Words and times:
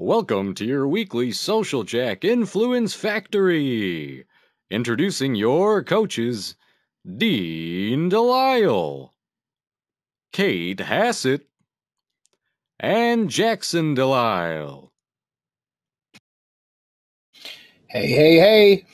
Welcome 0.00 0.54
to 0.54 0.64
your 0.64 0.88
weekly 0.88 1.30
Social 1.30 1.84
Jack 1.84 2.24
Influence 2.24 2.94
Factory. 2.94 4.24
Introducing 4.70 5.34
your 5.36 5.84
coaches, 5.84 6.56
Dean 7.18 8.08
Delisle, 8.08 9.12
Kate 10.32 10.80
Hassett, 10.80 11.48
and 12.80 13.30
Jackson 13.30 13.94
Delisle. 13.94 14.90
Hey, 17.88 18.08
hey, 18.08 18.38
hey. 18.38 18.84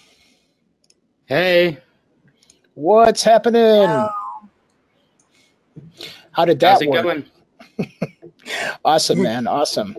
Hey, 1.26 1.78
What's 2.74 3.22
happening? 3.22 4.10
How 6.32 6.44
did 6.46 6.60
that 6.60 6.72
how's 6.72 6.82
it 6.82 6.90
work? 6.90 7.04
going? 7.04 7.24
Awesome, 8.84 9.22
man. 9.22 9.46
Awesome. 9.46 9.96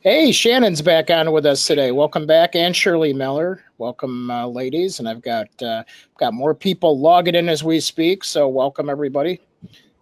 Hey, 0.00 0.30
Shannon's 0.30 0.80
back 0.80 1.10
on 1.10 1.32
with 1.32 1.44
us 1.44 1.66
today. 1.66 1.90
Welcome 1.90 2.24
back, 2.24 2.54
and 2.54 2.74
Shirley 2.74 3.12
Miller. 3.12 3.64
Welcome, 3.78 4.30
uh, 4.30 4.46
ladies. 4.46 5.00
And 5.00 5.08
I've 5.08 5.22
got 5.22 5.48
uh, 5.60 5.82
got 6.20 6.32
more 6.34 6.54
people 6.54 7.00
logging 7.00 7.34
in 7.34 7.48
as 7.48 7.64
we 7.64 7.80
speak. 7.80 8.22
So 8.22 8.46
welcome 8.46 8.88
everybody. 8.88 9.40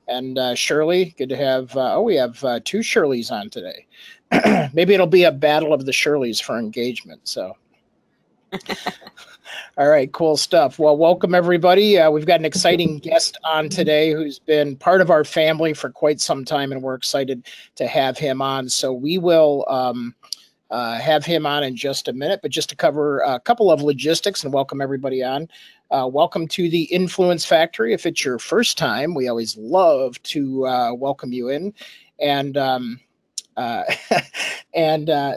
And 0.07 0.37
uh, 0.37 0.55
Shirley, 0.55 1.15
good 1.17 1.31
to 1.31 1.37
have. 1.39 1.75
Uh, 1.75 1.95
oh, 1.95 2.03
we 2.03 2.15
have 2.17 2.45
uh, 2.45 2.61
two 2.63 2.81
Shirleys 2.81 3.33
on 3.33 3.49
today. 3.49 3.87
Maybe 4.75 4.93
it'll 4.93 5.07
be 5.07 5.25
a 5.25 5.33
battle 5.33 5.73
of 5.73 5.87
the 5.87 5.93
Shirleys 5.93 6.43
for 6.43 6.59
engagement. 6.59 7.23
So. 7.25 7.57
All 9.79 9.89
right, 9.89 10.11
cool 10.13 10.37
stuff. 10.37 10.79
Well, 10.79 10.97
welcome 10.97 11.35
everybody. 11.35 11.99
Uh, 11.99 12.11
we've 12.11 12.27
got 12.27 12.41
an 12.41 12.47
exciting 12.47 12.99
guest 12.99 13.39
on 13.45 13.69
today 13.69 14.13
who's 14.13 14.39
been 14.39 14.77
part 14.77 15.01
of 15.01 15.11
our 15.11 15.25
family 15.25 15.75
for 15.75 15.91
quite 15.91 16.21
some 16.21 16.45
time, 16.45 16.73
and 16.73 16.83
we're 16.83 16.95
excited 16.95 17.47
to 17.77 17.87
have 17.87 18.19
him 18.19 18.41
on. 18.43 18.69
So 18.69 18.93
we 18.93 19.19
will 19.19 19.65
um, 19.69 20.15
uh, 20.71 20.99
have 20.99 21.25
him 21.25 21.47
on 21.47 21.63
in 21.63 21.77
just 21.77 22.09
a 22.09 22.13
minute, 22.13 22.41
but 22.43 22.51
just 22.51 22.69
to 22.71 22.77
cover 22.77 23.21
a 23.21 23.39
couple 23.41 23.71
of 23.71 23.83
logistics 23.83 24.45
and 24.45 24.53
welcome 24.53 24.81
everybody 24.81 25.23
on. 25.23 25.49
Uh, 25.91 26.09
welcome 26.13 26.49
to 26.49 26.69
the 26.69 26.83
Influence 26.85 27.45
Factory. 27.45 27.93
If 27.93 28.07
it's 28.07 28.25
your 28.25 28.39
first 28.39 28.77
time, 28.77 29.15
we 29.15 29.29
always 29.29 29.57
love 29.57 30.21
to 30.25 30.67
uh, 30.67 30.93
welcome 30.95 31.33
you 31.33 31.49
in. 31.49 31.73
And 32.19 32.57
um, 32.57 33.01
uh, 33.57 33.85
and 34.75 35.11
uh, 35.11 35.35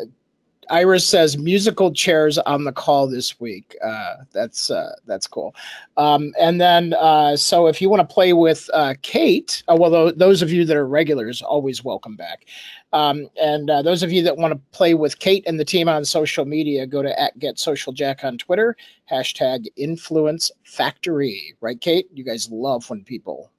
Iris 0.70 1.08
says 1.08 1.38
musical 1.38 1.92
chairs 1.92 2.38
on 2.38 2.64
the 2.64 2.72
call 2.72 3.08
this 3.08 3.40
week. 3.40 3.76
Uh, 3.84 4.18
that's 4.32 4.70
uh, 4.70 4.94
that's 5.06 5.28
cool. 5.28 5.56
Um, 5.98 6.34
and 6.40 6.62
then 6.62 6.94
uh, 6.94 7.36
so 7.36 7.68
if 7.68 7.82
you 7.82 7.90
want 7.90 8.08
to 8.08 8.14
play 8.14 8.34
with 8.34 8.70
uh, 8.74 8.94
Kate, 9.02 9.64
uh, 9.68 9.76
well, 9.80 9.90
tho- 9.90 10.12
those 10.12 10.42
of 10.42 10.52
you 10.52 10.66
that 10.66 10.78
are 10.78 10.88
regulars, 10.88 11.42
always 11.42 11.84
welcome 11.84 12.16
back. 12.16 12.46
Um, 12.94 13.28
and 13.42 13.70
uh, 13.70 13.82
those 13.82 14.04
of 14.04 14.12
you 14.12 14.24
that 14.24 14.38
want 14.38 14.52
to 14.54 14.60
play 14.78 14.94
with 14.94 15.20
Kate 15.20 15.44
and 15.46 15.60
the 15.60 15.66
team 15.66 15.88
on 15.88 16.04
social 16.06 16.46
media, 16.46 16.88
go 16.88 17.02
to 17.02 17.20
at 17.20 17.38
Get 17.40 17.60
Social 17.60 17.94
Jack 17.94 18.24
on 18.24 18.38
Twitter, 18.38 18.76
hashtag 19.12 19.68
Influence 19.76 20.52
Factory. 20.64 21.56
Right, 21.62 21.80
Kate? 21.80 22.08
You 22.14 22.24
guys 22.24 22.50
love 22.52 22.90
when 22.90 23.04
people 23.04 23.52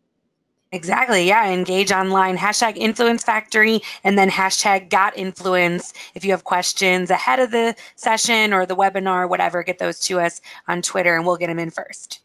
Exactly. 0.72 1.26
Yeah. 1.26 1.50
Engage 1.50 1.90
online. 1.90 2.36
Hashtag 2.36 2.76
influence 2.76 3.24
factory 3.24 3.80
and 4.04 4.16
then 4.16 4.30
hashtag 4.30 4.88
got 4.88 5.16
influence. 5.18 5.92
If 6.14 6.24
you 6.24 6.30
have 6.30 6.44
questions 6.44 7.10
ahead 7.10 7.40
of 7.40 7.50
the 7.50 7.74
session 7.96 8.52
or 8.52 8.66
the 8.66 8.76
webinar, 8.76 9.28
whatever, 9.28 9.64
get 9.64 9.80
those 9.80 9.98
to 10.00 10.20
us 10.20 10.40
on 10.68 10.80
Twitter 10.80 11.16
and 11.16 11.26
we'll 11.26 11.36
get 11.36 11.48
them 11.48 11.58
in 11.58 11.70
first. 11.70 12.20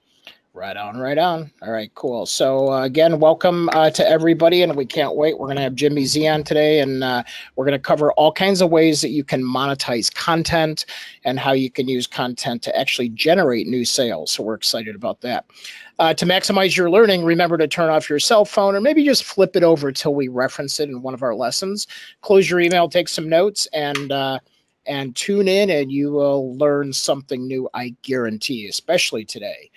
Right 0.55 0.77
on, 0.77 0.97
right 0.97 1.17
on. 1.17 1.51
All 1.63 1.71
right, 1.71 1.93
cool. 1.95 2.25
So 2.25 2.71
uh, 2.71 2.83
again, 2.83 3.19
welcome 3.19 3.67
uh, 3.73 3.89
to 3.89 4.07
everybody, 4.07 4.61
and 4.61 4.73
we 4.73 4.85
can't 4.85 5.13
wait. 5.13 5.37
We're 5.37 5.47
going 5.47 5.57
to 5.57 5.61
have 5.61 5.75
Jimmy 5.75 6.05
Z 6.05 6.25
on 6.29 6.45
today, 6.45 6.79
and 6.79 7.03
uh, 7.03 7.23
we're 7.57 7.65
going 7.65 7.77
to 7.77 7.79
cover 7.79 8.13
all 8.13 8.31
kinds 8.31 8.61
of 8.61 8.69
ways 8.69 9.01
that 9.01 9.09
you 9.09 9.25
can 9.25 9.43
monetize 9.43 10.13
content 10.13 10.85
and 11.25 11.41
how 11.41 11.51
you 11.51 11.69
can 11.69 11.89
use 11.89 12.07
content 12.07 12.61
to 12.61 12.79
actually 12.79 13.09
generate 13.09 13.67
new 13.67 13.83
sales. 13.83 14.31
So 14.31 14.43
we're 14.43 14.53
excited 14.53 14.95
about 14.95 15.19
that. 15.21 15.45
Uh, 15.97 16.13
to 16.13 16.25
maximize 16.25 16.75
your 16.75 16.89
learning, 16.89 17.23
remember 17.23 17.57
to 17.57 17.67
turn 17.67 17.89
off 17.89 18.09
your 18.09 18.19
cell 18.19 18.43
phone, 18.43 18.75
or 18.75 18.81
maybe 18.81 19.05
just 19.05 19.23
flip 19.23 19.55
it 19.55 19.63
over 19.63 19.91
till 19.91 20.13
we 20.13 20.27
reference 20.27 20.79
it 20.79 20.89
in 20.89 21.01
one 21.01 21.13
of 21.13 21.23
our 21.23 21.33
lessons. 21.33 21.87
Close 22.21 22.49
your 22.49 22.59
email, 22.59 22.89
take 22.89 23.07
some 23.07 23.29
notes, 23.29 23.65
and 23.71 24.11
uh, 24.11 24.39
and 24.85 25.15
tune 25.15 25.47
in, 25.47 25.69
and 25.69 25.91
you 25.91 26.11
will 26.11 26.55
learn 26.57 26.91
something 26.91 27.47
new. 27.47 27.69
I 27.73 27.95
guarantee, 28.01 28.67
especially 28.67 29.23
today. 29.23 29.71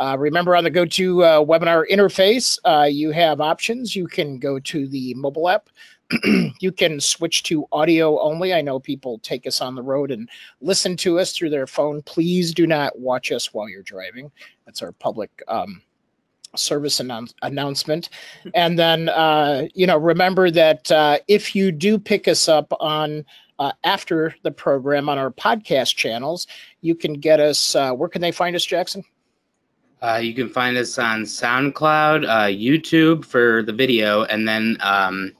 Uh, 0.00 0.16
remember 0.18 0.56
on 0.56 0.64
the 0.64 0.70
GoTo 0.70 1.20
uh, 1.20 1.44
webinar 1.44 1.84
interface, 1.90 2.58
uh, 2.64 2.88
you 2.90 3.10
have 3.10 3.40
options. 3.40 3.94
You 3.94 4.06
can 4.06 4.38
go 4.38 4.58
to 4.58 4.88
the 4.88 5.12
mobile 5.14 5.48
app. 5.48 5.68
you 6.60 6.72
can 6.72 7.00
switch 7.00 7.42
to 7.44 7.66
audio 7.72 8.20
only. 8.20 8.52
I 8.52 8.62
know 8.62 8.80
people 8.80 9.18
take 9.18 9.46
us 9.46 9.60
on 9.60 9.74
the 9.74 9.82
road 9.82 10.10
and 10.10 10.28
listen 10.60 10.96
to 10.98 11.18
us 11.18 11.32
through 11.32 11.50
their 11.50 11.66
phone. 11.66 12.02
Please 12.02 12.52
do 12.52 12.66
not 12.66 12.98
watch 12.98 13.32
us 13.32 13.52
while 13.54 13.68
you're 13.68 13.82
driving. 13.82 14.30
That's 14.66 14.82
our 14.82 14.92
public 14.92 15.30
um, 15.48 15.82
service 16.56 17.00
announce- 17.00 17.34
announcement. 17.42 18.10
And 18.54 18.78
then, 18.78 19.08
uh, 19.08 19.68
you 19.74 19.86
know, 19.86 19.98
remember 19.98 20.50
that 20.50 20.90
uh, 20.90 21.18
if 21.28 21.54
you 21.54 21.72
do 21.72 21.98
pick 21.98 22.28
us 22.28 22.48
up 22.48 22.72
on 22.80 23.24
uh, 23.58 23.72
after 23.84 24.34
the 24.42 24.50
program 24.50 25.08
on 25.08 25.18
our 25.18 25.30
podcast 25.30 25.94
channels, 25.94 26.46
you 26.80 26.94
can 26.94 27.14
get 27.14 27.40
us. 27.40 27.74
Uh, 27.74 27.92
where 27.92 28.08
can 28.08 28.22
they 28.22 28.32
find 28.32 28.56
us, 28.56 28.64
Jackson? 28.64 29.04
Uh, 30.02 30.18
you 30.22 30.32
can 30.32 30.48
find 30.48 30.78
us 30.78 30.98
on 30.98 31.24
SoundCloud, 31.24 32.26
uh, 32.26 32.46
YouTube 32.46 33.22
for 33.22 33.62
the 33.62 33.72
video, 33.72 34.24
and 34.24 34.48
then 34.48 34.78
um, 34.80 35.32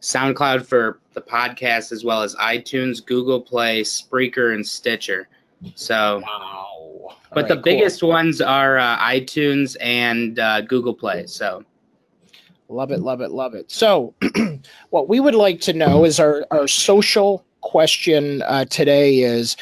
SoundCloud 0.00 0.64
for 0.66 1.00
the 1.14 1.20
podcast, 1.20 1.92
as 1.92 2.04
well 2.04 2.22
as 2.22 2.34
iTunes, 2.36 3.04
Google 3.04 3.40
Play, 3.40 3.82
Spreaker, 3.82 4.54
and 4.54 4.66
Stitcher. 4.66 5.28
So, 5.74 6.22
Wow. 6.24 7.16
but 7.34 7.48
the 7.48 7.56
biggest 7.56 8.02
ones 8.02 8.40
are 8.40 8.78
uh, 8.78 8.96
iTunes 8.98 9.76
and 9.80 10.38
uh, 10.38 10.60
Google 10.62 10.94
Play. 10.94 11.26
So, 11.26 11.64
Love 12.70 12.90
it, 12.90 13.00
love 13.00 13.22
it, 13.22 13.30
love 13.30 13.54
it. 13.54 13.70
So, 13.70 14.14
what 14.90 15.08
we 15.08 15.20
would 15.20 15.34
like 15.34 15.60
to 15.62 15.72
know 15.72 16.04
is 16.04 16.20
our, 16.20 16.46
our 16.50 16.68
social 16.68 17.44
question 17.62 18.42
uh, 18.42 18.66
today 18.66 19.20
is 19.20 19.56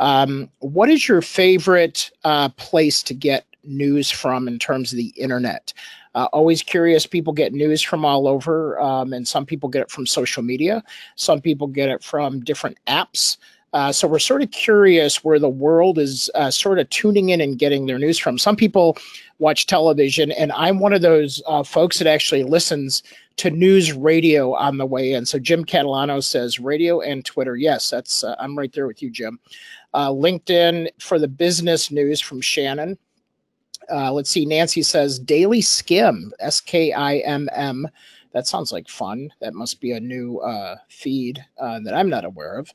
um, 0.00 0.50
what 0.58 0.88
is 0.90 1.08
your 1.08 1.22
favorite 1.22 2.10
uh, 2.24 2.48
place 2.50 3.02
to 3.04 3.14
get 3.14 3.46
news 3.64 4.10
from 4.10 4.48
in 4.48 4.58
terms 4.58 4.92
of 4.92 4.96
the 4.96 5.12
internet? 5.16 5.72
Uh, 6.14 6.26
always 6.32 6.62
curious. 6.62 7.06
People 7.06 7.32
get 7.32 7.52
news 7.52 7.82
from 7.82 8.04
all 8.04 8.26
over, 8.26 8.80
um, 8.80 9.12
and 9.12 9.26
some 9.26 9.46
people 9.46 9.68
get 9.68 9.82
it 9.82 9.90
from 9.90 10.06
social 10.06 10.42
media. 10.42 10.82
Some 11.16 11.40
people 11.40 11.66
get 11.66 11.88
it 11.88 12.02
from 12.02 12.40
different 12.40 12.78
apps. 12.86 13.36
Uh, 13.74 13.92
so 13.92 14.08
we're 14.08 14.18
sort 14.18 14.42
of 14.42 14.50
curious 14.50 15.22
where 15.22 15.38
the 15.38 15.48
world 15.48 15.98
is 15.98 16.30
uh, 16.34 16.50
sort 16.50 16.78
of 16.78 16.88
tuning 16.88 17.28
in 17.28 17.40
and 17.40 17.58
getting 17.58 17.86
their 17.86 17.98
news 17.98 18.18
from. 18.18 18.38
Some 18.38 18.56
people 18.56 18.96
watch 19.38 19.66
television, 19.66 20.32
and 20.32 20.52
I'm 20.52 20.78
one 20.78 20.94
of 20.94 21.02
those 21.02 21.42
uh, 21.46 21.62
folks 21.62 21.98
that 21.98 22.06
actually 22.06 22.44
listens 22.44 23.02
to 23.36 23.50
news 23.50 23.92
radio 23.92 24.54
on 24.54 24.78
the 24.78 24.86
way 24.86 25.12
in. 25.12 25.26
So 25.26 25.38
Jim 25.38 25.64
Catalano 25.64 26.22
says 26.24 26.58
radio 26.58 27.00
and 27.00 27.24
Twitter. 27.24 27.56
Yes, 27.56 27.90
that's 27.90 28.24
uh, 28.24 28.34
I'm 28.38 28.58
right 28.58 28.72
there 28.72 28.86
with 28.86 29.02
you, 29.02 29.10
Jim. 29.10 29.38
Uh, 29.94 30.08
LinkedIn 30.10 30.88
for 30.98 31.18
the 31.18 31.28
business 31.28 31.90
news 31.90 32.20
from 32.20 32.40
Shannon. 32.40 32.98
Uh, 33.90 34.12
let's 34.12 34.30
see. 34.30 34.44
Nancy 34.44 34.82
says 34.82 35.18
Daily 35.18 35.60
Skimm, 35.60 36.30
S 36.40 36.60
K 36.60 36.92
I 36.92 37.18
M 37.18 37.48
M. 37.52 37.88
That 38.32 38.46
sounds 38.46 38.72
like 38.72 38.88
fun. 38.88 39.30
That 39.40 39.54
must 39.54 39.80
be 39.80 39.92
a 39.92 40.00
new 40.00 40.38
uh, 40.38 40.76
feed 40.88 41.44
uh, 41.58 41.80
that 41.84 41.94
I'm 41.94 42.10
not 42.10 42.24
aware 42.24 42.58
of. 42.58 42.70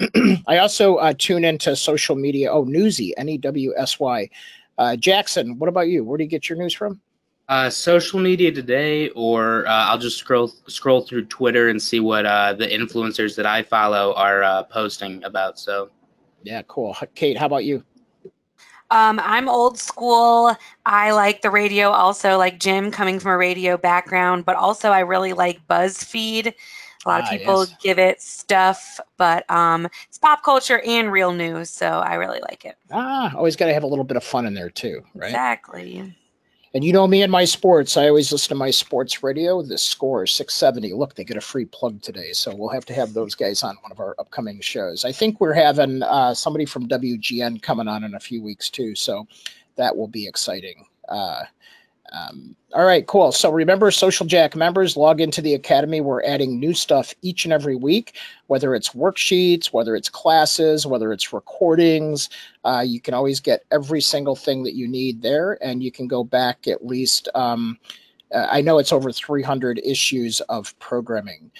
I 0.46 0.58
also 0.58 0.96
uh, 0.96 1.12
tune 1.16 1.44
into 1.44 1.76
social 1.76 2.16
media. 2.16 2.50
Oh, 2.50 2.64
Newsy, 2.64 3.16
N 3.16 3.28
E 3.28 3.38
W 3.38 3.74
S 3.76 4.00
Y. 4.00 4.28
Uh, 4.78 4.96
Jackson, 4.96 5.58
what 5.58 5.68
about 5.68 5.88
you? 5.88 6.04
Where 6.04 6.18
do 6.18 6.24
you 6.24 6.30
get 6.30 6.48
your 6.48 6.58
news 6.58 6.74
from? 6.74 7.00
uh, 7.48 7.68
social 7.68 8.18
media 8.20 8.50
today, 8.50 9.10
or 9.10 9.66
uh, 9.66 9.86
I'll 9.86 9.98
just 9.98 10.18
scroll 10.18 10.48
scroll 10.66 11.02
through 11.02 11.26
Twitter 11.26 11.68
and 11.68 11.80
see 11.80 12.00
what 12.00 12.26
uh, 12.26 12.54
the 12.54 12.66
influencers 12.66 13.36
that 13.36 13.46
I 13.46 13.62
follow 13.62 14.14
are 14.14 14.42
uh, 14.42 14.62
posting 14.64 15.22
about. 15.24 15.58
So, 15.58 15.90
Yeah, 16.42 16.62
cool. 16.68 16.96
Kate, 17.14 17.36
how 17.36 17.46
about 17.46 17.64
you? 17.64 17.84
Um, 18.90 19.20
I'm 19.22 19.48
old 19.48 19.78
school. 19.78 20.56
I 20.86 21.10
like 21.12 21.42
the 21.42 21.50
radio 21.50 21.90
also, 21.90 22.36
like 22.38 22.60
Jim 22.60 22.90
coming 22.90 23.18
from 23.18 23.32
a 23.32 23.36
radio 23.36 23.76
background, 23.76 24.44
but 24.44 24.56
also 24.56 24.90
I 24.90 25.00
really 25.00 25.32
like 25.32 25.66
BuzzFeed. 25.68 26.48
A 27.04 27.08
lot 27.08 27.18
Ah, 27.18 27.20
of 27.20 27.26
people 27.26 27.66
yes. 27.66 27.76
give 27.82 27.98
it 27.98 28.20
stuff, 28.22 29.00
but 29.18 29.48
um, 29.50 29.86
it's 30.08 30.18
pop 30.18 30.42
culture 30.42 30.80
and 30.86 31.10
real 31.12 31.32
news, 31.32 31.70
so 31.70 31.86
I 31.88 32.14
really 32.14 32.40
like 32.40 32.64
it. 32.64 32.76
Ah, 32.90 33.34
always 33.36 33.56
got 33.56 33.66
to 33.66 33.74
have 33.74 33.82
a 33.82 33.86
little 33.86 34.04
bit 34.04 34.16
of 34.16 34.24
fun 34.24 34.46
in 34.46 34.54
there 34.54 34.70
too, 34.70 35.04
right? 35.14 35.42
Exactly. 35.42 36.16
And 36.74 36.82
you 36.82 36.92
know 36.92 37.06
me 37.06 37.22
and 37.22 37.30
my 37.30 37.44
sports. 37.44 37.96
I 37.96 38.08
always 38.08 38.32
listen 38.32 38.48
to 38.48 38.56
my 38.56 38.72
sports 38.72 39.22
radio. 39.22 39.62
The 39.62 39.78
score 39.78 40.24
is 40.24 40.32
670. 40.32 40.92
Look, 40.92 41.14
they 41.14 41.22
get 41.22 41.36
a 41.36 41.40
free 41.40 41.66
plug 41.66 42.02
today. 42.02 42.32
So 42.32 42.52
we'll 42.52 42.70
have 42.70 42.84
to 42.86 42.94
have 42.94 43.14
those 43.14 43.36
guys 43.36 43.62
on 43.62 43.76
one 43.82 43.92
of 43.92 44.00
our 44.00 44.16
upcoming 44.18 44.60
shows. 44.60 45.04
I 45.04 45.12
think 45.12 45.40
we're 45.40 45.52
having 45.52 46.02
uh, 46.02 46.34
somebody 46.34 46.64
from 46.64 46.88
WGN 46.88 47.62
coming 47.62 47.86
on 47.86 48.02
in 48.02 48.16
a 48.16 48.20
few 48.20 48.42
weeks 48.42 48.70
too. 48.70 48.96
So 48.96 49.28
that 49.76 49.96
will 49.96 50.08
be 50.08 50.26
exciting. 50.26 50.84
Uh, 51.08 51.44
Um, 52.14 52.54
all 52.72 52.84
right, 52.84 53.06
cool. 53.06 53.32
So 53.32 53.50
remember, 53.50 53.90
Social 53.90 54.26
Jack 54.26 54.54
members 54.54 54.96
log 54.96 55.20
into 55.20 55.40
the 55.40 55.54
Academy. 55.54 56.00
We're 56.00 56.24
adding 56.24 56.58
new 56.58 56.74
stuff 56.74 57.14
each 57.22 57.44
and 57.44 57.52
every 57.52 57.76
week, 57.76 58.16
whether 58.46 58.74
it's 58.74 58.90
worksheets, 58.90 59.66
whether 59.66 59.96
it's 59.96 60.08
classes, 60.08 60.86
whether 60.86 61.12
it's 61.12 61.32
recordings. 61.32 62.28
Uh, 62.64 62.84
you 62.86 63.00
can 63.00 63.14
always 63.14 63.40
get 63.40 63.64
every 63.70 64.00
single 64.00 64.36
thing 64.36 64.62
that 64.64 64.74
you 64.74 64.88
need 64.88 65.22
there, 65.22 65.58
and 65.62 65.82
you 65.82 65.90
can 65.90 66.06
go 66.06 66.24
back 66.24 66.66
at 66.68 66.86
least. 66.86 67.28
Um, 67.34 67.78
uh, 68.34 68.48
I 68.50 68.60
know 68.60 68.78
it's 68.78 68.92
over 68.92 69.12
300 69.12 69.80
issues 69.84 70.40
of 70.42 70.76
programming. 70.78 71.50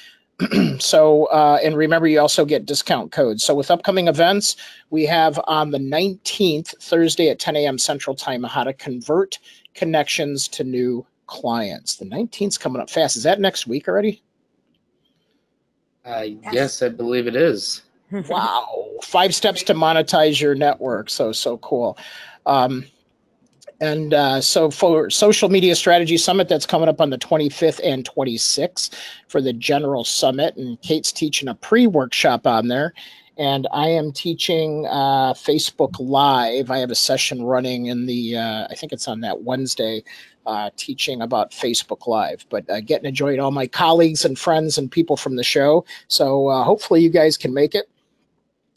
so 0.81 1.27
uh, 1.27 1.59
and 1.63 1.77
remember 1.77 2.09
you 2.09 2.19
also 2.19 2.45
get 2.45 2.67
discount 2.67 3.13
codes 3.13 3.45
so 3.45 3.55
with 3.55 3.71
upcoming 3.71 4.09
events 4.09 4.57
we 4.91 5.07
have 5.07 5.39
on 5.45 5.71
the 5.71 5.79
19th 5.79 6.77
thursday 6.83 7.29
at 7.29 7.39
10 7.39 7.55
a.m 7.55 7.79
central 7.79 8.17
time 8.17 8.43
how 8.43 8.65
to 8.65 8.73
convert 8.73 9.39
connections 9.75 10.49
to 10.49 10.65
new 10.65 11.07
clients. 11.27 11.97
The 11.97 12.05
19th 12.07 12.61
coming 12.61 12.81
up 12.81 12.91
fast. 12.91 13.17
Is 13.17 13.23
that 13.23 13.41
next 13.41 13.67
week 13.67 13.89
already? 13.89 14.23
Uh, 16.05 16.27
yes. 16.43 16.55
yes 16.55 16.83
i 16.83 16.89
believe 16.89 17.27
it 17.27 17.37
is. 17.37 17.83
Wow. 18.29 18.85
Five 19.03 19.35
steps 19.35 19.65
to 19.65 19.75
monetize 19.75 20.41
your 20.41 20.55
network. 20.55 21.11
So 21.11 21.33
so 21.33 21.59
cool. 21.59 21.99
Um, 22.47 22.85
and 23.81 24.15
uh, 24.15 24.41
so 24.41 24.71
for 24.71 25.11
Social 25.11 25.49
Media 25.49 25.75
Strategy 25.75 26.17
Summit, 26.17 26.49
that's 26.49 26.67
coming 26.67 26.89
up 26.89 27.01
on 27.01 27.11
the 27.11 27.19
25th 27.19 27.81
and 27.83 28.09
26th 28.09 28.95
for 29.27 29.41
the 29.41 29.53
general 29.53 30.05
summit. 30.05 30.57
And 30.57 30.81
Kate's 30.81 31.11
teaching 31.11 31.49
a 31.49 31.55
pre 31.55 31.87
workshop 31.87 32.47
on 32.47 32.69
there. 32.69 32.95
And 33.37 33.67
I 33.73 33.89
am 33.89 34.13
teaching 34.13 34.87
uh, 34.87 35.35
Facebook 35.35 35.97
Live. 35.99 36.71
I 36.71 36.79
have 36.79 36.91
a 36.91 36.95
session 36.95 37.43
running 37.43 37.87
in 37.87 38.07
the, 38.07 38.37
uh, 38.37 38.69
I 38.71 38.75
think 38.75 38.93
it's 38.93 39.09
on 39.09 39.21
that 39.21 39.43
Wednesday, 39.43 40.05
uh, 40.47 40.71
teaching 40.77 41.23
about 41.23 41.51
Facebook 41.51 42.07
Live. 42.07 42.47
But 42.49 42.69
uh, 42.71 42.81
getting 42.81 43.05
to 43.05 43.13
join 43.13 43.41
all 43.41 43.51
my 43.51 43.67
colleagues 43.67 44.25
and 44.25 44.39
friends 44.39 44.79
and 44.79 44.91
people 44.91 45.17
from 45.17 45.37
the 45.37 45.45
show. 45.45 45.85
So 46.09 46.49
uh, 46.49 46.63
hopefully 46.63 47.03
you 47.03 47.11
guys 47.11 47.37
can 47.37 47.53
make 47.53 47.75
it 47.75 47.89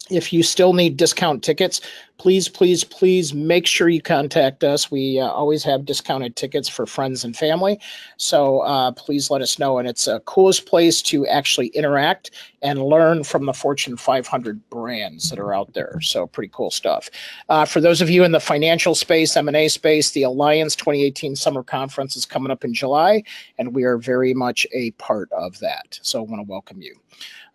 if 0.09 0.31
you 0.31 0.43
still 0.43 0.73
need 0.73 0.97
discount 0.97 1.43
tickets, 1.43 1.81
please, 2.17 2.47
please, 2.47 2.83
please 2.83 3.33
make 3.33 3.67
sure 3.67 3.89
you 3.89 4.01
contact 4.01 4.63
us. 4.63 4.89
We 4.89 5.19
uh, 5.19 5.27
always 5.27 5.63
have 5.63 5.85
discounted 5.85 6.35
tickets 6.35 6.67
for 6.67 6.85
friends 6.85 7.23
and 7.23 7.35
family. 7.35 7.79
So 8.17 8.59
uh, 8.61 8.91
please 8.93 9.29
let 9.29 9.41
us 9.41 9.59
know. 9.59 9.77
And 9.77 9.87
it's 9.87 10.07
a 10.07 10.19
coolest 10.21 10.65
place 10.65 11.01
to 11.03 11.27
actually 11.27 11.67
interact 11.67 12.31
and 12.61 12.81
learn 12.81 13.23
from 13.23 13.45
the 13.45 13.53
Fortune 13.53 13.97
500 13.97 14.69
brands 14.69 15.29
that 15.29 15.39
are 15.39 15.53
out 15.53 15.73
there. 15.73 15.99
So 16.01 16.25
pretty 16.25 16.51
cool 16.53 16.71
stuff. 16.71 17.09
Uh, 17.49 17.65
for 17.65 17.79
those 17.79 18.01
of 18.01 18.09
you 18.09 18.23
in 18.23 18.31
the 18.31 18.39
financial 18.39 18.95
space, 18.95 19.37
M&A 19.37 19.67
space, 19.67 20.11
the 20.11 20.23
Alliance 20.23 20.75
2018 20.75 21.35
Summer 21.35 21.63
Conference 21.63 22.15
is 22.15 22.25
coming 22.25 22.51
up 22.51 22.63
in 22.63 22.73
July, 22.73 23.23
and 23.59 23.75
we 23.75 23.83
are 23.83 23.97
very 23.97 24.33
much 24.33 24.65
a 24.73 24.91
part 24.91 25.31
of 25.33 25.59
that. 25.59 25.99
So 26.01 26.19
I 26.19 26.23
want 26.23 26.39
to 26.39 26.49
welcome 26.49 26.81
you. 26.81 26.95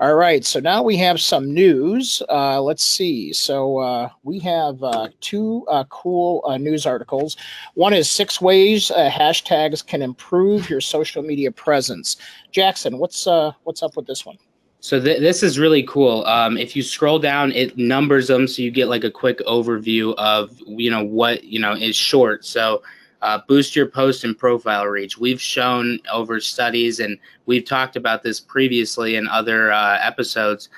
All 0.03 0.17
right, 0.17 0.45
so 0.45 0.59
now 0.59 0.83
we 0.83 0.97
have 0.97 1.21
some 1.21 1.55
news. 1.55 2.25
Uh, 2.29 2.61
let's 2.61 2.83
see. 2.83 3.33
So 3.33 3.79
uh, 3.79 4.09
we 4.25 4.41
have 4.41 4.83
uh, 4.83 5.11
two 5.21 5.65
uh, 5.69 5.85
cool 5.91 6.43
uh, 6.45 6.59
news 6.59 6.87
articles. 6.87 7.37
One 7.75 7.93
is 7.93 8.11
six 8.11 8.41
ways 8.41 8.91
uh, 8.91 9.09
hashtags 9.09 9.87
can 9.87 10.03
improve 10.03 10.69
your 10.69 10.81
social 10.81 11.23
media 11.23 11.53
presence. 11.53 12.17
Jackson, 12.51 12.99
what's 12.99 13.29
what's 13.63 13.85
up 13.85 13.97
with 13.97 14.09
this 14.09 14.27
one? 14.27 14.39
So 14.81 15.01
th- 15.01 15.21
this 15.21 15.45
is 15.45 15.57
really 15.57 15.85
cool. 15.85 16.27
Um, 16.27 16.59
if 16.59 16.75
you 16.75 16.83
scroll 16.83 17.21
down, 17.21 17.53
it 17.53 17.79
numbers 17.79 18.27
them 18.27 18.49
so 18.49 18.61
you 18.61 18.73
get 18.73 18.89
like 18.89 19.05
a 19.05 19.11
quick 19.11 19.39
overview 19.47 20.17
of 20.17 20.51
you 20.67 20.91
know 20.91 21.05
what 21.05 21.45
you 21.45 21.61
know 21.61 21.75
is 21.75 21.95
short. 21.95 22.45
So 22.45 22.83
uh, 23.23 23.41
boost 23.49 23.75
your 23.75 23.87
post 23.87 24.25
and 24.25 24.37
profile 24.37 24.87
reach. 24.87 25.17
We've 25.17 25.41
shown 25.41 25.99
over 26.13 26.41
studies, 26.41 27.01
and 27.01 27.19
we've 27.47 27.65
talked 27.65 27.97
about 27.97 28.23
this 28.23 28.41
previously 28.41 29.17
in 29.17 29.29
other 29.29 29.73
uh, 29.73 29.99
episodes, 30.03 30.69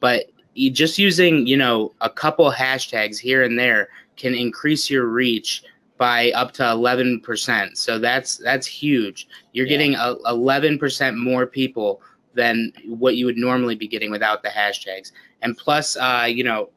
but 0.00 0.26
just 0.54 0.98
using 0.98 1.46
you 1.46 1.56
know 1.56 1.92
a 2.00 2.10
couple 2.10 2.50
hashtags 2.52 3.18
here 3.18 3.42
and 3.42 3.58
there 3.58 3.88
can 4.16 4.34
increase 4.34 4.90
your 4.90 5.06
reach 5.06 5.62
by 5.96 6.32
up 6.32 6.52
to 6.52 6.62
11%. 6.62 7.76
So 7.76 7.98
that's 7.98 8.36
that's 8.38 8.66
huge. 8.66 9.28
You're 9.52 9.66
yeah. 9.66 9.70
getting 9.70 9.94
a, 9.94 10.16
11% 10.26 11.16
more 11.16 11.46
people 11.46 12.02
than 12.34 12.72
what 12.86 13.14
you 13.16 13.26
would 13.26 13.36
normally 13.36 13.76
be 13.76 13.86
getting 13.86 14.10
without 14.10 14.42
the 14.42 14.48
hashtags. 14.48 15.12
And 15.42 15.56
plus, 15.56 15.96
uh, 15.96 16.26
you 16.28 16.42
know, 16.42 16.70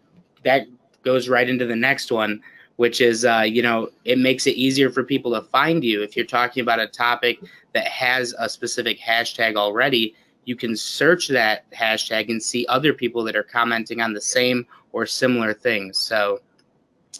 that 0.44 0.68
goes 1.04 1.28
right 1.28 1.50
into 1.50 1.66
the 1.66 1.76
next 1.76 2.12
one 2.12 2.42
which 2.78 3.02
is 3.02 3.26
uh, 3.26 3.42
you 3.46 3.62
know 3.62 3.90
it 4.04 4.18
makes 4.18 4.48
it 4.48 4.52
easier 4.52 4.90
for 4.90 5.04
people 5.04 5.34
to 5.34 5.42
find 5.42 5.84
you. 5.84 6.02
If 6.04 6.16
you're 6.16 6.26
talking 6.26 6.62
about 6.62 6.80
a 6.80 6.88
topic 6.88 7.40
that 7.74 7.88
has 7.88 8.34
a 8.38 8.50
specific 8.50 9.00
hashtag 9.00 9.56
already 9.56 10.16
you 10.46 10.56
can 10.56 10.76
search 10.76 11.28
that 11.28 11.70
hashtag 11.72 12.30
and 12.30 12.42
see 12.42 12.66
other 12.68 12.94
people 12.94 13.24
that 13.24 13.36
are 13.36 13.44
commenting 13.44 14.00
on 14.00 14.14
the 14.14 14.22
same 14.22 14.66
or 14.94 15.06
similar 15.06 15.54
things. 15.54 15.98
So 15.98 16.40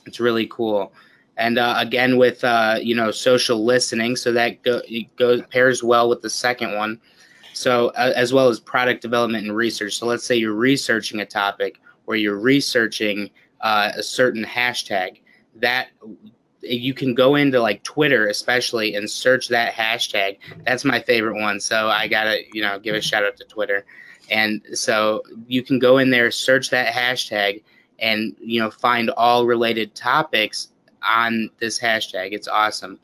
it's 0.06 0.20
really 0.20 0.48
cool. 0.48 0.94
And 1.38 1.58
uh, 1.58 1.76
again 1.78 2.18
with 2.18 2.44
uh, 2.44 2.78
you 2.82 2.96
know 2.96 3.12
social 3.12 3.66
listening 3.66 4.16
so 4.16 4.32
that 4.32 4.62
go, 4.64 4.82
goes 5.18 5.42
pairs 5.48 5.84
well 5.84 6.08
with 6.08 6.22
the 6.22 6.30
second 6.30 6.76
one. 6.76 7.02
So 7.54 7.88
uh, 7.90 8.14
as 8.16 8.32
well 8.32 8.48
as 8.48 8.60
product 8.60 9.02
development 9.02 9.46
and 9.46 9.56
research. 9.56 9.98
So 9.98 10.06
let's 10.06 10.26
say 10.26 10.36
you're 10.36 10.54
researching 10.54 11.20
a 11.20 11.26
topic 11.26 11.80
or 12.06 12.16
you're 12.16 12.40
researching 12.40 13.30
uh, 13.62 13.92
a 13.96 14.04
certain 14.04 14.46
hashtag 14.46 15.20
that 15.56 15.90
you 16.62 16.94
can 16.94 17.14
go 17.14 17.36
into 17.36 17.60
like 17.60 17.84
Twitter 17.84 18.28
especially 18.28 18.96
and 18.96 19.10
search 19.10 19.48
that 19.50 19.74
hashtag. 19.74 20.38
That's 20.66 20.84
my 20.84 21.02
favorite 21.02 21.40
one. 21.40 21.60
So 21.60 21.90
I 21.90 22.08
gotta, 22.08 22.42
you 22.54 22.62
know, 22.62 22.80
give 22.80 22.96
a 22.96 23.02
shout 23.02 23.24
out 23.24 23.38
to 23.38 23.44
Twitter. 23.46 23.86
And 24.32 24.62
so 24.74 25.22
you 25.48 25.62
can 25.62 25.78
go 25.78 26.00
in 26.00 26.10
there, 26.10 26.32
search 26.32 26.70
that 26.72 26.94
hashtag, 26.94 27.64
and 28.00 28.36
you 28.40 28.60
know, 28.60 28.72
find 28.72 29.10
all 29.12 29.46
related 29.46 29.94
topics 29.96 30.70
on 31.08 31.50
this 31.60 31.80
hashtag. 31.80 32.34
It's 32.34 32.48
awesome. 32.48 33.00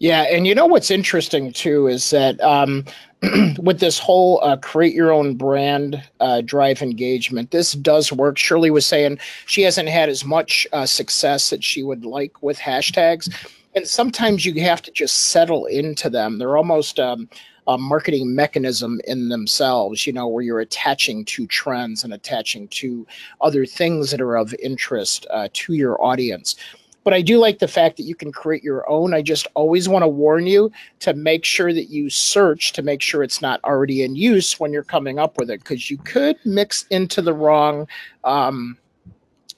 Yeah, 0.00 0.22
and 0.22 0.46
you 0.46 0.54
know 0.54 0.64
what's 0.64 0.90
interesting 0.90 1.52
too 1.52 1.86
is 1.86 2.08
that 2.08 2.40
um, 2.40 2.86
with 3.58 3.80
this 3.80 3.98
whole 3.98 4.40
uh, 4.42 4.56
create 4.56 4.94
your 4.94 5.12
own 5.12 5.34
brand 5.34 6.02
uh, 6.20 6.40
drive 6.40 6.80
engagement, 6.80 7.50
this 7.50 7.72
does 7.74 8.10
work. 8.10 8.38
Shirley 8.38 8.70
was 8.70 8.86
saying 8.86 9.18
she 9.44 9.60
hasn't 9.60 9.90
had 9.90 10.08
as 10.08 10.24
much 10.24 10.66
uh, 10.72 10.86
success 10.86 11.50
that 11.50 11.62
she 11.62 11.82
would 11.82 12.06
like 12.06 12.42
with 12.42 12.58
hashtags, 12.58 13.30
and 13.74 13.86
sometimes 13.86 14.46
you 14.46 14.58
have 14.62 14.80
to 14.82 14.90
just 14.90 15.26
settle 15.26 15.66
into 15.66 16.08
them. 16.08 16.38
They're 16.38 16.56
almost 16.56 16.98
um, 16.98 17.28
a 17.66 17.76
marketing 17.76 18.34
mechanism 18.34 19.02
in 19.06 19.28
themselves, 19.28 20.06
you 20.06 20.14
know, 20.14 20.26
where 20.28 20.42
you're 20.42 20.60
attaching 20.60 21.26
to 21.26 21.46
trends 21.46 22.04
and 22.04 22.14
attaching 22.14 22.68
to 22.68 23.06
other 23.42 23.66
things 23.66 24.10
that 24.12 24.22
are 24.22 24.36
of 24.36 24.54
interest 24.62 25.26
uh, 25.28 25.48
to 25.52 25.74
your 25.74 26.02
audience 26.02 26.56
but 27.04 27.14
I 27.14 27.22
do 27.22 27.38
like 27.38 27.58
the 27.58 27.68
fact 27.68 27.96
that 27.96 28.02
you 28.02 28.14
can 28.14 28.32
create 28.32 28.62
your 28.62 28.88
own. 28.88 29.14
I 29.14 29.22
just 29.22 29.46
always 29.54 29.88
want 29.88 30.02
to 30.02 30.08
warn 30.08 30.46
you 30.46 30.70
to 31.00 31.14
make 31.14 31.44
sure 31.44 31.72
that 31.72 31.90
you 31.90 32.10
search 32.10 32.72
to 32.72 32.82
make 32.82 33.00
sure 33.00 33.22
it's 33.22 33.40
not 33.40 33.62
already 33.64 34.02
in 34.02 34.16
use 34.16 34.60
when 34.60 34.72
you're 34.72 34.84
coming 34.84 35.18
up 35.18 35.38
with 35.38 35.50
it, 35.50 35.60
because 35.60 35.90
you 35.90 35.98
could 35.98 36.36
mix 36.44 36.86
into 36.90 37.22
the 37.22 37.32
wrong, 37.32 37.88
um, 38.24 38.76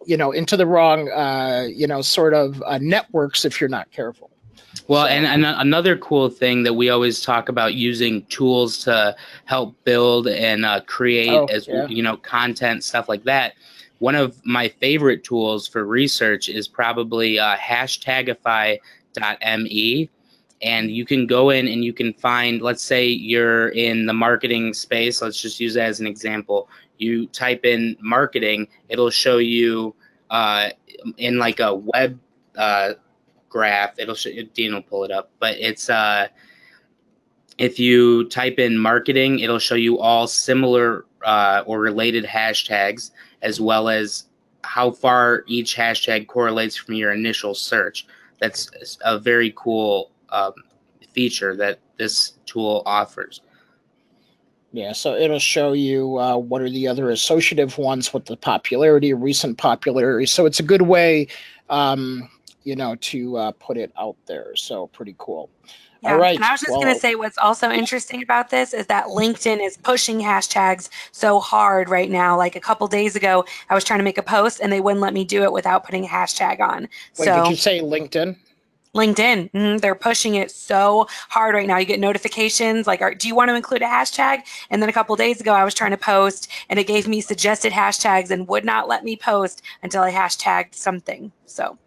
you 0.07 0.17
know, 0.17 0.31
into 0.33 0.57
the 0.57 0.67
wrong, 0.67 1.11
uh, 1.11 1.67
you 1.73 1.87
know, 1.87 2.03
sort 2.03 2.35
of 2.35 2.63
uh, 2.63 2.79
networks 2.79 3.45
if 3.45 3.61
you're 3.61 3.69
not 3.69 3.91
careful. 3.91 4.31
Well, 4.89 5.07
and, 5.07 5.27
and 5.27 5.45
another 5.45 5.97
cool 5.99 6.29
thing 6.29 6.63
that 6.63 6.75
we 6.75 6.91
always 6.91 7.21
talk 7.21 7.49
about 7.49 7.75
using 7.75 8.25
tools 8.27 8.79
to 8.85 9.15
help 9.45 9.77
build 9.85 10.29
and 10.29 10.65
uh, 10.65 10.81
create 10.87 11.31
oh, 11.31 11.45
as 11.47 11.69
yeah. 11.69 11.87
you 11.87 12.03
know 12.03 12.17
content 12.17 12.83
stuff 12.83 13.09
like 13.09 13.25
that 13.25 13.55
one 14.03 14.15
of 14.17 14.45
my 14.45 14.69
favorite 14.69 15.23
tools 15.23 15.69
for 15.69 15.85
research 15.85 16.49
is 16.49 16.67
probably 16.67 17.39
uh, 17.39 17.57
hashtagify.me. 17.57 20.11
And 20.61 20.91
you 20.91 21.05
can 21.05 21.25
go 21.25 21.51
in 21.51 21.69
and 21.69 21.85
you 21.85 21.93
can 21.93 22.13
find, 22.15 22.61
let's 22.63 22.83
say 22.83 23.07
you're 23.07 23.69
in 23.69 24.07
the 24.07 24.13
marketing 24.13 24.75
space. 24.75 25.23
Let's 25.23 25.41
just 25.41 25.61
use 25.61 25.75
that 25.75 25.85
as 25.85 26.01
an 26.01 26.09
example. 26.09 26.69
You 26.99 27.29
type 27.29 27.65
in 27.65 27.97
marketing, 28.01 28.67
it'll 28.89 29.11
show 29.11 29.39
you 29.39 29.95
uh, 30.31 30.71
in 31.19 31.39
like 31.39 31.61
a 31.61 31.73
web 31.73 32.19
uh, 32.59 32.95
graph. 33.49 34.01
It'll 34.01 34.17
show 34.17 34.33
Dean 34.53 34.75
will 34.75 34.83
pull 34.83 35.05
it 35.05 35.13
up, 35.13 35.31
but 35.39 35.57
it's 35.59 35.89
uh, 35.89 36.27
if 37.57 37.79
you 37.79 38.29
type 38.31 38.59
in 38.59 38.77
marketing, 38.77 39.39
it'll 39.39 39.61
show 39.61 39.77
you 39.77 40.01
all 40.01 40.27
similar 40.27 41.05
uh, 41.25 41.63
or 41.67 41.79
related 41.79 42.25
hashtags 42.25 43.13
as 43.43 43.61
well 43.61 43.89
as 43.89 44.25
how 44.65 44.91
far 44.91 45.45
each 45.47 45.77
hashtag 45.77 46.27
correlates 46.27 46.77
from 46.77 46.95
your 46.95 47.13
initial 47.13 47.55
search. 47.55 48.07
That's 48.41 48.99
a 49.05 49.19
very 49.19 49.53
cool 49.57 50.11
um, 50.31 50.53
feature 51.13 51.57
that 51.57 51.79
this 51.99 52.35
tool 52.47 52.83
offers. 52.87 53.41
Yeah, 54.73 54.93
so 54.93 55.15
it'll 55.15 55.39
show 55.39 55.75
you 55.75 56.19
uh, 56.19 56.39
what 56.39 56.63
are 56.63 56.71
the 56.71 56.89
other 56.89 57.11
associative 57.11 57.77
ones 57.77 58.15
with 58.15 58.25
the 58.25 58.37
popularity, 58.37 59.13
recent 59.13 59.59
popularity. 59.59 60.25
So 60.25 60.47
it's 60.47 60.61
a 60.61 60.63
good 60.63 60.83
way 60.83 61.29
um, 61.69 62.29
you 62.65 62.77
know, 62.77 62.95
to 62.97 63.37
uh, 63.37 63.53
put 63.53 63.77
it 63.77 63.93
out 63.99 64.17
there. 64.27 64.55
So 64.55 64.87
pretty 64.89 65.17
cool. 65.19 65.51
Yeah. 66.03 66.15
All 66.15 66.19
right. 66.19 66.35
And 66.35 66.45
I 66.45 66.51
was 66.51 66.61
just 66.61 66.73
well- 66.73 66.83
going 66.83 66.95
to 66.95 67.01
say 67.01 67.15
what's 67.15 67.39
also 67.39 67.71
interesting 67.71 68.23
about 68.23 68.51
this 68.51 68.75
is 68.75 68.87
that 68.87 69.07
LinkedIn 69.07 69.65
is 69.65 69.77
pushing 69.77 70.21
hashtags 70.21 70.89
so 71.13 71.39
hard 71.39 71.89
right 71.89 72.11
now. 72.11 72.37
Like 72.37 72.57
a 72.57 72.61
couple 72.61 72.89
days 72.89 73.15
ago, 73.15 73.45
I 73.71 73.75
was 73.75 73.85
trying 73.85 74.01
to 74.01 74.05
make 74.05 74.19
a 74.19 74.23
post 74.23 74.61
and 74.61 74.73
they 74.73 74.81
wouldn't 74.81 75.01
let 75.01 75.15
me 75.15 75.25
do 75.25 75.43
it 75.45 75.53
without 75.53 75.85
putting 75.85 76.05
a 76.05 76.09
hashtag 76.09 76.61
on. 76.61 76.89
Wait, 77.19 77.27
so 77.27 77.45
did 77.45 77.51
you 77.51 77.57
say 77.57 77.81
LinkedIn? 77.81 78.37
LinkedIn, 78.95 79.51
mhm, 79.53 79.81
they're 79.81 79.95
pushing 79.95 80.35
it 80.35 80.51
so 80.51 81.07
hard 81.31 81.55
right 81.55 81.67
now. 81.67 81.79
You 81.79 81.87
get 81.87 81.99
notifications 81.99 82.87
like, 82.87 83.01
are, 83.01 83.15
do 83.15 83.27
you 83.27 83.35
want 83.35 83.49
to 83.49 83.55
include 83.55 83.81
a 83.81 83.87
hashtag? 83.87 84.43
And 84.69 84.83
then 84.83 84.91
a 84.91 84.93
couple 84.93 85.17
days 85.17 85.41
ago, 85.41 85.55
I 85.55 85.65
was 85.65 85.73
trying 85.73 85.93
to 85.93 85.97
post 85.97 86.51
and 86.69 86.79
it 86.79 86.87
gave 86.87 87.09
me 87.09 87.23
suggested 87.23 87.73
hashtags 87.73 88.31
and 88.31 88.47
would 88.49 88.67
not 88.67 88.89
let 88.89 89.03
me 89.03 89.17
post 89.17 89.63
until 89.83 90.03
I 90.03 90.13
hashtagged 90.13 90.75
something. 90.75 91.33
So 91.47 91.79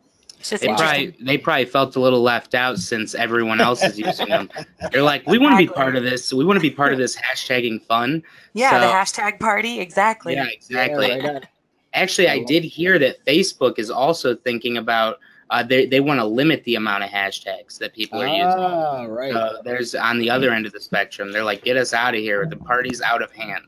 it's 0.51 0.63
just 0.63 0.63
They 0.63 0.67
probably 0.67 1.15
they 1.19 1.37
probably 1.37 1.65
felt 1.65 1.95
a 1.95 1.99
little 1.99 2.21
left 2.21 2.55
out 2.55 2.77
since 2.77 3.15
everyone 3.15 3.61
else 3.61 3.83
is 3.83 3.97
using 3.97 4.29
them. 4.29 4.49
They're 4.91 5.03
like, 5.03 5.25
we 5.27 5.37
want 5.37 5.53
to 5.53 5.57
be 5.57 5.71
part 5.71 5.95
of 5.95 6.03
this. 6.03 6.33
We 6.33 6.45
want 6.45 6.57
to 6.57 6.61
be 6.61 6.71
part 6.71 6.91
of 6.93 6.99
this 6.99 7.15
hashtagging 7.15 7.83
fun. 7.83 8.23
yeah, 8.53 8.79
the 8.79 8.85
hashtag 8.85 9.39
party. 9.39 9.79
Exactly. 9.79 10.33
Yeah, 10.33 10.47
exactly. 10.51 11.07
Yeah, 11.07 11.27
right. 11.27 11.47
Actually, 11.93 12.27
I 12.27 12.33
I 12.33 12.43
did 12.43 12.63
hear 12.63 12.99
that 12.99 13.23
Facebook 13.25 13.79
is 13.79 13.89
also 13.89 14.35
thinking 14.35 14.77
about 14.77 15.19
uh, 15.49 15.63
they 15.63 15.85
they 15.85 15.99
want 15.99 16.19
to 16.19 16.25
limit 16.25 16.63
the 16.63 16.75
amount 16.75 17.03
of 17.03 17.09
hashtags 17.09 17.77
that 17.77 17.93
people 17.93 18.21
are 18.21 18.27
using. 18.27 18.45
Ah, 18.45 19.03
right. 19.03 19.33
Uh, 19.33 19.61
there's 19.63 19.95
on 19.95 20.19
the 20.19 20.29
other 20.29 20.51
end 20.51 20.65
of 20.65 20.73
the 20.73 20.79
spectrum. 20.79 21.31
They're 21.31 21.43
like, 21.43 21.63
get 21.63 21.77
us 21.77 21.93
out 21.93 22.15
of 22.15 22.19
here. 22.21 22.45
The 22.45 22.57
party's 22.57 23.01
out 23.01 23.21
of 23.21 23.31
hand. 23.31 23.65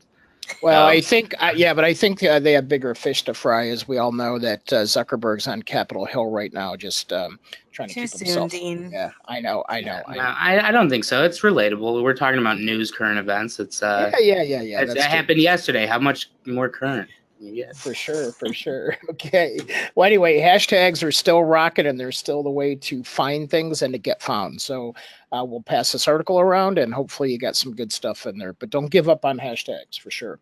Well, 0.62 0.84
Um, 0.84 0.88
I 0.88 1.00
think, 1.00 1.34
uh, 1.40 1.52
yeah, 1.54 1.74
but 1.74 1.84
I 1.84 1.94
think 1.94 2.22
uh, 2.22 2.38
they 2.38 2.52
have 2.52 2.68
bigger 2.68 2.94
fish 2.94 3.22
to 3.24 3.34
fry, 3.34 3.68
as 3.68 3.86
we 3.86 3.98
all 3.98 4.12
know 4.12 4.38
that 4.38 4.72
uh, 4.72 4.82
Zuckerberg's 4.82 5.46
on 5.46 5.62
Capitol 5.62 6.04
Hill 6.04 6.30
right 6.30 6.52
now, 6.52 6.74
just 6.76 7.12
um, 7.12 7.38
trying 7.72 7.88
to 7.88 7.94
keep 7.94 8.08
soon, 8.08 8.26
himself. 8.26 8.50
Dean. 8.50 8.90
Yeah, 8.92 9.10
I 9.26 9.40
know, 9.40 9.64
I 9.68 9.80
know. 9.80 10.02
I 10.06 10.14
No, 10.16 10.22
know. 10.22 10.34
I, 10.36 10.68
I 10.68 10.72
don't 10.72 10.88
think 10.90 11.04
so. 11.04 11.22
It's 11.24 11.40
relatable. 11.42 12.02
We're 12.02 12.14
talking 12.14 12.40
about 12.40 12.58
news, 12.60 12.90
current 12.90 13.18
events. 13.18 13.60
It's 13.60 13.82
uh, 13.82 14.10
yeah, 14.20 14.36
yeah, 14.36 14.42
yeah, 14.42 14.62
yeah. 14.62 14.80
it's- 14.82 14.94
that 14.96 15.10
happened 15.10 15.40
yesterday. 15.40 15.86
How 15.86 15.98
much 15.98 16.30
more 16.46 16.68
current? 16.68 17.08
Yeah. 17.40 17.72
For 17.74 17.94
sure, 17.94 18.32
for 18.32 18.52
sure. 18.52 18.96
Okay. 19.10 19.58
Well, 19.94 20.06
anyway, 20.06 20.38
hashtags 20.38 21.02
are 21.02 21.12
still 21.12 21.42
rocking, 21.42 21.86
and 21.86 21.98
they're 21.98 22.12
still 22.12 22.42
the 22.42 22.50
way 22.50 22.74
to 22.76 23.02
find 23.02 23.50
things 23.50 23.82
and 23.82 23.92
to 23.92 23.98
get 23.98 24.22
found. 24.22 24.60
So 24.60 24.94
uh, 25.32 25.44
we'll 25.44 25.62
pass 25.62 25.92
this 25.92 26.06
article 26.06 26.38
around, 26.40 26.78
and 26.78 26.92
hopefully 26.92 27.32
you 27.32 27.38
got 27.38 27.56
some 27.56 27.74
good 27.74 27.92
stuff 27.92 28.26
in 28.26 28.38
there. 28.38 28.52
But 28.52 28.70
don't 28.70 28.90
give 28.90 29.08
up 29.08 29.24
on 29.24 29.38
hashtags 29.38 29.98
for 29.98 30.10
sure. 30.10 30.40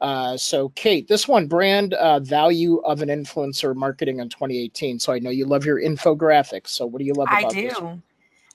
Uh, 0.00 0.36
so, 0.36 0.68
Kate, 0.70 1.08
this 1.08 1.26
one 1.26 1.46
brand 1.46 1.94
uh, 1.94 2.20
value 2.20 2.78
of 2.78 3.02
an 3.02 3.08
influencer 3.08 3.74
marketing 3.74 4.20
in 4.20 4.28
2018. 4.28 4.98
So 4.98 5.12
I 5.12 5.18
know 5.18 5.30
you 5.30 5.44
love 5.44 5.64
your 5.64 5.80
infographics. 5.80 6.68
So 6.68 6.86
what 6.86 7.00
do 7.00 7.04
you 7.04 7.14
love 7.14 7.28
I 7.30 7.40
about 7.40 7.54
this? 7.54 7.78
do. 7.78 8.02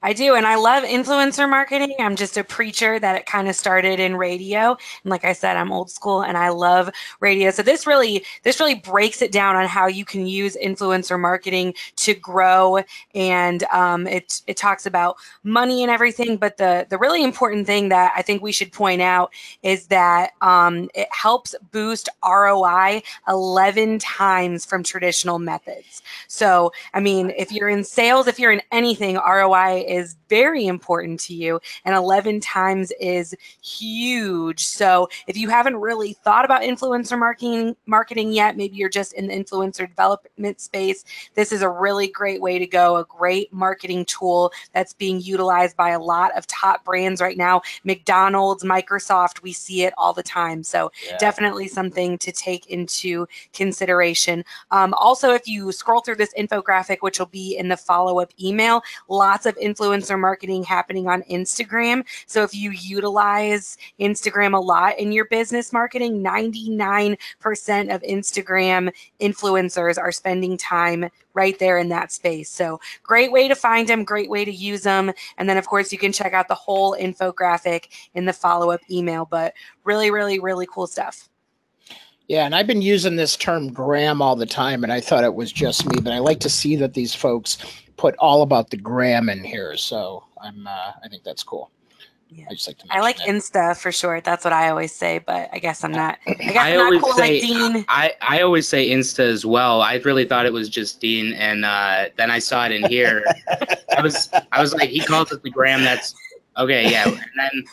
I 0.03 0.11
do. 0.11 0.35
And 0.35 0.45
I 0.45 0.55
love 0.55 0.83
influencer 0.83 1.49
marketing. 1.49 1.95
I'm 1.97 2.17
just 2.17 2.35
a 2.35 2.43
preacher 2.43 2.99
that 2.99 3.15
it 3.15 3.25
kind 3.25 3.47
of 3.47 3.55
started 3.55 4.01
in 4.01 4.17
radio. 4.17 4.71
And 5.03 5.09
like 5.09 5.23
I 5.23 5.31
said, 5.31 5.55
I'm 5.55 5.71
old 5.71 5.89
school 5.89 6.23
and 6.23 6.37
I 6.37 6.49
love 6.49 6.89
radio. 7.21 7.51
So 7.51 7.63
this 7.63 7.87
really, 7.87 8.25
this 8.43 8.59
really 8.59 8.75
breaks 8.75 9.21
it 9.21 9.31
down 9.31 9.55
on 9.55 9.65
how 9.65 9.87
you 9.87 10.03
can 10.03 10.27
use 10.27 10.57
influencer 10.61 11.17
marketing 11.17 11.73
to 11.97 12.13
grow. 12.13 12.83
And 13.15 13.63
um, 13.71 14.05
it, 14.05 14.41
it 14.45 14.57
talks 14.57 14.85
about 14.85 15.15
money 15.45 15.83
and 15.83 15.91
everything. 15.91 16.35
But 16.35 16.57
the, 16.57 16.85
the 16.89 16.97
really 16.97 17.23
important 17.23 17.65
thing 17.65 17.87
that 17.89 18.11
I 18.13 18.23
think 18.23 18.41
we 18.41 18.51
should 18.51 18.73
point 18.73 19.01
out 19.01 19.31
is 19.63 19.87
that 19.87 20.31
um, 20.41 20.89
it 20.93 21.07
helps 21.11 21.55
boost 21.71 22.09
ROI 22.25 23.01
11 23.29 23.99
times 23.99 24.65
from 24.65 24.83
traditional 24.83 25.39
methods. 25.39 26.01
So, 26.27 26.73
I 26.93 26.99
mean, 26.99 27.31
if 27.37 27.53
you're 27.53 27.69
in 27.69 27.85
sales, 27.85 28.27
if 28.27 28.37
you're 28.37 28.51
in 28.51 28.61
anything, 28.73 29.15
ROI 29.15 29.92
is 29.93 30.15
very 30.33 30.65
important 30.65 31.19
to 31.19 31.35
you, 31.35 31.59
and 31.85 31.93
11 31.93 32.39
times 32.39 32.91
is 32.99 33.35
huge. 33.61 34.65
So, 34.65 35.07
if 35.27 35.37
you 35.37 35.47
haven't 35.47 35.75
really 35.75 36.13
thought 36.13 36.43
about 36.43 36.63
influencer 36.63 37.19
marketing 37.19 37.75
marketing 37.85 38.31
yet, 38.31 38.57
maybe 38.57 38.75
you're 38.75 38.89
just 38.89 39.13
in 39.13 39.27
the 39.27 39.33
influencer 39.35 39.87
development 39.87 40.59
space, 40.59 41.05
this 41.35 41.51
is 41.51 41.61
a 41.61 41.69
really 41.69 42.07
great 42.07 42.41
way 42.41 42.57
to 42.57 42.65
go, 42.65 42.97
a 42.97 43.05
great 43.05 43.53
marketing 43.53 44.05
tool 44.05 44.51
that's 44.73 44.91
being 44.91 45.21
utilized 45.21 45.77
by 45.77 45.89
a 45.91 45.99
lot 45.99 46.35
of 46.35 46.47
top 46.47 46.83
brands 46.83 47.21
right 47.21 47.37
now. 47.37 47.61
McDonald's, 47.83 48.63
Microsoft, 48.63 49.43
we 49.43 49.53
see 49.53 49.83
it 49.83 49.93
all 49.99 50.13
the 50.13 50.23
time. 50.23 50.63
So, 50.63 50.91
definitely 51.19 51.67
something 51.67 52.17
to 52.17 52.31
take 52.31 52.65
into 52.71 53.27
consideration. 53.53 54.43
Um, 54.71 54.95
also, 54.95 55.31
if 55.31 55.47
you 55.47 55.71
scroll 55.71 56.01
through 56.01 56.15
this 56.15 56.33
infographic, 56.33 56.97
which 57.01 57.19
will 57.19 57.27
be 57.27 57.55
in 57.55 57.67
the 57.67 57.77
follow 57.77 58.19
up 58.19 58.31
email, 58.41 58.81
lots 59.07 59.45
of 59.45 59.55
influencer 59.57 60.22
marketing 60.23 60.63
happening 60.63 61.07
on 61.07 61.21
Instagram. 61.23 62.05
So, 62.25 62.43
if 62.43 62.55
you 62.55 62.71
utilize 62.71 63.77
Instagram 63.99 64.55
a 64.55 64.59
lot 64.59 64.97
in 64.97 65.11
your 65.11 65.25
business 65.25 65.73
marketing, 65.73 66.23
99% 66.23 67.17
of 67.93 68.01
Instagram 68.01 68.91
influencers 69.19 69.97
are 69.97 70.11
spending 70.13 70.57
time 70.57 71.09
right 71.33 71.59
there 71.59 71.77
in 71.77 71.89
that 71.89 72.13
space. 72.13 72.49
So, 72.49 72.79
great 73.03 73.31
way 73.33 73.49
to 73.49 73.55
find 73.55 73.87
them, 73.87 74.05
great 74.05 74.29
way 74.29 74.45
to 74.45 74.51
use 74.51 74.83
them. 74.83 75.11
And 75.37 75.49
then, 75.49 75.57
of 75.57 75.67
course, 75.67 75.91
you 75.91 75.97
can 75.97 76.13
check 76.13 76.31
out 76.31 76.47
the 76.47 76.55
whole 76.55 76.95
infographic 76.97 77.89
in 78.13 78.23
the 78.23 78.33
follow 78.33 78.71
up 78.71 78.79
email. 78.89 79.25
But 79.25 79.53
really, 79.83 80.09
really, 80.09 80.39
really 80.39 80.67
cool 80.71 80.87
stuff. 80.87 81.29
Yeah, 82.27 82.45
and 82.45 82.55
I've 82.55 82.67
been 82.67 82.81
using 82.81 83.15
this 83.15 83.35
term 83.35 83.71
gram 83.73 84.21
all 84.21 84.35
the 84.35 84.45
time, 84.45 84.83
and 84.83 84.93
I 84.93 85.01
thought 85.01 85.23
it 85.23 85.35
was 85.35 85.51
just 85.51 85.85
me, 85.85 85.99
but 86.01 86.13
I 86.13 86.19
like 86.19 86.39
to 86.41 86.49
see 86.49 86.75
that 86.77 86.93
these 86.93 87.13
folks 87.13 87.57
put 87.97 88.15
all 88.17 88.41
about 88.41 88.69
the 88.69 88.77
gram 88.77 89.29
in 89.29 89.43
here. 89.43 89.75
So 89.75 90.23
I'm, 90.41 90.65
uh, 90.65 90.91
I 91.03 91.07
think 91.09 91.23
that's 91.23 91.43
cool. 91.43 91.69
Yeah. 92.29 92.45
I 92.49 92.53
just 92.53 92.67
like 92.67 92.79
to. 92.79 92.85
I 92.89 92.99
like 93.01 93.17
mention 93.19 93.35
Insta 93.35 93.77
for 93.77 93.91
short. 93.91 94.23
That's 94.23 94.43
what 94.43 94.53
I 94.53 94.69
always 94.69 94.91
say, 94.91 95.19
but 95.19 95.49
I 95.53 95.59
guess 95.59 95.83
I'm 95.83 95.91
not. 95.91 96.17
I 96.27 96.33
guess 96.33 96.57
I 96.57 96.71
I'm 96.71 96.77
not 96.77 96.85
always 96.85 97.01
cool 97.01 97.13
say- 97.13 97.33
like 97.33 97.41
Dean. 97.41 97.85
I, 97.89 98.13
I 98.21 98.41
always 98.41 98.67
say 98.67 98.89
Insta 98.89 99.19
as 99.19 99.45
well. 99.45 99.81
I 99.81 99.95
really 99.97 100.25
thought 100.25 100.45
it 100.45 100.53
was 100.53 100.67
just 100.69 100.99
Dean, 100.99 101.33
and 101.33 101.63
uh, 101.63 102.05
then 102.17 102.31
I 102.31 102.39
saw 102.39 102.65
it 102.65 102.71
in 102.71 102.85
here. 102.85 103.23
I 103.95 104.01
was 104.01 104.29
I 104.51 104.61
was 104.61 104.73
like, 104.73 104.89
he 104.89 105.01
calls 105.01 105.31
it 105.31 105.43
the 105.43 105.51
gram. 105.51 105.83
That's 105.83 106.15
okay, 106.57 106.89
yeah. 106.89 107.07
And 107.07 107.19
then 107.37 107.63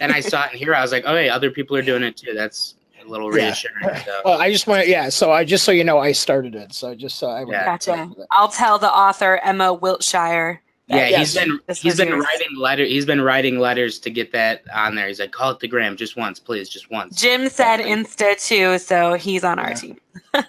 then 0.00 0.12
I 0.12 0.20
saw 0.20 0.46
it 0.46 0.52
in 0.52 0.58
here. 0.58 0.74
I 0.74 0.80
was 0.80 0.92
like, 0.92 1.04
okay, 1.04 1.28
other 1.28 1.50
people 1.50 1.76
are 1.76 1.82
doing 1.82 2.02
it 2.02 2.16
too. 2.16 2.32
That's 2.32 2.76
a 3.06 3.10
little 3.10 3.34
Yeah. 3.36 3.46
reassuring. 3.46 3.96
So. 4.04 4.20
Well, 4.24 4.40
I 4.40 4.50
just 4.52 4.66
want 4.66 4.84
to, 4.84 4.90
yeah. 4.90 5.08
So 5.08 5.32
I 5.32 5.44
just 5.44 5.64
so 5.64 5.72
you 5.72 5.84
know, 5.84 5.98
I 5.98 6.12
started 6.12 6.54
it. 6.54 6.72
So 6.74 6.90
I 6.90 6.94
just 6.94 7.18
so 7.18 7.28
I 7.28 7.44
would. 7.44 7.52
Yeah. 7.52 7.64
Gotcha. 7.64 8.10
I'll 8.32 8.48
tell 8.48 8.78
the 8.78 8.90
author 8.90 9.40
Emma 9.44 9.72
Wiltshire. 9.72 10.60
yeah, 10.88 11.08
yes. 11.08 11.18
he's 11.18 11.34
been 11.44 11.60
This 11.66 11.82
he's 11.82 11.92
was 11.92 11.98
been 12.00 12.08
yours. 12.08 12.24
writing 12.24 12.56
letter. 12.56 12.84
He's 12.84 13.06
been 13.06 13.20
writing 13.20 13.58
letters 13.58 13.98
to 14.00 14.10
get 14.10 14.30
that 14.32 14.62
on 14.74 14.94
there. 14.94 15.08
He's 15.08 15.18
like, 15.20 15.32
call 15.32 15.50
it 15.50 15.58
the 15.60 15.66
gram 15.68 15.96
just 15.96 16.16
once, 16.16 16.38
please, 16.38 16.68
just 16.68 16.90
once. 16.90 17.20
Jim 17.20 17.48
said 17.48 17.80
Insta 17.80 18.40
too, 18.40 18.78
so 18.78 19.14
he's 19.14 19.42
on 19.44 19.58
our 19.58 19.70
Yeah. 19.70 19.74
team. 19.74 19.98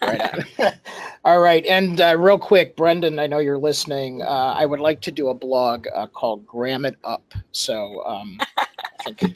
right 0.02 0.22
on. 0.60 0.74
All 1.26 1.40
right, 1.40 1.66
and 1.66 2.00
uh, 2.00 2.16
real 2.18 2.38
quick, 2.40 2.76
Brendan, 2.78 3.20
I 3.20 3.28
know 3.28 3.40
you're 3.40 3.58
listening. 3.58 4.22
Uh, 4.22 4.54
I 4.56 4.66
would 4.66 4.80
like 4.80 5.02
to 5.02 5.12
do 5.12 5.28
a 5.28 5.34
blog 5.34 5.86
uh, 5.94 6.08
called 6.08 6.46
"Gram 6.46 6.86
It 6.86 6.96
Up." 7.04 7.34
So, 7.52 8.02
um, 8.06 8.40
I 8.58 9.12
think, 9.14 9.36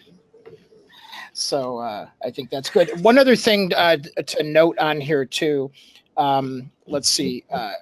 so 1.41 1.79
uh, 1.79 2.07
I 2.24 2.29
think 2.29 2.50
that's 2.50 2.69
good. 2.69 3.03
One 3.03 3.17
other 3.17 3.36
thing 3.36 3.74
uh, 3.74 3.98
to 3.98 4.43
note 4.43 4.77
on 4.77 5.01
here 5.01 5.25
too. 5.25 5.71
Um, 6.17 6.71
let's 6.88 7.10
see. 7.10 7.43
Uh, 7.50 7.74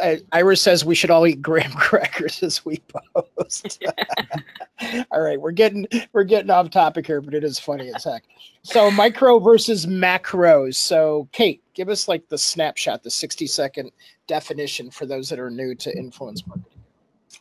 uh, 0.00 0.16
Ira 0.30 0.56
says 0.56 0.84
we 0.84 0.94
should 0.94 1.10
all 1.10 1.26
eat 1.26 1.42
graham 1.42 1.72
crackers 1.76 2.42
as 2.42 2.64
we 2.64 2.80
post. 3.16 3.82
all 5.10 5.20
right, 5.20 5.40
we're 5.40 5.50
getting 5.50 5.86
we're 6.12 6.24
getting 6.24 6.50
off 6.50 6.70
topic 6.70 7.06
here, 7.06 7.20
but 7.20 7.34
it 7.34 7.44
is 7.44 7.58
funny 7.58 7.92
as 7.94 8.04
heck. 8.04 8.22
So 8.62 8.90
micro 8.90 9.38
versus 9.40 9.86
macros. 9.86 10.76
So 10.76 11.28
Kate, 11.32 11.62
give 11.74 11.88
us 11.88 12.06
like 12.06 12.28
the 12.28 12.38
snapshot, 12.38 13.02
the 13.02 13.10
60 13.10 13.46
second 13.48 13.90
definition 14.28 14.90
for 14.90 15.04
those 15.04 15.28
that 15.30 15.40
are 15.40 15.50
new 15.50 15.74
to 15.74 15.96
influence 15.96 16.46
marketing. 16.46 16.71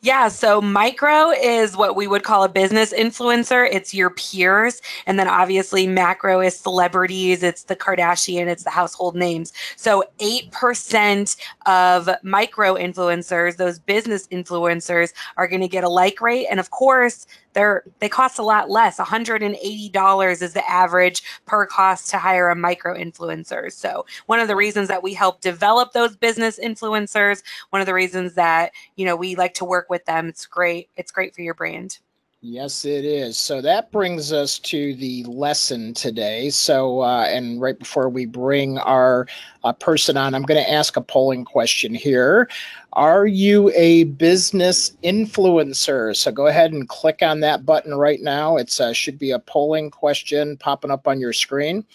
Yeah, 0.03 0.29
so 0.29 0.61
micro 0.61 1.29
is 1.29 1.77
what 1.77 1.95
we 1.95 2.07
would 2.07 2.23
call 2.23 2.43
a 2.43 2.49
business 2.49 2.91
influencer. 2.91 3.69
It's 3.71 3.93
your 3.93 4.09
peers. 4.09 4.81
And 5.05 5.19
then 5.19 5.27
obviously 5.27 5.85
macro 5.85 6.41
is 6.41 6.57
celebrities, 6.57 7.43
it's 7.43 7.65
the 7.65 7.75
Kardashian, 7.75 8.47
it's 8.47 8.63
the 8.63 8.71
household 8.71 9.15
names. 9.15 9.53
So 9.75 10.03
8% 10.17 11.37
of 11.67 12.09
micro 12.23 12.73
influencers, 12.73 13.57
those 13.57 13.77
business 13.77 14.27
influencers, 14.29 15.13
are 15.37 15.47
going 15.47 15.61
to 15.61 15.67
get 15.67 15.83
a 15.83 15.89
like 15.89 16.19
rate. 16.19 16.47
And 16.49 16.59
of 16.59 16.71
course, 16.71 17.27
they're 17.53 17.83
they 17.99 18.09
cost 18.09 18.39
a 18.39 18.43
lot 18.43 18.69
less. 18.69 18.97
$180 18.97 20.41
is 20.41 20.53
the 20.53 20.69
average 20.69 21.23
per 21.45 21.65
cost 21.65 22.09
to 22.11 22.17
hire 22.17 22.49
a 22.49 22.55
micro 22.55 22.95
influencer. 22.95 23.71
So 23.71 24.05
one 24.27 24.39
of 24.39 24.47
the 24.47 24.55
reasons 24.55 24.87
that 24.87 25.03
we 25.03 25.13
help 25.13 25.41
develop 25.41 25.93
those 25.93 26.15
business 26.15 26.59
influencers, 26.59 27.43
one 27.69 27.81
of 27.81 27.85
the 27.85 27.93
reasons 27.93 28.33
that 28.35 28.71
you 28.95 29.05
know 29.05 29.15
we 29.15 29.35
like 29.35 29.53
to 29.55 29.65
work 29.65 29.89
with 29.89 30.05
them 30.05 30.27
it's 30.27 30.45
great 30.45 30.89
it's 30.97 31.11
great 31.11 31.35
for 31.35 31.41
your 31.41 31.53
brand 31.53 31.99
Yes, 32.43 32.85
it 32.85 33.05
is. 33.05 33.37
So 33.37 33.61
that 33.61 33.91
brings 33.91 34.33
us 34.33 34.57
to 34.59 34.95
the 34.95 35.23
lesson 35.25 35.93
today. 35.93 36.49
So, 36.49 37.01
uh, 37.01 37.25
and 37.29 37.61
right 37.61 37.77
before 37.77 38.09
we 38.09 38.25
bring 38.25 38.79
our 38.79 39.27
uh, 39.63 39.73
person 39.73 40.17
on, 40.17 40.33
I'm 40.33 40.41
going 40.41 40.59
to 40.63 40.71
ask 40.71 40.97
a 40.97 41.01
polling 41.01 41.45
question 41.45 41.93
here. 41.93 42.49
Are 42.93 43.27
you 43.27 43.71
a 43.75 44.05
business 44.05 44.97
influencer? 45.03 46.15
So 46.15 46.31
go 46.31 46.47
ahead 46.47 46.73
and 46.73 46.89
click 46.89 47.19
on 47.21 47.41
that 47.41 47.63
button 47.63 47.93
right 47.93 48.19
now. 48.21 48.57
It 48.57 48.81
uh, 48.81 48.91
should 48.91 49.19
be 49.19 49.29
a 49.29 49.39
polling 49.39 49.91
question 49.91 50.57
popping 50.57 50.89
up 50.89 51.07
on 51.07 51.19
your 51.19 51.33
screen. 51.33 51.85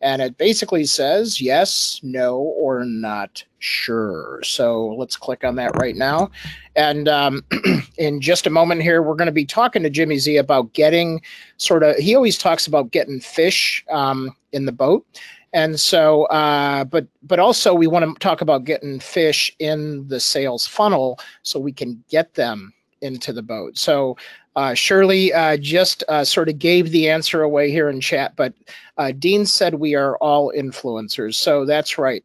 And 0.00 0.22
it 0.22 0.38
basically 0.38 0.86
says 0.86 1.40
yes, 1.40 2.00
no, 2.02 2.38
or 2.38 2.84
not 2.84 3.44
sure. 3.58 4.40
So 4.42 4.94
let's 4.98 5.16
click 5.16 5.44
on 5.44 5.56
that 5.56 5.76
right 5.76 5.96
now. 5.96 6.30
And 6.74 7.08
um, 7.08 7.44
in 7.98 8.20
just 8.20 8.46
a 8.46 8.50
moment 8.50 8.82
here, 8.82 9.02
we're 9.02 9.14
going 9.14 9.26
to 9.26 9.32
be 9.32 9.44
talking 9.44 9.82
to 9.82 9.90
Jimmy 9.90 10.18
Z 10.18 10.36
about 10.36 10.72
getting 10.72 11.20
sort 11.58 11.82
of, 11.82 11.96
he 11.96 12.14
always 12.14 12.38
talks 12.38 12.66
about 12.66 12.90
getting 12.90 13.20
fish 13.20 13.84
um, 13.90 14.34
in 14.52 14.64
the 14.64 14.72
boat. 14.72 15.06
And 15.52 15.78
so, 15.80 16.24
uh, 16.26 16.84
but 16.84 17.08
but 17.22 17.40
also 17.40 17.74
we 17.74 17.88
want 17.88 18.04
to 18.04 18.14
talk 18.20 18.40
about 18.40 18.64
getting 18.64 19.00
fish 19.00 19.54
in 19.58 20.06
the 20.06 20.20
sales 20.20 20.66
funnel 20.66 21.18
so 21.42 21.58
we 21.58 21.72
can 21.72 22.04
get 22.08 22.34
them 22.34 22.72
into 23.00 23.32
the 23.32 23.42
boat. 23.42 23.76
So 23.76 24.16
uh, 24.56 24.74
Shirley 24.74 25.32
uh, 25.32 25.56
just 25.56 26.02
uh, 26.08 26.24
sort 26.24 26.48
of 26.48 26.58
gave 26.58 26.90
the 26.90 27.08
answer 27.08 27.42
away 27.42 27.70
here 27.70 27.88
in 27.88 28.00
chat, 28.00 28.34
but 28.36 28.52
uh, 28.98 29.12
Dean 29.12 29.46
said 29.46 29.74
we 29.74 29.94
are 29.94 30.16
all 30.18 30.52
influencers. 30.56 31.34
So 31.34 31.64
that's 31.64 31.98
right. 31.98 32.24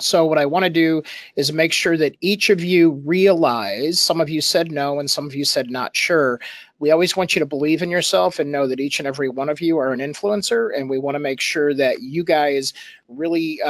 So 0.00 0.24
what 0.24 0.38
I 0.38 0.46
want 0.46 0.64
to 0.64 0.70
do 0.70 1.02
is 1.36 1.52
make 1.52 1.72
sure 1.72 1.98
that 1.98 2.16
each 2.22 2.48
of 2.48 2.64
you 2.64 2.92
realize, 3.04 4.00
some 4.00 4.22
of 4.22 4.30
you 4.30 4.40
said 4.40 4.72
no 4.72 4.98
and 4.98 5.10
some 5.10 5.26
of 5.26 5.34
you 5.34 5.44
said 5.44 5.70
not 5.70 5.94
sure. 5.94 6.40
We 6.78 6.90
always 6.90 7.14
want 7.14 7.36
you 7.36 7.40
to 7.40 7.46
believe 7.46 7.82
in 7.82 7.90
yourself 7.90 8.38
and 8.38 8.50
know 8.50 8.66
that 8.66 8.80
each 8.80 8.98
and 8.98 9.06
every 9.06 9.28
one 9.28 9.50
of 9.50 9.60
you 9.60 9.76
are 9.76 9.92
an 9.92 10.00
influencer. 10.00 10.70
And 10.74 10.88
we 10.88 10.98
want 10.98 11.14
to 11.16 11.20
make 11.20 11.40
sure 11.40 11.74
that 11.74 12.00
you 12.00 12.24
guys 12.24 12.72
really 13.08 13.60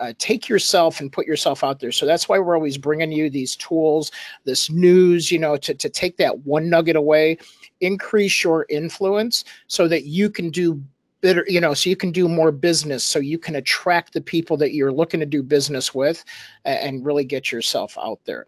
uh, 0.00 0.12
take 0.18 0.48
yourself 0.48 1.00
and 1.00 1.12
put 1.12 1.26
yourself 1.26 1.64
out 1.64 1.80
there. 1.80 1.92
So 1.92 2.06
that's 2.06 2.28
why 2.28 2.38
we're 2.38 2.56
always 2.56 2.78
bringing 2.78 3.12
you 3.12 3.30
these 3.30 3.56
tools, 3.56 4.10
this 4.44 4.70
news, 4.70 5.30
you 5.30 5.38
know, 5.38 5.56
to, 5.58 5.74
to 5.74 5.88
take 5.88 6.16
that 6.16 6.40
one 6.40 6.68
nugget 6.68 6.96
away, 6.96 7.38
increase 7.80 8.42
your 8.42 8.66
influence 8.68 9.44
so 9.66 9.88
that 9.88 10.04
you 10.04 10.30
can 10.30 10.50
do 10.50 10.82
better, 11.20 11.44
you 11.48 11.60
know, 11.60 11.74
so 11.74 11.88
you 11.88 11.96
can 11.96 12.12
do 12.12 12.28
more 12.28 12.52
business, 12.52 13.04
so 13.04 13.18
you 13.18 13.38
can 13.38 13.56
attract 13.56 14.12
the 14.12 14.20
people 14.20 14.56
that 14.58 14.74
you're 14.74 14.92
looking 14.92 15.20
to 15.20 15.26
do 15.26 15.42
business 15.42 15.94
with 15.94 16.24
and 16.64 17.04
really 17.04 17.24
get 17.24 17.50
yourself 17.50 17.96
out 17.98 18.20
there. 18.24 18.46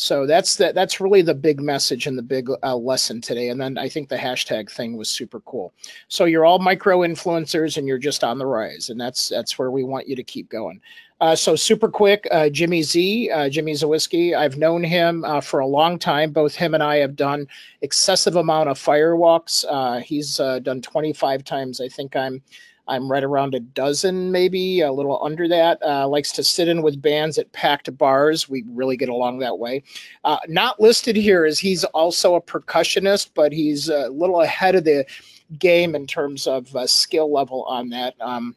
So 0.00 0.26
that's 0.26 0.54
that. 0.56 0.76
That's 0.76 1.00
really 1.00 1.22
the 1.22 1.34
big 1.34 1.60
message 1.60 2.06
and 2.06 2.16
the 2.16 2.22
big 2.22 2.48
uh, 2.62 2.76
lesson 2.76 3.20
today. 3.20 3.48
And 3.48 3.60
then 3.60 3.76
I 3.76 3.88
think 3.88 4.08
the 4.08 4.16
hashtag 4.16 4.70
thing 4.70 4.96
was 4.96 5.10
super 5.10 5.40
cool. 5.40 5.74
So 6.06 6.24
you're 6.24 6.46
all 6.46 6.60
micro 6.60 7.00
influencers 7.00 7.76
and 7.76 7.88
you're 7.88 7.98
just 7.98 8.22
on 8.22 8.38
the 8.38 8.46
rise, 8.46 8.90
and 8.90 9.00
that's 9.00 9.28
that's 9.28 9.58
where 9.58 9.72
we 9.72 9.82
want 9.82 10.06
you 10.06 10.14
to 10.14 10.22
keep 10.22 10.48
going. 10.50 10.80
Uh, 11.20 11.34
so 11.34 11.56
super 11.56 11.88
quick, 11.88 12.28
uh, 12.30 12.48
Jimmy 12.48 12.80
Z, 12.84 13.28
uh, 13.32 13.48
Jimmy 13.48 13.72
Zawiski. 13.72 14.36
I've 14.36 14.56
known 14.56 14.84
him 14.84 15.24
uh, 15.24 15.40
for 15.40 15.58
a 15.58 15.66
long 15.66 15.98
time. 15.98 16.30
Both 16.30 16.54
him 16.54 16.74
and 16.74 16.82
I 16.82 16.98
have 16.98 17.16
done 17.16 17.48
excessive 17.82 18.36
amount 18.36 18.68
of 18.68 18.78
firewalks. 18.78 19.64
Uh, 19.68 19.98
he's 19.98 20.38
uh, 20.38 20.60
done 20.60 20.80
25 20.80 21.42
times. 21.42 21.80
I 21.80 21.88
think 21.88 22.14
I'm 22.14 22.40
I'm 22.88 23.10
right 23.10 23.22
around 23.22 23.54
a 23.54 23.60
dozen, 23.60 24.32
maybe 24.32 24.80
a 24.80 24.90
little 24.90 25.22
under 25.22 25.46
that. 25.48 25.78
Uh, 25.82 26.08
likes 26.08 26.32
to 26.32 26.42
sit 26.42 26.68
in 26.68 26.82
with 26.82 27.00
bands 27.00 27.38
at 27.38 27.52
packed 27.52 27.96
bars. 27.96 28.48
We 28.48 28.64
really 28.68 28.96
get 28.96 29.08
along 29.08 29.38
that 29.40 29.58
way. 29.58 29.82
Uh, 30.24 30.38
not 30.48 30.80
listed 30.80 31.14
here 31.14 31.44
is 31.44 31.58
he's 31.58 31.84
also 31.84 32.34
a 32.34 32.40
percussionist, 32.40 33.30
but 33.34 33.52
he's 33.52 33.88
a 33.88 34.08
little 34.08 34.40
ahead 34.40 34.74
of 34.74 34.84
the 34.84 35.06
game 35.58 35.94
in 35.94 36.06
terms 36.06 36.46
of 36.46 36.74
uh, 36.74 36.86
skill 36.86 37.32
level 37.32 37.64
on 37.64 37.90
that. 37.90 38.14
Um, 38.20 38.56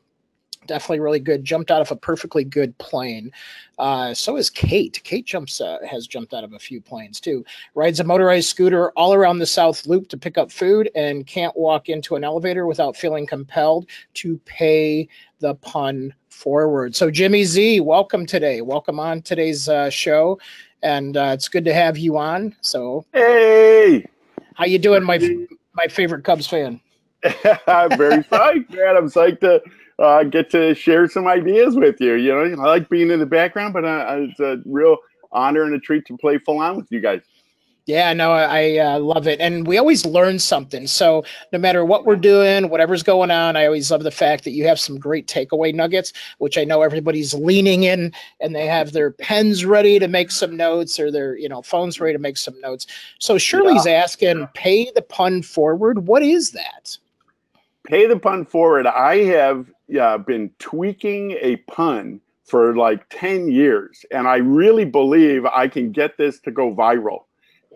definitely 0.71 1.01
really 1.01 1.19
good. 1.19 1.43
Jumped 1.43 1.69
out 1.69 1.81
of 1.81 1.91
a 1.91 1.97
perfectly 1.97 2.45
good 2.45 2.77
plane. 2.77 3.29
Uh, 3.77 4.13
so 4.13 4.37
is 4.37 4.49
Kate. 4.49 5.01
Kate 5.03 5.25
jumps 5.25 5.59
uh, 5.59 5.79
has 5.85 6.07
jumped 6.07 6.33
out 6.33 6.45
of 6.45 6.53
a 6.53 6.59
few 6.59 6.79
planes 6.79 7.19
too. 7.19 7.43
Rides 7.75 7.99
a 7.99 8.05
motorized 8.05 8.47
scooter 8.47 8.91
all 8.91 9.13
around 9.13 9.39
the 9.39 9.45
South 9.45 9.85
Loop 9.85 10.07
to 10.07 10.17
pick 10.17 10.37
up 10.37 10.49
food 10.49 10.89
and 10.95 11.27
can't 11.27 11.53
walk 11.57 11.89
into 11.89 12.15
an 12.15 12.23
elevator 12.23 12.67
without 12.67 12.95
feeling 12.95 13.27
compelled 13.27 13.85
to 14.13 14.37
pay 14.45 15.09
the 15.39 15.55
pun 15.55 16.13
forward. 16.29 16.95
So 16.95 17.11
Jimmy 17.11 17.43
Z, 17.43 17.81
welcome 17.81 18.25
today. 18.25 18.61
Welcome 18.61 18.97
on 18.97 19.21
today's 19.21 19.67
uh, 19.67 19.89
show, 19.89 20.39
and 20.83 21.17
uh, 21.17 21.31
it's 21.33 21.49
good 21.49 21.65
to 21.65 21.73
have 21.73 21.97
you 21.97 22.17
on. 22.17 22.55
So 22.61 23.03
hey, 23.11 24.05
how 24.53 24.63
you 24.63 24.79
doing, 24.79 25.03
my 25.03 25.19
my 25.73 25.87
favorite 25.87 26.23
Cubs 26.23 26.47
fan? 26.47 26.79
I'm 27.67 27.97
very 27.97 28.23
psyched, 28.23 28.69
man. 28.73 28.95
I'm 28.95 29.09
psyched 29.09 29.41
to 29.41 29.61
uh, 30.01 30.23
get 30.23 30.49
to 30.51 30.73
share 30.73 31.07
some 31.07 31.27
ideas 31.27 31.75
with 31.75 32.01
you. 32.01 32.13
You 32.13 32.33
know, 32.33 32.63
I 32.63 32.67
like 32.67 32.89
being 32.89 33.11
in 33.11 33.19
the 33.19 33.25
background, 33.25 33.73
but 33.73 33.85
uh, 33.85 34.05
it's 34.19 34.39
a 34.39 34.61
real 34.65 34.97
honor 35.31 35.63
and 35.63 35.73
a 35.75 35.79
treat 35.79 36.05
to 36.07 36.17
play 36.17 36.37
full 36.37 36.59
on 36.59 36.77
with 36.77 36.87
you 36.91 36.99
guys. 36.99 37.21
Yeah, 37.87 38.13
no, 38.13 38.31
I 38.31 38.77
uh, 38.77 38.99
love 38.99 39.27
it. 39.27 39.41
And 39.41 39.65
we 39.65 39.79
always 39.79 40.05
learn 40.05 40.37
something. 40.37 40.85
So 40.85 41.25
no 41.51 41.57
matter 41.57 41.83
what 41.83 42.05
we're 42.05 42.15
doing, 42.15 42.69
whatever's 42.69 43.01
going 43.01 43.31
on, 43.31 43.55
I 43.55 43.65
always 43.65 43.89
love 43.89 44.03
the 44.03 44.11
fact 44.11 44.43
that 44.43 44.51
you 44.51 44.67
have 44.67 44.79
some 44.79 44.99
great 44.99 45.27
takeaway 45.27 45.73
nuggets, 45.73 46.13
which 46.37 46.59
I 46.59 46.63
know 46.63 46.83
everybody's 46.83 47.33
leaning 47.33 47.83
in 47.83 48.13
and 48.39 48.55
they 48.55 48.67
have 48.67 48.91
their 48.91 49.11
pens 49.11 49.65
ready 49.65 49.97
to 49.97 50.07
make 50.07 50.31
some 50.31 50.55
notes 50.55 50.99
or 50.99 51.11
their, 51.11 51.35
you 51.35 51.49
know, 51.49 51.63
phones 51.63 51.99
ready 51.99 52.13
to 52.13 52.19
make 52.19 52.37
some 52.37 52.59
notes. 52.61 52.85
So 53.17 53.39
Shirley's 53.39 53.87
yeah. 53.87 53.93
asking, 53.93 54.47
pay 54.53 54.91
the 54.93 55.01
pun 55.01 55.41
forward. 55.41 56.07
What 56.07 56.21
is 56.21 56.51
that? 56.51 56.97
Pay 57.87 58.05
the 58.05 58.19
pun 58.19 58.45
forward. 58.45 58.85
I 58.85 59.17
have 59.23 59.65
uh, 59.99 60.17
been 60.17 60.51
tweaking 60.59 61.31
a 61.41 61.57
pun 61.67 62.21
for 62.45 62.75
like 62.75 63.07
10 63.09 63.49
years, 63.49 64.05
and 64.11 64.27
I 64.27 64.37
really 64.37 64.85
believe 64.85 65.45
I 65.45 65.67
can 65.67 65.91
get 65.91 66.17
this 66.17 66.39
to 66.41 66.51
go 66.51 66.73
viral. 66.73 67.23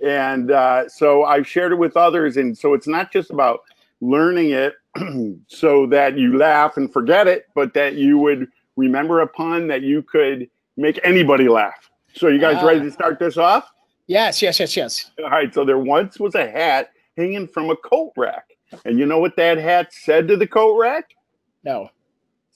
And 0.04 0.51
uh, 0.51 0.89
so 0.89 1.23
I've 1.23 1.47
shared 1.47 1.71
it 1.71 1.75
with 1.75 1.95
others. 1.95 2.38
And 2.38 2.58
so 2.58 2.73
it's 2.73 2.88
not 2.88 3.12
just 3.12 3.32
about 3.32 3.62
learning 4.01 4.51
it 4.51 4.73
so 5.47 5.86
that 5.88 6.17
you 6.17 6.38
laugh 6.38 6.78
and 6.78 6.91
forget 6.91 7.28
it, 7.28 7.45
but 7.56 7.73
that 7.73 7.95
you 7.95 8.17
would 8.17 8.47
remember 8.75 9.21
a 9.21 9.28
pun 9.28 9.67
that 9.67 9.82
you 9.82 10.01
could 10.01 10.49
make 10.75 10.99
anybody 11.04 11.47
laugh. 11.47 11.89
So 12.13 12.28
you 12.28 12.39
guys 12.39 12.62
uh, 12.62 12.67
ready 12.67 12.82
to 12.82 12.91
start 12.91 13.19
this 13.19 13.38
off? 13.38 13.71
Yes, 14.08 14.41
yes, 14.41 14.60
yes, 14.60 14.75
yes. 14.75 15.12
All 15.23 15.30
right. 15.30 15.54
So 15.54 15.63
there 15.63 15.80
once 15.80 16.19
was 16.19 16.36
a 16.36 16.49
hat 16.49 16.91
hanging 17.17 17.47
from 17.47 17.69
a 17.69 17.75
coat 17.78 18.12
rack. 18.17 18.49
And 18.84 18.99
you 18.99 19.06
know 19.06 19.19
what 19.19 19.38
that 19.38 19.58
hat 19.58 19.93
said 19.93 20.28
to 20.28 20.36
the 20.36 20.47
coat 20.47 20.78
rack? 20.78 21.15
No 21.63 21.89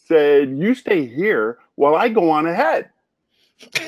said, 0.09 0.57
You 0.57 0.75
stay 0.75 1.05
here 1.05 1.59
while 1.75 1.95
I 1.95 2.09
go 2.09 2.29
on 2.29 2.45
ahead. 2.47 2.89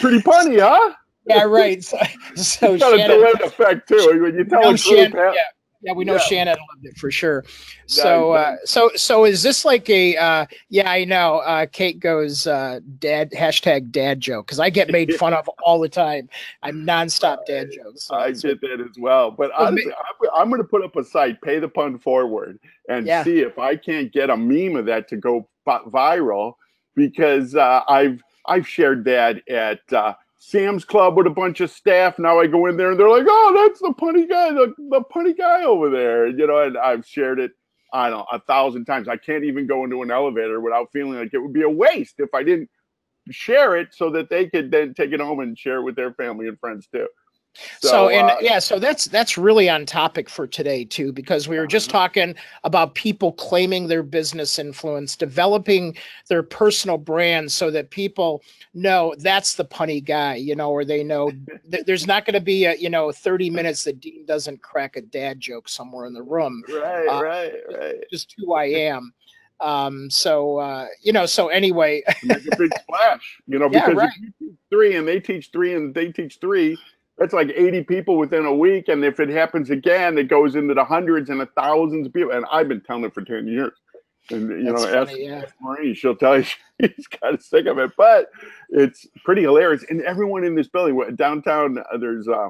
Pretty 0.00 0.20
funny, 0.20 0.58
huh? 0.58 0.94
Yeah, 1.26 1.42
right. 1.44 1.84
So, 1.84 1.98
so 2.34 2.78
got 2.78 2.96
Shannon, 2.96 3.10
a 3.10 3.14
delay 3.14 3.32
effect 3.44 3.88
too. 3.88 4.20
When 4.22 4.34
you 4.34 4.44
tell 4.44 4.62
no, 4.62 4.76
Shannon, 4.76 5.12
yeah, 5.34 5.44
yeah, 5.82 5.92
we 5.92 6.04
know 6.04 6.14
yeah. 6.14 6.18
Shannon 6.18 6.56
loved 6.70 6.84
it 6.84 6.98
for 6.98 7.10
sure. 7.10 7.44
So, 7.86 8.32
uh, 8.32 8.56
so, 8.64 8.90
so 8.96 9.24
is 9.24 9.42
this 9.42 9.64
like 9.64 9.88
a? 9.88 10.16
Uh, 10.16 10.46
yeah, 10.68 10.90
I 10.90 11.04
know. 11.04 11.38
Uh, 11.38 11.66
Kate 11.66 11.98
goes 11.98 12.46
uh, 12.46 12.80
dad 12.98 13.32
hashtag 13.32 13.90
dad 13.90 14.20
joke 14.20 14.46
because 14.46 14.60
I 14.60 14.68
get 14.68 14.90
made 14.90 15.14
fun 15.14 15.32
of 15.32 15.48
all 15.64 15.80
the 15.80 15.88
time. 15.88 16.28
I'm 16.62 16.84
nonstop 16.84 17.38
dad 17.46 17.70
jokes. 17.72 18.04
So 18.04 18.16
I 18.16 18.32
did 18.32 18.60
that 18.60 18.80
as 18.80 18.98
well. 18.98 19.30
But 19.30 19.52
I'm, 19.56 19.78
I'm 20.34 20.50
going 20.50 20.62
to 20.62 20.68
put 20.68 20.84
up 20.84 20.96
a 20.96 21.04
site, 21.04 21.40
pay 21.40 21.58
the 21.58 21.68
pun 21.68 21.98
forward, 21.98 22.58
and 22.88 23.06
yeah. 23.06 23.24
see 23.24 23.40
if 23.40 23.58
I 23.58 23.76
can't 23.76 24.12
get 24.12 24.28
a 24.28 24.36
meme 24.36 24.76
of 24.76 24.86
that 24.86 25.08
to 25.08 25.16
go 25.16 25.48
viral 25.66 26.54
because 26.94 27.54
uh, 27.54 27.82
I've 27.88 28.22
I've 28.46 28.68
shared 28.68 29.04
that 29.04 29.48
at 29.48 29.80
uh, 29.92 30.14
Sam's 30.40 30.86
Club 30.86 31.16
with 31.18 31.26
a 31.26 31.30
bunch 31.30 31.60
of 31.60 31.70
staff. 31.70 32.18
Now 32.18 32.40
I 32.40 32.46
go 32.46 32.66
in 32.66 32.78
there 32.78 32.90
and 32.90 32.98
they're 32.98 33.10
like, 33.10 33.26
"Oh, 33.28 33.68
that's 33.68 33.78
the 33.80 33.90
punny 33.90 34.28
guy, 34.28 34.50
the, 34.52 34.74
the 34.88 35.02
punny 35.14 35.36
guy 35.36 35.64
over 35.64 35.90
there." 35.90 36.26
You 36.28 36.46
know, 36.46 36.58
and 36.62 36.78
I've 36.78 37.06
shared 37.06 37.38
it, 37.38 37.52
I 37.92 38.08
don't 38.08 38.20
know, 38.20 38.26
a 38.32 38.40
thousand 38.40 38.86
times. 38.86 39.06
I 39.06 39.18
can't 39.18 39.44
even 39.44 39.66
go 39.66 39.84
into 39.84 40.02
an 40.02 40.10
elevator 40.10 40.60
without 40.60 40.88
feeling 40.92 41.12
like 41.14 41.34
it 41.34 41.38
would 41.38 41.52
be 41.52 41.62
a 41.62 41.68
waste 41.68 42.14
if 42.18 42.32
I 42.34 42.42
didn't 42.42 42.70
share 43.30 43.76
it 43.76 43.88
so 43.92 44.10
that 44.10 44.30
they 44.30 44.48
could 44.48 44.70
then 44.70 44.94
take 44.94 45.12
it 45.12 45.20
home 45.20 45.40
and 45.40 45.58
share 45.58 45.76
it 45.76 45.82
with 45.82 45.94
their 45.94 46.14
family 46.14 46.48
and 46.48 46.58
friends 46.58 46.88
too. 46.90 47.06
So, 47.80 47.88
so 47.88 48.08
and 48.08 48.30
uh, 48.30 48.36
yeah, 48.40 48.58
so 48.58 48.78
that's 48.78 49.06
that's 49.06 49.36
really 49.36 49.68
on 49.68 49.84
topic 49.84 50.28
for 50.28 50.46
today 50.46 50.84
too, 50.84 51.12
because 51.12 51.48
we 51.48 51.58
were 51.58 51.66
just 51.66 51.90
uh-huh. 51.90 51.98
talking 51.98 52.34
about 52.64 52.94
people 52.94 53.32
claiming 53.32 53.88
their 53.88 54.02
business 54.02 54.58
influence, 54.58 55.16
developing 55.16 55.96
their 56.28 56.42
personal 56.42 56.96
brand, 56.96 57.50
so 57.50 57.70
that 57.70 57.90
people 57.90 58.42
know 58.74 59.14
that's 59.18 59.54
the 59.54 59.64
punny 59.64 60.04
guy, 60.04 60.36
you 60.36 60.54
know, 60.54 60.70
or 60.70 60.84
they 60.84 61.02
know 61.02 61.32
th- 61.70 61.84
there's 61.86 62.06
not 62.06 62.24
going 62.24 62.34
to 62.34 62.40
be 62.40 62.64
a 62.64 62.74
you 62.76 62.90
know 62.90 63.10
30 63.10 63.50
minutes 63.50 63.84
that 63.84 64.00
Dean 64.00 64.24
doesn't 64.26 64.62
crack 64.62 64.96
a 64.96 65.02
dad 65.02 65.40
joke 65.40 65.68
somewhere 65.68 66.06
in 66.06 66.14
the 66.14 66.22
room. 66.22 66.62
Right, 66.68 67.06
uh, 67.06 67.22
right, 67.22 67.52
right. 67.72 68.04
Just 68.10 68.34
who 68.38 68.54
I 68.54 68.64
am. 68.66 69.12
Um, 69.60 70.08
so 70.08 70.58
uh, 70.58 70.86
you 71.02 71.12
know, 71.12 71.26
so 71.26 71.48
anyway, 71.48 72.02
make 72.22 72.46
a 72.46 72.56
big 72.56 72.72
splash, 72.80 73.40
you 73.46 73.58
know, 73.58 73.68
because 73.70 73.88
yeah, 73.88 73.94
right. 73.94 74.10
if 74.10 74.20
you 74.22 74.48
teach 74.48 74.58
three 74.70 74.96
and 74.96 75.06
they 75.06 75.20
teach 75.20 75.50
three 75.52 75.74
and 75.74 75.94
they 75.94 76.12
teach 76.12 76.38
three, 76.40 76.78
that's 77.20 77.34
like 77.34 77.52
80 77.54 77.84
people 77.84 78.16
within 78.16 78.46
a 78.46 78.54
week. 78.54 78.88
And 78.88 79.04
if 79.04 79.20
it 79.20 79.28
happens 79.28 79.70
again, 79.70 80.18
it 80.18 80.28
goes 80.28 80.56
into 80.56 80.74
the 80.74 80.84
hundreds 80.84 81.30
and 81.30 81.38
the 81.38 81.46
thousands 81.46 82.06
of 82.06 82.12
people. 82.14 82.32
And 82.32 82.46
I've 82.50 82.66
been 82.66 82.80
telling 82.80 83.04
it 83.04 83.14
for 83.14 83.22
10 83.22 83.46
years. 83.46 83.74
And 84.30 84.48
you 84.48 84.72
That's 84.72 84.84
know, 84.84 85.04
funny, 85.06 85.28
ask, 85.28 85.44
yeah. 85.44 85.44
Marie, 85.60 85.94
she'll 85.94 86.16
tell 86.16 86.38
you 86.38 86.44
she's 86.80 87.06
kind 87.06 87.34
of 87.34 87.42
sick 87.42 87.66
of 87.66 87.78
it, 87.78 87.92
but 87.96 88.30
it's 88.70 89.06
pretty 89.24 89.42
hilarious. 89.42 89.84
And 89.90 90.02
everyone 90.02 90.44
in 90.44 90.54
this 90.54 90.68
building, 90.68 90.98
downtown, 91.16 91.78
uh, 91.78 91.98
there's 91.98 92.26
uh, 92.26 92.48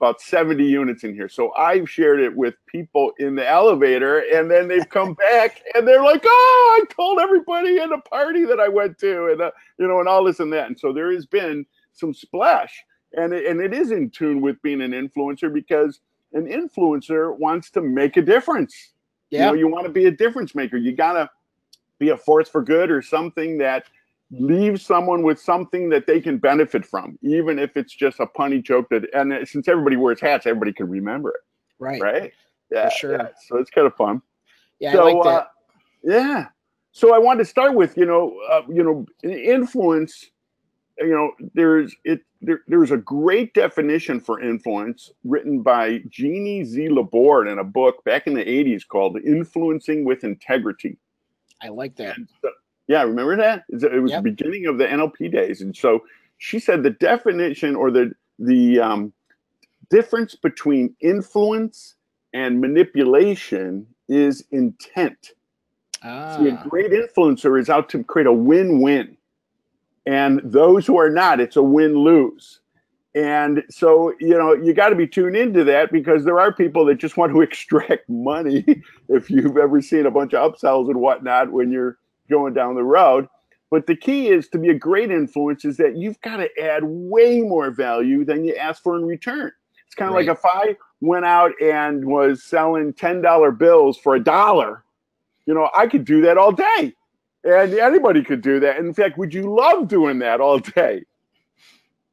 about 0.00 0.20
70 0.20 0.64
units 0.64 1.04
in 1.04 1.14
here. 1.14 1.28
So 1.28 1.52
I've 1.54 1.88
shared 1.88 2.20
it 2.20 2.34
with 2.34 2.54
people 2.66 3.12
in 3.18 3.34
the 3.34 3.48
elevator, 3.48 4.20
and 4.32 4.50
then 4.50 4.68
they've 4.68 4.88
come 4.88 5.14
back 5.32 5.60
and 5.74 5.86
they're 5.86 6.02
like, 6.02 6.22
"Oh, 6.24 6.80
I 6.80 6.94
told 6.94 7.18
everybody 7.18 7.78
at 7.78 7.92
a 7.92 7.98
party 7.98 8.44
that 8.46 8.60
I 8.60 8.68
went 8.68 8.98
to, 8.98 9.32
and 9.32 9.42
uh, 9.42 9.50
you 9.78 9.86
know, 9.86 10.00
and 10.00 10.08
all 10.08 10.24
this 10.24 10.40
and 10.40 10.52
that." 10.52 10.68
And 10.68 10.78
so 10.78 10.92
there 10.92 11.12
has 11.12 11.26
been 11.26 11.66
some 11.92 12.14
splash, 12.14 12.82
and 13.16 13.32
it, 13.32 13.46
and 13.46 13.60
it 13.60 13.74
is 13.74 13.90
in 13.90 14.10
tune 14.10 14.40
with 14.40 14.60
being 14.62 14.80
an 14.80 14.92
influencer 14.92 15.52
because 15.52 16.00
an 16.32 16.46
influencer 16.46 17.36
wants 17.38 17.70
to 17.70 17.80
make 17.80 18.16
a 18.16 18.22
difference. 18.22 18.92
Yeah. 19.30 19.40
You 19.40 19.46
know, 19.46 19.54
you 19.54 19.68
want 19.68 19.86
to 19.86 19.92
be 19.92 20.06
a 20.06 20.10
difference 20.10 20.54
maker. 20.54 20.76
You 20.76 20.92
gotta 20.92 21.30
be 21.98 22.10
a 22.10 22.16
force 22.16 22.48
for 22.48 22.62
good 22.62 22.90
or 22.90 23.02
something 23.02 23.58
that 23.58 23.84
leaves 24.32 24.82
someone 24.82 25.22
with 25.22 25.40
something 25.40 25.88
that 25.90 26.06
they 26.06 26.20
can 26.20 26.38
benefit 26.38 26.86
from, 26.86 27.18
even 27.22 27.58
if 27.58 27.76
it's 27.76 27.92
just 27.92 28.20
a 28.20 28.26
punny 28.26 28.62
joke 28.62 28.88
that, 28.90 29.04
and 29.12 29.46
since 29.46 29.66
everybody 29.66 29.96
wears 29.96 30.20
hats, 30.20 30.46
everybody 30.46 30.72
can 30.72 30.88
remember 30.88 31.30
it. 31.30 31.40
Right. 31.78 32.00
Right. 32.00 32.32
Yeah. 32.70 32.88
For 32.88 32.96
sure. 32.96 33.12
Yeah. 33.12 33.28
So 33.48 33.56
it's 33.58 33.70
kind 33.70 33.86
of 33.86 33.94
fun. 33.96 34.22
Yeah. 34.78 34.92
So, 34.92 35.04
like 35.04 35.26
uh, 35.26 35.44
yeah. 36.02 36.46
So 36.92 37.14
I 37.14 37.18
wanted 37.18 37.38
to 37.40 37.44
start 37.44 37.74
with, 37.74 37.96
you 37.96 38.06
know, 38.06 38.38
uh, 38.50 38.62
you 38.68 38.82
know, 38.82 39.06
influence, 39.22 40.30
you 41.00 41.10
know, 41.10 41.32
there's 41.54 41.94
it, 42.04 42.20
there, 42.42 42.60
there's 42.68 42.90
a 42.90 42.96
great 42.96 43.54
definition 43.54 44.20
for 44.20 44.40
influence 44.40 45.10
written 45.24 45.62
by 45.62 46.02
Genie 46.08 46.64
Z. 46.64 46.88
Laborde 46.88 47.48
in 47.48 47.58
a 47.58 47.64
book 47.64 48.04
back 48.04 48.26
in 48.26 48.34
the 48.34 48.44
80s 48.44 48.86
called 48.86 49.18
Influencing 49.24 50.04
with 50.04 50.24
Integrity. 50.24 50.98
I 51.62 51.68
like 51.68 51.96
that. 51.96 52.16
Yeah, 52.86 53.02
remember 53.02 53.36
that? 53.36 53.64
It 53.68 54.02
was 54.02 54.10
yep. 54.10 54.22
the 54.22 54.30
beginning 54.30 54.66
of 54.66 54.78
the 54.78 54.86
NLP 54.86 55.30
days, 55.32 55.60
and 55.60 55.76
so 55.76 56.00
she 56.38 56.58
said 56.58 56.82
the 56.82 56.90
definition 56.90 57.76
or 57.76 57.90
the 57.90 58.12
the 58.38 58.80
um, 58.80 59.12
difference 59.90 60.34
between 60.34 60.94
influence 61.00 61.94
and 62.32 62.60
manipulation 62.60 63.86
is 64.08 64.44
intent. 64.50 65.32
Ah. 66.02 66.36
See, 66.36 66.48
a 66.48 66.54
ah. 66.54 66.68
great 66.68 66.90
influencer 66.90 67.60
is 67.60 67.68
out 67.68 67.88
to 67.90 68.02
create 68.02 68.26
a 68.26 68.32
win-win, 68.32 69.16
and 70.06 70.40
those 70.44 70.86
who 70.86 70.98
are 70.98 71.10
not, 71.10 71.40
it's 71.40 71.56
a 71.56 71.62
win-lose. 71.62 72.60
And 73.14 73.64
so, 73.70 74.14
you 74.20 74.38
know, 74.38 74.52
you 74.54 74.72
got 74.72 74.90
to 74.90 74.94
be 74.94 75.06
tuned 75.06 75.36
into 75.36 75.64
that 75.64 75.90
because 75.90 76.24
there 76.24 76.38
are 76.38 76.52
people 76.52 76.84
that 76.86 76.96
just 76.96 77.16
want 77.16 77.32
to 77.32 77.40
extract 77.42 78.08
money. 78.08 78.64
if 79.08 79.30
you've 79.30 79.56
ever 79.56 79.80
seen 79.82 80.06
a 80.06 80.10
bunch 80.10 80.34
of 80.34 80.52
upsells 80.52 80.88
and 80.88 81.00
whatnot 81.00 81.50
when 81.52 81.70
you're 81.70 81.98
going 82.30 82.54
down 82.54 82.74
the 82.74 82.84
road. 82.84 83.26
But 83.70 83.86
the 83.86 83.96
key 83.96 84.28
is 84.28 84.48
to 84.48 84.58
be 84.58 84.70
a 84.70 84.74
great 84.74 85.10
influence 85.10 85.64
is 85.64 85.76
that 85.76 85.96
you've 85.96 86.20
got 86.22 86.38
to 86.38 86.48
add 86.60 86.82
way 86.82 87.40
more 87.40 87.70
value 87.70 88.24
than 88.24 88.44
you 88.44 88.56
ask 88.56 88.82
for 88.82 88.96
in 88.96 89.04
return. 89.04 89.52
It's 89.86 89.94
kind 89.94 90.08
of 90.08 90.16
right. 90.16 90.26
like 90.26 90.36
if 90.36 90.44
I 90.44 90.76
went 91.00 91.24
out 91.24 91.52
and 91.60 92.04
was 92.04 92.42
selling 92.42 92.92
$10 92.92 93.58
bills 93.58 93.96
for 93.98 94.16
a 94.16 94.22
dollar, 94.22 94.84
you 95.46 95.54
know, 95.54 95.70
I 95.76 95.86
could 95.86 96.04
do 96.04 96.20
that 96.22 96.36
all 96.36 96.52
day. 96.52 96.94
And 97.44 97.74
anybody 97.74 98.22
could 98.22 98.42
do 98.42 98.60
that. 98.60 98.78
In 98.78 98.92
fact, 98.92 99.16
would 99.16 99.32
you 99.32 99.54
love 99.54 99.88
doing 99.88 100.18
that 100.18 100.40
all 100.40 100.58
day? 100.58 101.04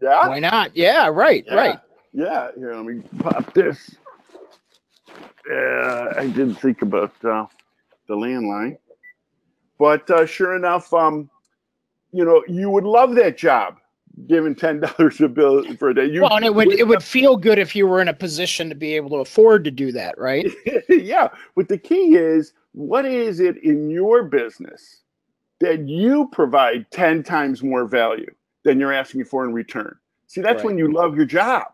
Yeah. 0.02 0.28
Why 0.28 0.40
not? 0.40 0.76
Yeah, 0.76 1.08
right, 1.08 1.44
yeah. 1.48 1.56
right. 1.56 1.80
Yeah. 2.14 2.50
Here, 2.56 2.74
let 2.74 2.86
me 2.86 3.02
pop 3.20 3.54
this. 3.54 3.96
Uh, 5.50 6.14
I 6.18 6.28
didn't 6.28 6.56
think 6.56 6.82
about 6.82 7.14
uh, 7.24 7.46
the 8.08 8.16
landline. 8.16 8.78
But 9.80 10.10
uh, 10.10 10.26
sure 10.26 10.56
enough, 10.56 10.94
um, 10.94 11.30
you 12.12 12.26
know, 12.26 12.44
you 12.48 12.70
would 12.70 12.84
love 12.84 13.16
that 13.16 13.38
job, 13.38 13.78
giving 14.28 14.56
ten 14.56 14.80
dollars 14.80 15.22
a 15.22 15.28
bill 15.28 15.64
for 15.76 15.90
a 15.90 15.94
day. 15.94 16.06
You, 16.06 16.24
well, 16.24 16.36
and 16.36 16.46
it 16.46 16.56
would 16.56 16.74
it 16.74 16.88
would 16.88 17.04
feel 17.04 17.38
good 17.38 17.60
if 17.60 17.76
you 17.76 17.86
were 17.88 18.02
in 18.02 18.08
a 18.08 18.14
position 18.14 18.70
to 18.70 18.76
be 18.76 18.96
able 18.96 19.10
to 19.12 19.18
afford 19.18 19.64
to 19.66 19.72
do 19.72 19.92
that, 19.92 20.18
right? 20.18 20.48
yeah, 20.90 21.30
but 21.56 21.68
the 21.68 21.78
key 21.78 22.16
is, 22.16 22.54
what 22.72 23.06
is 23.06 23.40
it 23.40 23.58
in 23.64 23.90
your 23.90 24.24
business 24.24 25.04
that 25.60 25.88
you 25.88 26.30
provide 26.32 26.90
ten 26.92 27.24
times 27.24 27.64
more 27.64 27.86
value 27.86 28.34
than 28.64 28.80
you're 28.80 28.94
asking 28.94 29.26
for 29.26 29.46
in 29.46 29.54
return? 29.54 29.98
See, 30.28 30.42
that's 30.42 30.58
right. 30.58 30.66
when 30.66 30.78
you 30.78 30.92
love 30.92 31.16
your 31.16 31.26
job 31.26 31.68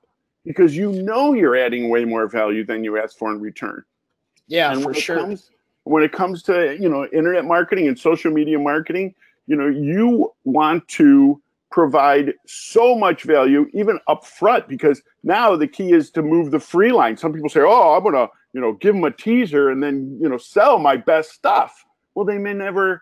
because 0.46 0.76
you 0.76 0.92
know 0.92 1.34
you're 1.34 1.56
adding 1.56 1.90
way 1.90 2.06
more 2.06 2.28
value 2.28 2.66
than 2.66 2.84
you 2.84 2.98
ask 2.98 3.18
for 3.18 3.32
in 3.32 3.40
return. 3.40 3.84
Yeah, 4.48 4.74
and 4.74 4.84
for 4.84 4.94
sure. 4.94 5.18
Comes, 5.18 5.50
when 5.84 6.04
it 6.04 6.12
comes 6.12 6.44
to 6.44 6.78
you 6.80 6.90
know 6.90 7.06
internet 7.08 7.46
marketing 7.46 7.88
and 7.88 7.98
social 7.98 8.32
media 8.32 8.60
marketing 8.60 9.14
you 9.48 9.56
know 9.56 9.68
you 9.68 10.32
want 10.44 10.88
to 10.88 11.42
provide 11.70 12.34
so 12.46 12.96
much 12.96 13.24
value 13.24 13.68
even 13.74 14.00
up 14.08 14.26
front 14.26 14.68
because 14.68 15.02
now 15.24 15.56
the 15.56 15.68
key 15.68 15.92
is 15.92 16.12
to 16.12 16.22
move 16.22 16.52
the 16.52 16.60
free 16.60 16.92
line 16.92 17.18
some 17.18 17.34
people 17.34 17.50
say 17.50 17.62
oh 17.62 17.96
i'm 17.96 18.04
gonna 18.04 18.28
you 18.54 18.62
know 18.62 18.74
give 18.74 18.94
them 18.94 19.04
a 19.04 19.12
teaser 19.12 19.70
and 19.70 19.82
then 19.82 20.18
you 20.22 20.30
know 20.30 20.38
sell 20.38 20.78
my 20.78 20.96
best 20.96 21.32
stuff 21.32 21.86
well 22.16 22.26
they 22.26 22.38
may 22.38 22.54
never 22.54 23.02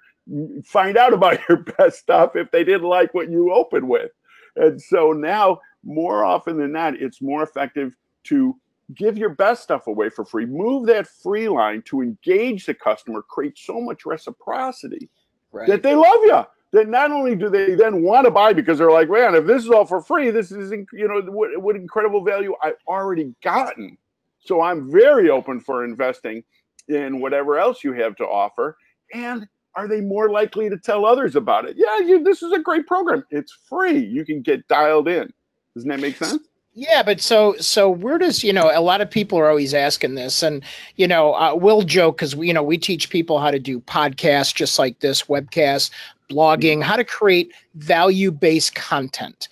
find 0.63 0.97
out 0.97 1.13
about 1.13 1.39
your 1.47 1.57
best 1.77 1.99
stuff 1.99 2.35
if 2.35 2.49
they 2.51 2.63
didn't 2.63 2.87
like 2.87 3.13
what 3.13 3.29
you 3.29 3.51
opened 3.51 3.87
with 3.87 4.11
and 4.55 4.81
so 4.81 5.11
now 5.11 5.59
more 5.83 6.23
often 6.23 6.57
than 6.57 6.71
not 6.71 6.95
it's 6.95 7.21
more 7.21 7.43
effective 7.43 7.95
to 8.23 8.55
give 8.95 9.17
your 9.17 9.29
best 9.29 9.63
stuff 9.63 9.87
away 9.87 10.09
for 10.09 10.25
free. 10.25 10.45
Move 10.45 10.87
that 10.87 11.07
free 11.07 11.49
line 11.49 11.81
to 11.83 12.01
engage 12.01 12.65
the 12.65 12.73
customer, 12.73 13.21
create 13.21 13.57
so 13.57 13.79
much 13.79 14.05
reciprocity 14.05 15.09
right. 15.51 15.67
that 15.67 15.83
they 15.83 15.95
love 15.95 16.19
you. 16.23 16.43
That 16.73 16.87
not 16.87 17.11
only 17.11 17.35
do 17.35 17.49
they 17.49 17.75
then 17.75 18.01
want 18.01 18.25
to 18.25 18.31
buy 18.31 18.53
because 18.53 18.77
they're 18.77 18.91
like, 18.91 19.09
man, 19.09 19.35
if 19.35 19.45
this 19.45 19.63
is 19.63 19.69
all 19.69 19.85
for 19.85 20.01
free, 20.01 20.29
this 20.29 20.53
is 20.53 20.71
you 20.71 21.07
know 21.07 21.21
what, 21.29 21.61
what 21.61 21.75
incredible 21.75 22.23
value 22.23 22.55
I've 22.63 22.75
already 22.87 23.35
gotten. 23.43 23.97
So 24.39 24.61
I'm 24.61 24.89
very 24.89 25.29
open 25.29 25.59
for 25.59 25.83
investing 25.83 26.43
in 26.87 27.19
whatever 27.19 27.59
else 27.59 27.83
you 27.83 27.91
have 27.93 28.15
to 28.17 28.23
offer. 28.23 28.77
And 29.13 29.49
are 29.75 29.87
they 29.87 30.01
more 30.01 30.29
likely 30.29 30.69
to 30.69 30.77
tell 30.77 31.05
others 31.05 31.35
about 31.35 31.65
it? 31.65 31.75
Yeah, 31.77 31.99
you, 31.99 32.23
this 32.23 32.43
is 32.43 32.51
a 32.51 32.59
great 32.59 32.87
program. 32.87 33.23
It's 33.29 33.57
free. 33.67 33.99
You 33.99 34.25
can 34.25 34.41
get 34.41 34.67
dialed 34.67 35.07
in. 35.07 35.31
Doesn't 35.75 35.89
that 35.89 35.99
make 35.99 36.17
sense? 36.17 36.47
Yeah, 36.73 37.03
but 37.03 37.19
so 37.19 37.55
so 37.59 37.89
where 37.89 38.17
does 38.17 38.45
you 38.45 38.53
know 38.53 38.71
a 38.73 38.79
lot 38.79 39.01
of 39.01 39.11
people 39.11 39.37
are 39.37 39.49
always 39.49 39.73
asking 39.73 40.15
this, 40.15 40.41
and 40.41 40.63
you 40.95 41.05
know 41.05 41.33
uh, 41.33 41.53
we'll 41.53 41.81
joke 41.81 42.17
because 42.17 42.33
we 42.33 42.47
you 42.47 42.53
know 42.53 42.63
we 42.63 42.77
teach 42.77 43.09
people 43.09 43.39
how 43.39 43.51
to 43.51 43.59
do 43.59 43.81
podcasts 43.81 44.53
just 44.53 44.79
like 44.79 44.99
this, 44.99 45.23
webcast, 45.23 45.91
blogging, 46.29 46.81
how 46.81 46.95
to 46.95 47.03
create 47.03 47.51
value 47.75 48.31
based 48.31 48.73
content, 48.73 49.49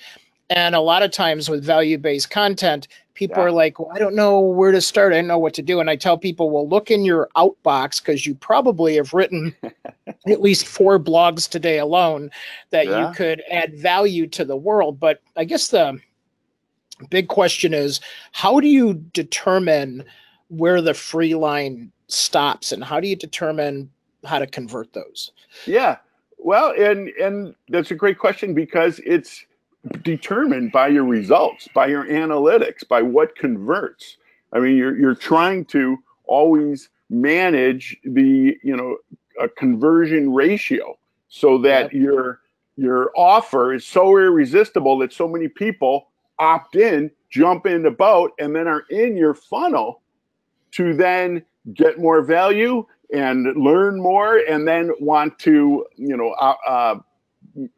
and 0.50 0.76
a 0.76 0.80
lot 0.80 1.04
of 1.04 1.12
times 1.12 1.50
with 1.50 1.62
value 1.62 1.98
based 1.98 2.30
content, 2.30 2.88
people 3.20 3.40
yeah. 3.40 3.48
are 3.48 3.52
like, 3.52 3.78
well, 3.78 3.92
I 3.94 4.00
don't 4.00 4.16
know 4.16 4.40
where 4.40 4.72
to 4.72 4.80
start, 4.80 5.12
I 5.12 5.18
don't 5.18 5.28
know 5.28 5.38
what 5.38 5.54
to 5.56 5.62
do, 5.62 5.82
and 5.82 5.90
I 5.90 5.98
tell 5.98 6.18
people, 6.18 6.50
well, 6.50 6.68
look 6.68 6.90
in 6.90 7.04
your 7.04 7.28
outbox 7.36 8.02
because 8.02 8.26
you 8.26 8.34
probably 8.34 8.96
have 8.96 9.14
written 9.14 9.54
at 10.26 10.42
least 10.42 10.66
four 10.66 10.98
blogs 10.98 11.48
today 11.48 11.80
alone 11.80 12.32
that 12.70 12.88
yeah. 12.88 13.10
you 13.10 13.14
could 13.14 13.44
add 13.52 13.78
value 13.78 14.26
to 14.28 14.46
the 14.46 14.56
world, 14.56 15.02
but 15.02 15.22
I 15.36 15.44
guess 15.44 15.68
the 15.68 16.00
big 17.10 17.28
question 17.28 17.74
is 17.74 18.00
how 18.32 18.62
do 18.62 18.70
you 18.70 18.94
determine 18.94 20.06
where 20.48 20.82
the 20.82 20.94
free 20.94 21.36
line 21.36 21.92
stops 22.08 22.72
and 22.72 22.82
how 22.82 23.02
do 23.02 23.08
you 23.10 23.18
determine 23.18 23.90
how 24.24 24.40
to 24.40 24.48
convert 24.48 24.94
those? 24.94 25.32
Yeah. 25.66 25.98
Well 26.38 26.74
and 26.78 27.10
and 27.10 27.54
that's 27.68 27.92
a 27.92 27.96
great 27.96 28.18
question 28.18 28.54
because 28.54 29.00
it's 29.00 29.46
determined 30.02 30.72
by 30.72 30.88
your 30.88 31.06
results 31.06 31.68
by 31.74 31.88
your 31.88 32.06
analytics 32.06 32.86
by 32.88 33.02
what 33.02 33.36
converts 33.38 34.18
i 34.52 34.60
mean 34.60 34.76
you're 34.76 34.98
you're 34.98 35.16
trying 35.16 35.64
to 35.64 35.98
always 36.26 36.90
manage 37.10 37.96
the 38.04 38.58
you 38.62 38.76
know 38.76 38.98
a 39.40 39.48
conversion 39.48 40.34
ratio 40.34 40.98
so 41.30 41.58
that 41.58 41.84
yep. 41.84 41.94
your 41.94 42.42
your 42.80 43.12
offer 43.16 43.74
is 43.74 43.86
so 43.86 44.18
irresistible 44.18 44.98
that 45.00 45.12
so 45.12 45.28
many 45.28 45.50
people 45.50 46.08
opt 46.40 46.78
in, 46.78 47.12
jump 47.30 47.66
in 47.66 47.84
the 47.84 47.92
boat, 47.92 48.32
and 48.40 48.56
then 48.56 48.68
are 48.68 48.86
in 48.90 49.18
your 49.18 49.34
funnel 49.34 50.02
to 50.72 50.94
then 50.94 51.44
get 51.74 52.00
more 52.00 52.22
value 52.22 52.86
and 53.14 53.48
learn 53.62 54.00
more, 54.00 54.38
and 54.48 54.68
then 54.68 54.92
want 55.00 55.38
to, 55.40 55.86
you 55.98 56.16
know, 56.16 56.30
uh, 56.40 56.56
uh, 56.66 56.96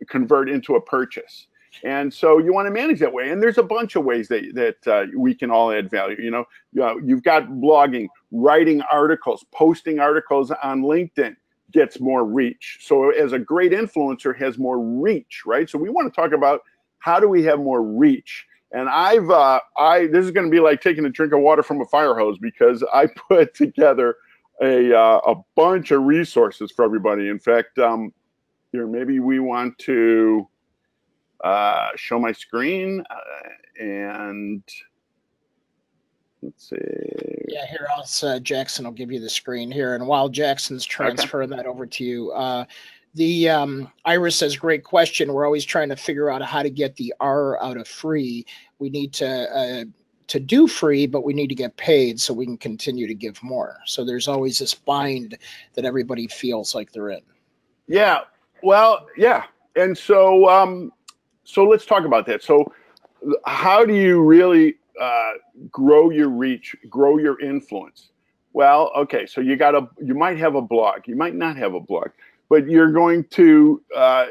convert 0.07 0.49
into 0.49 0.75
a 0.75 0.81
purchase. 0.81 1.47
And 1.83 2.13
so 2.13 2.37
you 2.37 2.53
want 2.53 2.67
to 2.67 2.71
manage 2.71 2.99
that 2.99 3.13
way. 3.13 3.29
And 3.29 3.41
there's 3.41 3.57
a 3.57 3.63
bunch 3.63 3.95
of 3.95 4.03
ways 4.03 4.27
that, 4.27 4.53
that 4.55 4.87
uh, 4.87 5.05
we 5.15 5.33
can 5.33 5.51
all 5.51 5.71
add 5.71 5.89
value. 5.89 6.17
You 6.19 6.31
know, 6.31 6.45
you've 6.73 7.23
got 7.23 7.47
blogging, 7.47 8.07
writing 8.31 8.81
articles, 8.91 9.45
posting 9.51 9.99
articles 9.99 10.51
on 10.63 10.81
LinkedIn, 10.81 11.35
gets 11.71 11.99
more 11.99 12.25
reach. 12.25 12.79
So 12.81 13.11
as 13.11 13.31
a 13.31 13.39
great 13.39 13.71
influencer 13.71 14.37
has 14.37 14.57
more 14.57 14.79
reach, 14.79 15.43
right? 15.45 15.69
So 15.69 15.77
we 15.77 15.89
want 15.89 16.13
to 16.13 16.21
talk 16.21 16.33
about 16.33 16.61
how 16.99 17.19
do 17.19 17.27
we 17.27 17.43
have 17.43 17.59
more 17.59 17.81
reach? 17.81 18.45
And 18.73 18.87
I've 18.87 19.29
uh, 19.29 19.59
I 19.77 20.07
this 20.07 20.23
is 20.23 20.31
going 20.31 20.45
to 20.45 20.51
be 20.51 20.61
like 20.61 20.81
taking 20.81 21.05
a 21.05 21.09
drink 21.09 21.33
of 21.33 21.41
water 21.41 21.61
from 21.61 21.81
a 21.81 21.85
fire 21.85 22.15
hose 22.15 22.37
because 22.37 22.83
I 22.93 23.07
put 23.27 23.53
together 23.53 24.15
a 24.61 24.97
uh, 24.97 25.19
a 25.25 25.35
bunch 25.55 25.91
of 25.91 26.03
resources 26.03 26.71
for 26.71 26.85
everybody. 26.85 27.27
In 27.27 27.39
fact, 27.39 27.77
um, 27.79 28.13
here 28.71 28.87
maybe 28.87 29.19
we 29.19 29.39
want 29.39 29.77
to 29.79 30.47
uh, 31.43 31.89
show 31.95 32.19
my 32.19 32.31
screen 32.31 33.03
uh, 33.09 33.83
and 33.83 34.63
let's 36.41 36.69
see. 36.69 36.77
Yeah, 37.47 37.65
here 37.65 37.87
else 37.95 38.23
uh, 38.23 38.39
Jackson 38.39 38.85
will 38.85 38.91
give 38.91 39.11
you 39.11 39.19
the 39.19 39.29
screen 39.29 39.71
here, 39.71 39.95
and 39.95 40.07
while 40.07 40.29
Jackson's 40.29 40.85
transferring 40.85 41.51
okay. 41.51 41.61
that 41.61 41.67
over 41.67 41.85
to 41.85 42.03
you, 42.03 42.31
uh, 42.31 42.65
the 43.13 43.49
um, 43.49 43.91
Iris 44.05 44.35
says, 44.35 44.55
"Great 44.55 44.83
question. 44.83 45.33
We're 45.33 45.45
always 45.45 45.65
trying 45.65 45.89
to 45.89 45.95
figure 45.95 46.29
out 46.29 46.41
how 46.41 46.63
to 46.63 46.69
get 46.69 46.95
the 46.95 47.13
R 47.19 47.61
out 47.61 47.77
of 47.77 47.87
free. 47.87 48.45
We 48.79 48.89
need 48.89 49.13
to 49.13 49.27
uh, 49.27 49.85
to 50.27 50.39
do 50.39 50.67
free, 50.67 51.07
but 51.07 51.23
we 51.23 51.33
need 51.33 51.47
to 51.47 51.55
get 51.55 51.75
paid 51.77 52.19
so 52.19 52.33
we 52.33 52.45
can 52.45 52.57
continue 52.57 53.07
to 53.07 53.13
give 53.13 53.41
more. 53.43 53.77
So 53.85 54.05
there's 54.05 54.27
always 54.27 54.59
this 54.59 54.73
bind 54.73 55.37
that 55.73 55.85
everybody 55.85 56.27
feels 56.27 56.73
like 56.73 56.91
they're 56.91 57.09
in." 57.09 57.21
Yeah. 57.87 58.21
Well, 58.63 59.07
yeah, 59.17 59.45
and 59.75 59.97
so 59.97 60.47
um, 60.47 60.91
so 61.43 61.63
let's 61.65 61.85
talk 61.85 62.05
about 62.05 62.25
that. 62.27 62.43
So, 62.43 62.71
how 63.45 63.85
do 63.85 63.93
you 63.95 64.21
really 64.21 64.75
uh, 64.99 65.33
grow 65.69 66.09
your 66.09 66.29
reach, 66.29 66.75
grow 66.89 67.17
your 67.17 67.39
influence? 67.39 68.09
Well, 68.53 68.91
okay, 68.95 69.25
so 69.25 69.39
you 69.41 69.55
got 69.55 69.75
a, 69.75 69.87
you 70.03 70.13
might 70.13 70.37
have 70.37 70.55
a 70.55 70.61
blog, 70.61 71.07
you 71.07 71.15
might 71.15 71.35
not 71.35 71.55
have 71.57 71.73
a 71.73 71.79
blog 71.79 72.09
but 72.51 72.69
you're 72.69 72.91
going 72.91 73.23
to 73.23 73.81
uh, 73.95 74.25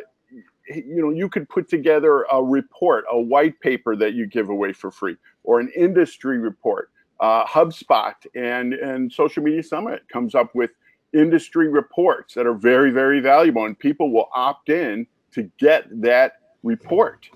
you 0.68 1.00
know 1.00 1.08
you 1.10 1.26
could 1.26 1.48
put 1.48 1.68
together 1.70 2.24
a 2.30 2.40
report 2.40 3.06
a 3.10 3.18
white 3.18 3.58
paper 3.60 3.96
that 3.96 4.12
you 4.12 4.26
give 4.26 4.50
away 4.50 4.74
for 4.74 4.90
free 4.90 5.16
or 5.42 5.58
an 5.58 5.72
industry 5.74 6.38
report 6.38 6.90
uh, 7.20 7.44
hubspot 7.46 8.14
and 8.34 8.74
and 8.74 9.10
social 9.10 9.42
media 9.42 9.62
summit 9.62 10.02
comes 10.12 10.34
up 10.34 10.54
with 10.54 10.70
industry 11.14 11.68
reports 11.68 12.34
that 12.34 12.46
are 12.46 12.54
very 12.54 12.90
very 12.90 13.20
valuable 13.20 13.64
and 13.64 13.78
people 13.78 14.12
will 14.12 14.28
opt 14.34 14.68
in 14.68 15.06
to 15.32 15.50
get 15.58 15.84
that 15.90 16.39
report 16.62 17.28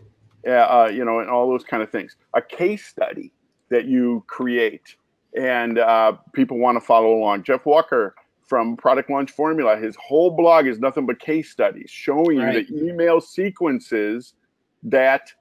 uh, 0.47 0.51
uh 0.51 0.91
you 0.93 1.05
know 1.05 1.21
and 1.21 1.31
all 1.31 1.49
those 1.49 1.65
kind 1.65 1.83
of 1.83 1.91
things 1.91 2.17
a 2.35 2.43
case 2.43 2.87
study 2.87 3.33
that 3.71 3.87
you 3.87 4.23
create 4.27 4.97
and 5.37 5.79
uh, 5.79 6.13
people 6.33 6.59
want 6.59 6.77
to 6.77 6.81
follow 6.81 7.15
along 7.15 7.43
jeff 7.43 7.67
walker 7.67 8.15
from 8.47 8.77
Product 8.77 9.11
Launch 9.11 9.31
Formula. 9.31 9.77
His 9.77 9.97
whole 9.97 10.31
blog 10.31 10.67
is 10.67 10.79
nothing 10.79 11.07
but 11.07 11.19
case 11.19 11.51
studies 11.51 11.91
showing 11.91 12.39
right. 12.39 12.69
you 12.69 12.79
the 12.79 12.87
email 12.89 13.21
sequences 13.21 14.35
that 14.83 15.33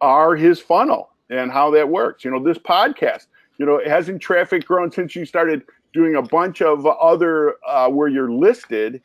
are 0.00 0.36
his 0.36 0.60
funnel 0.60 1.10
and 1.30 1.50
how 1.50 1.70
that 1.70 1.88
works. 1.88 2.24
You 2.24 2.30
know, 2.30 2.42
this 2.42 2.58
podcast, 2.58 3.26
you 3.58 3.66
know, 3.66 3.80
hasn't 3.84 4.20
traffic 4.20 4.66
grown 4.66 4.90
since 4.90 5.16
you 5.16 5.24
started 5.24 5.62
doing 5.92 6.16
a 6.16 6.22
bunch 6.22 6.62
of 6.62 6.86
other 6.86 7.56
uh, 7.66 7.88
where 7.88 8.08
you're 8.08 8.30
listed 8.30 9.02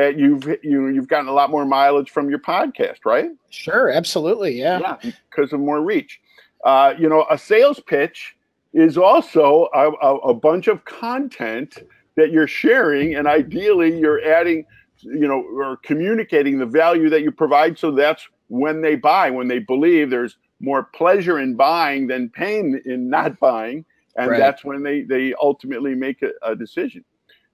you've 0.00 0.46
you 0.62 0.88
you've 0.88 1.08
gotten 1.08 1.28
a 1.28 1.32
lot 1.32 1.50
more 1.50 1.64
mileage 1.64 2.10
from 2.10 2.30
your 2.30 2.38
podcast, 2.38 3.04
right? 3.04 3.30
Sure, 3.50 3.90
absolutely, 3.90 4.58
yeah. 4.58 4.78
Yeah, 4.80 5.12
because 5.30 5.52
of 5.52 5.60
more 5.60 5.82
reach. 5.82 6.20
Uh, 6.64 6.94
you 6.98 7.08
know, 7.08 7.26
a 7.30 7.36
sales 7.36 7.80
pitch 7.80 8.36
is 8.72 8.96
also 8.96 9.68
a, 9.74 9.90
a, 9.90 10.16
a 10.18 10.34
bunch 10.34 10.66
of 10.66 10.84
content 10.84 11.78
that 12.16 12.30
you're 12.30 12.46
sharing 12.46 13.14
and 13.14 13.26
ideally 13.26 13.98
you're 13.98 14.22
adding 14.24 14.64
you 14.98 15.26
know 15.26 15.42
or 15.42 15.76
communicating 15.78 16.58
the 16.58 16.66
value 16.66 17.08
that 17.08 17.22
you 17.22 17.30
provide 17.30 17.78
so 17.78 17.90
that's 17.90 18.28
when 18.48 18.80
they 18.82 18.94
buy 18.94 19.30
when 19.30 19.48
they 19.48 19.58
believe 19.58 20.10
there's 20.10 20.36
more 20.60 20.84
pleasure 20.84 21.38
in 21.38 21.54
buying 21.54 22.06
than 22.06 22.28
pain 22.28 22.80
in 22.84 23.08
not 23.08 23.38
buying 23.40 23.84
and 24.16 24.30
right. 24.30 24.38
that's 24.38 24.64
when 24.64 24.82
they 24.82 25.02
they 25.02 25.34
ultimately 25.40 25.94
make 25.94 26.22
a, 26.22 26.30
a 26.42 26.54
decision 26.54 27.04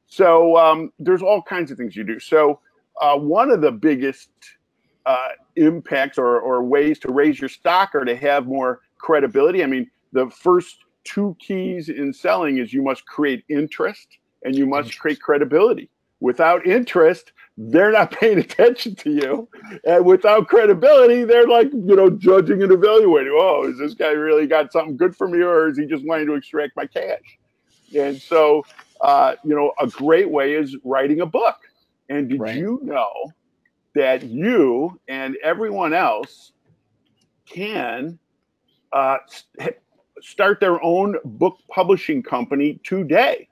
so 0.09 0.57
um, 0.57 0.93
there's 0.99 1.23
all 1.23 1.43
kinds 1.43 1.71
of 1.71 1.77
things 1.77 1.95
you 1.95 2.05
do 2.05 2.19
so 2.19 2.61
uh, 3.01 3.17
one 3.17 3.51
of 3.51 3.61
the 3.61 3.71
biggest 3.71 4.31
uh, 5.07 5.29
impacts 5.57 6.19
or, 6.19 6.41
or 6.41 6.63
ways 6.65 6.99
to 6.99 7.13
raise 7.13 7.41
your 7.41 7.49
stock 7.49 7.95
or 7.95 8.05
to 8.05 8.17
have 8.17 8.47
more 8.47 8.81
credibility 8.99 9.63
i 9.63 9.67
mean 9.67 9.89
the 10.13 10.29
first 10.31 10.79
two 11.05 11.37
keys 11.39 11.89
in 11.89 12.13
selling 12.13 12.59
is 12.59 12.73
you 12.73 12.83
must 12.83 13.05
create 13.07 13.45
interest 13.49 14.19
and 14.45 14.55
you 14.55 14.67
must 14.67 14.99
create 14.99 15.21
credibility. 15.21 15.91
Without 16.21 16.67
interest, 16.67 17.33
they're 17.57 17.93
not 17.93 18.11
paying 18.21 18.39
attention 18.39 18.95
to 18.97 19.11
you. 19.11 19.49
And 19.85 20.05
without 20.05 20.49
credibility, 20.49 21.25
they're 21.25 21.47
like, 21.47 21.73
you 21.73 21.97
know, 21.97 22.11
judging 22.11 22.63
and 22.63 22.73
evaluating. 22.73 23.35
Oh, 23.35 23.69
is 23.69 23.79
this 23.79 23.95
guy 23.95 24.11
really 24.11 24.47
got 24.47 24.73
something 24.73 24.97
good 24.97 25.17
for 25.17 25.29
me 25.29 25.43
or 25.43 25.69
is 25.69 25.79
he 25.79 25.87
just 25.87 26.05
wanting 26.05 26.27
to 26.27 26.35
extract 26.35 26.77
my 26.77 26.87
cash? 26.87 27.39
And 27.97 28.21
so, 28.21 28.65
uh, 29.01 29.35
you 29.45 29.55
know, 29.55 29.73
a 29.81 29.87
great 29.87 30.31
way 30.31 30.55
is 30.55 30.77
writing 30.85 31.21
a 31.21 31.27
book. 31.27 31.57
And 32.09 32.29
did 32.29 32.41
right. 32.41 32.57
you 32.57 32.81
know 32.83 33.13
that 33.95 34.23
you 34.23 34.99
and 35.09 35.37
everyone 35.43 35.93
else 35.93 36.53
can 37.47 38.19
uh, 38.93 39.19
start 40.21 40.61
their 40.61 40.83
own 40.83 41.17
book 41.25 41.59
publishing 41.71 42.23
company 42.23 42.81
today? 42.85 43.49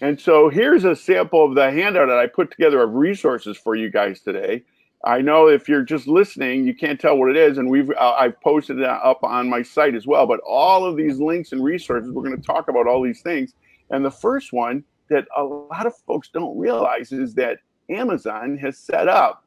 And 0.00 0.20
so 0.20 0.50
here's 0.50 0.84
a 0.84 0.94
sample 0.94 1.44
of 1.44 1.54
the 1.54 1.70
handout 1.70 2.08
that 2.08 2.18
I 2.18 2.26
put 2.26 2.50
together 2.50 2.82
of 2.82 2.94
resources 2.94 3.56
for 3.56 3.74
you 3.74 3.90
guys 3.90 4.20
today. 4.20 4.62
I 5.04 5.20
know 5.20 5.46
if 5.46 5.68
you're 5.68 5.82
just 5.84 6.06
listening, 6.06 6.66
you 6.66 6.74
can't 6.74 7.00
tell 7.00 7.16
what 7.16 7.30
it 7.30 7.36
is, 7.36 7.58
and 7.58 7.70
we've 7.70 7.90
uh, 7.90 8.14
I've 8.18 8.40
posted 8.40 8.78
it 8.78 8.84
up 8.84 9.22
on 9.22 9.48
my 9.48 9.62
site 9.62 9.94
as 9.94 10.06
well. 10.06 10.26
But 10.26 10.40
all 10.40 10.84
of 10.84 10.96
these 10.96 11.20
links 11.20 11.52
and 11.52 11.62
resources, 11.62 12.10
we're 12.10 12.24
going 12.24 12.36
to 12.36 12.42
talk 12.42 12.68
about 12.68 12.86
all 12.86 13.02
these 13.02 13.22
things. 13.22 13.54
And 13.90 14.04
the 14.04 14.10
first 14.10 14.52
one 14.52 14.84
that 15.08 15.26
a 15.36 15.42
lot 15.42 15.86
of 15.86 15.96
folks 16.06 16.28
don't 16.28 16.58
realize 16.58 17.12
is 17.12 17.34
that 17.34 17.58
Amazon 17.88 18.58
has 18.58 18.78
set 18.78 19.08
up 19.08 19.44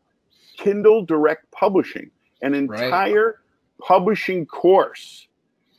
Kindle 0.58 1.06
Direct 1.06 1.50
Publishing, 1.52 2.10
an 2.42 2.54
entire 2.54 3.26
right. 3.28 3.88
publishing 3.88 4.46
course 4.46 5.28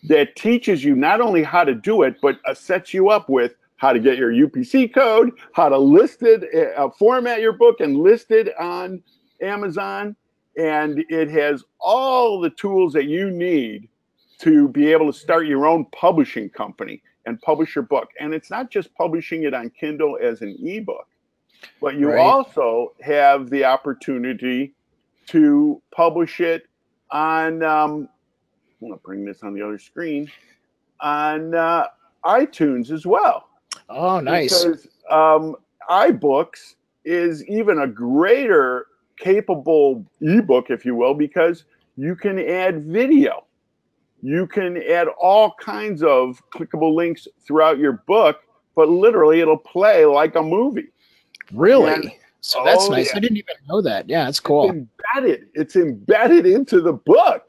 that 0.09 0.37
teaches 0.37 0.83
you 0.83 0.95
not 0.95 1.21
only 1.21 1.43
how 1.43 1.65
to 1.65 1.75
do 1.75 2.03
it, 2.03 2.17
but 2.23 2.39
uh, 2.47 2.55
sets 2.55 2.95
you 2.95 3.11
up 3.11 3.29
with 3.29 3.55
how 3.77 3.93
to 3.93 3.99
get 3.99 4.19
your 4.19 4.31
UPC 4.31 4.93
code, 4.93 5.31
how 5.53 5.69
to 5.69 5.79
list 5.79 6.23
it, 6.23 6.45
uh, 6.77 6.89
format 6.99 7.41
your 7.41 7.53
book 7.53 7.81
and 7.81 7.97
list 7.97 8.31
it 8.31 8.55
on 8.59 9.03
Amazon. 9.43 10.17
And 10.59 11.05
it 11.09 11.31
has 11.31 11.65
all 11.81 12.41
the 12.41 12.51
tools 12.51 12.93
that 12.93 13.07
you 13.07 13.31
need 13.31 13.89
to 14.41 14.69
be 14.69 14.91
able 14.91 15.11
to 15.11 15.19
start 15.19 15.47
your 15.47 15.67
own 15.67 15.87
publishing 15.93 16.49
company 16.51 17.03
and 17.27 17.41
publish 17.43 17.75
your 17.75 17.85
book. 17.85 18.11
And 18.19 18.35
it's 18.35 18.51
not 18.51 18.71
just 18.71 18.95
publishing 18.95 19.45
it 19.45 19.55
on 19.55 19.71
Kindle 19.71 20.19
as 20.23 20.43
an 20.43 20.57
ebook, 20.61 21.07
but 21.81 21.97
you 21.97 22.11
right. 22.11 22.19
also 22.19 22.93
have 23.01 23.51
the 23.51 23.65
opportunity 23.65 24.75
to 25.27 25.81
publish 25.95 26.41
it 26.41 26.67
on. 27.11 27.63
Um, 27.63 28.09
I'm 28.81 28.89
going 28.89 28.99
to 28.99 29.03
bring 29.05 29.25
this 29.25 29.43
on 29.43 29.55
the 29.55 29.63
other 29.63 29.79
screen 29.79 30.31
on 31.01 31.55
uh, 31.55 31.87
iTunes 32.25 32.91
as 32.91 33.07
well. 33.07 33.49
Oh, 33.89 34.21
nice. 34.21 34.65
Because 34.65 34.89
um, 35.11 35.57
iBooks 35.89 36.75
is 37.05 37.45
even 37.47 37.81
a 37.81 37.87
greater 37.87 38.87
capable 39.19 40.05
ebook, 40.21 40.71
if 40.71 40.85
you 40.85 40.95
will, 40.95 41.15
because 41.15 41.65
you 41.97 42.15
can 42.17 42.39
add 42.39 42.85
video. 42.87 43.45
You 44.23 44.47
can 44.47 44.83
add 44.83 45.09
all 45.19 45.55
kinds 45.61 46.03
of 46.03 46.43
clickable 46.51 46.95
links 46.95 47.27
throughout 47.47 47.79
your 47.79 48.03
book, 48.07 48.41
but 48.75 48.89
literally 48.89 49.41
it'll 49.41 49.57
play 49.57 50.05
like 50.05 50.35
a 50.35 50.43
movie. 50.43 50.89
Really? 51.53 51.93
And, 51.93 52.13
so 52.43 52.63
that's 52.65 52.85
oh, 52.85 52.91
nice. 52.91 53.07
Yeah. 53.07 53.17
I 53.17 53.21
didn't 53.21 53.37
even 53.39 53.55
know 53.69 53.81
that. 53.83 54.09
Yeah, 54.09 54.25
that's 54.25 54.41
cool. 54.41 54.65
It's 54.65 54.73
embedded. 54.73 55.49
It's 55.55 55.77
embedded 55.77 56.47
into 56.47 56.81
the 56.81 56.95
book. 56.95 57.47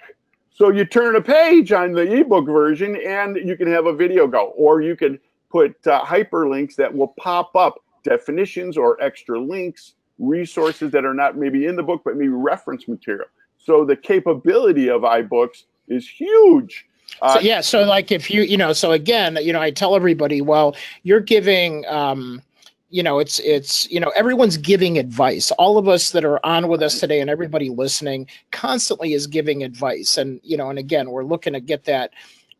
So 0.53 0.69
you 0.69 0.85
turn 0.85 1.15
a 1.15 1.21
page 1.21 1.71
on 1.71 1.93
the 1.93 2.01
ebook 2.01 2.45
version 2.45 2.97
and 2.97 3.37
you 3.37 3.55
can 3.55 3.67
have 3.67 3.85
a 3.85 3.93
video 3.93 4.27
go, 4.27 4.53
or 4.57 4.81
you 4.81 4.95
can 4.95 5.19
put 5.49 5.75
uh, 5.87 6.03
hyperlinks 6.03 6.75
that 6.75 6.93
will 6.93 7.13
pop 7.19 7.55
up 7.55 7.75
definitions 8.03 8.77
or 8.77 9.01
extra 9.01 9.39
links, 9.39 9.95
resources 10.19 10.91
that 10.91 11.05
are 11.05 11.13
not 11.13 11.37
maybe 11.37 11.65
in 11.65 11.75
the 11.75 11.83
book, 11.83 12.01
but 12.03 12.15
maybe 12.15 12.29
reference 12.29 12.87
material. 12.87 13.27
So 13.57 13.85
the 13.85 13.95
capability 13.95 14.89
of 14.89 15.01
iBooks 15.01 15.63
is 15.91 16.07
huge. 16.07 16.85
Uh, 17.21 17.35
so, 17.35 17.39
yeah. 17.41 17.61
So 17.61 17.83
like 17.83 18.11
if 18.11 18.31
you, 18.31 18.41
you 18.43 18.57
know, 18.57 18.73
so 18.73 18.91
again, 18.91 19.37
you 19.41 19.53
know, 19.53 19.61
I 19.61 19.71
tell 19.71 19.95
everybody, 19.95 20.41
well, 20.41 20.75
you're 21.03 21.19
giving, 21.19 21.85
um, 21.87 22.41
you 22.89 23.03
know, 23.03 23.19
it's, 23.19 23.39
it's, 23.39 23.89
you 23.91 23.99
know, 23.99 24.09
everyone's 24.15 24.57
giving 24.57 24.97
advice. 24.97 25.51
All 25.51 25.77
of 25.77 25.87
us 25.87 26.11
that 26.11 26.25
are 26.25 26.43
on 26.45 26.67
with 26.67 26.81
us 26.81 26.99
today 26.99 27.21
and 27.21 27.29
everybody 27.29 27.69
listening 27.69 28.27
constantly 28.51 29.13
is 29.13 29.27
giving 29.27 29.63
advice. 29.63 30.17
And, 30.17 30.39
you 30.43 30.57
know, 30.57 30.69
and 30.69 30.79
again, 30.79 31.11
we're 31.11 31.23
looking 31.23 31.53
to 31.53 31.59
get 31.59 31.85
that, 31.85 32.11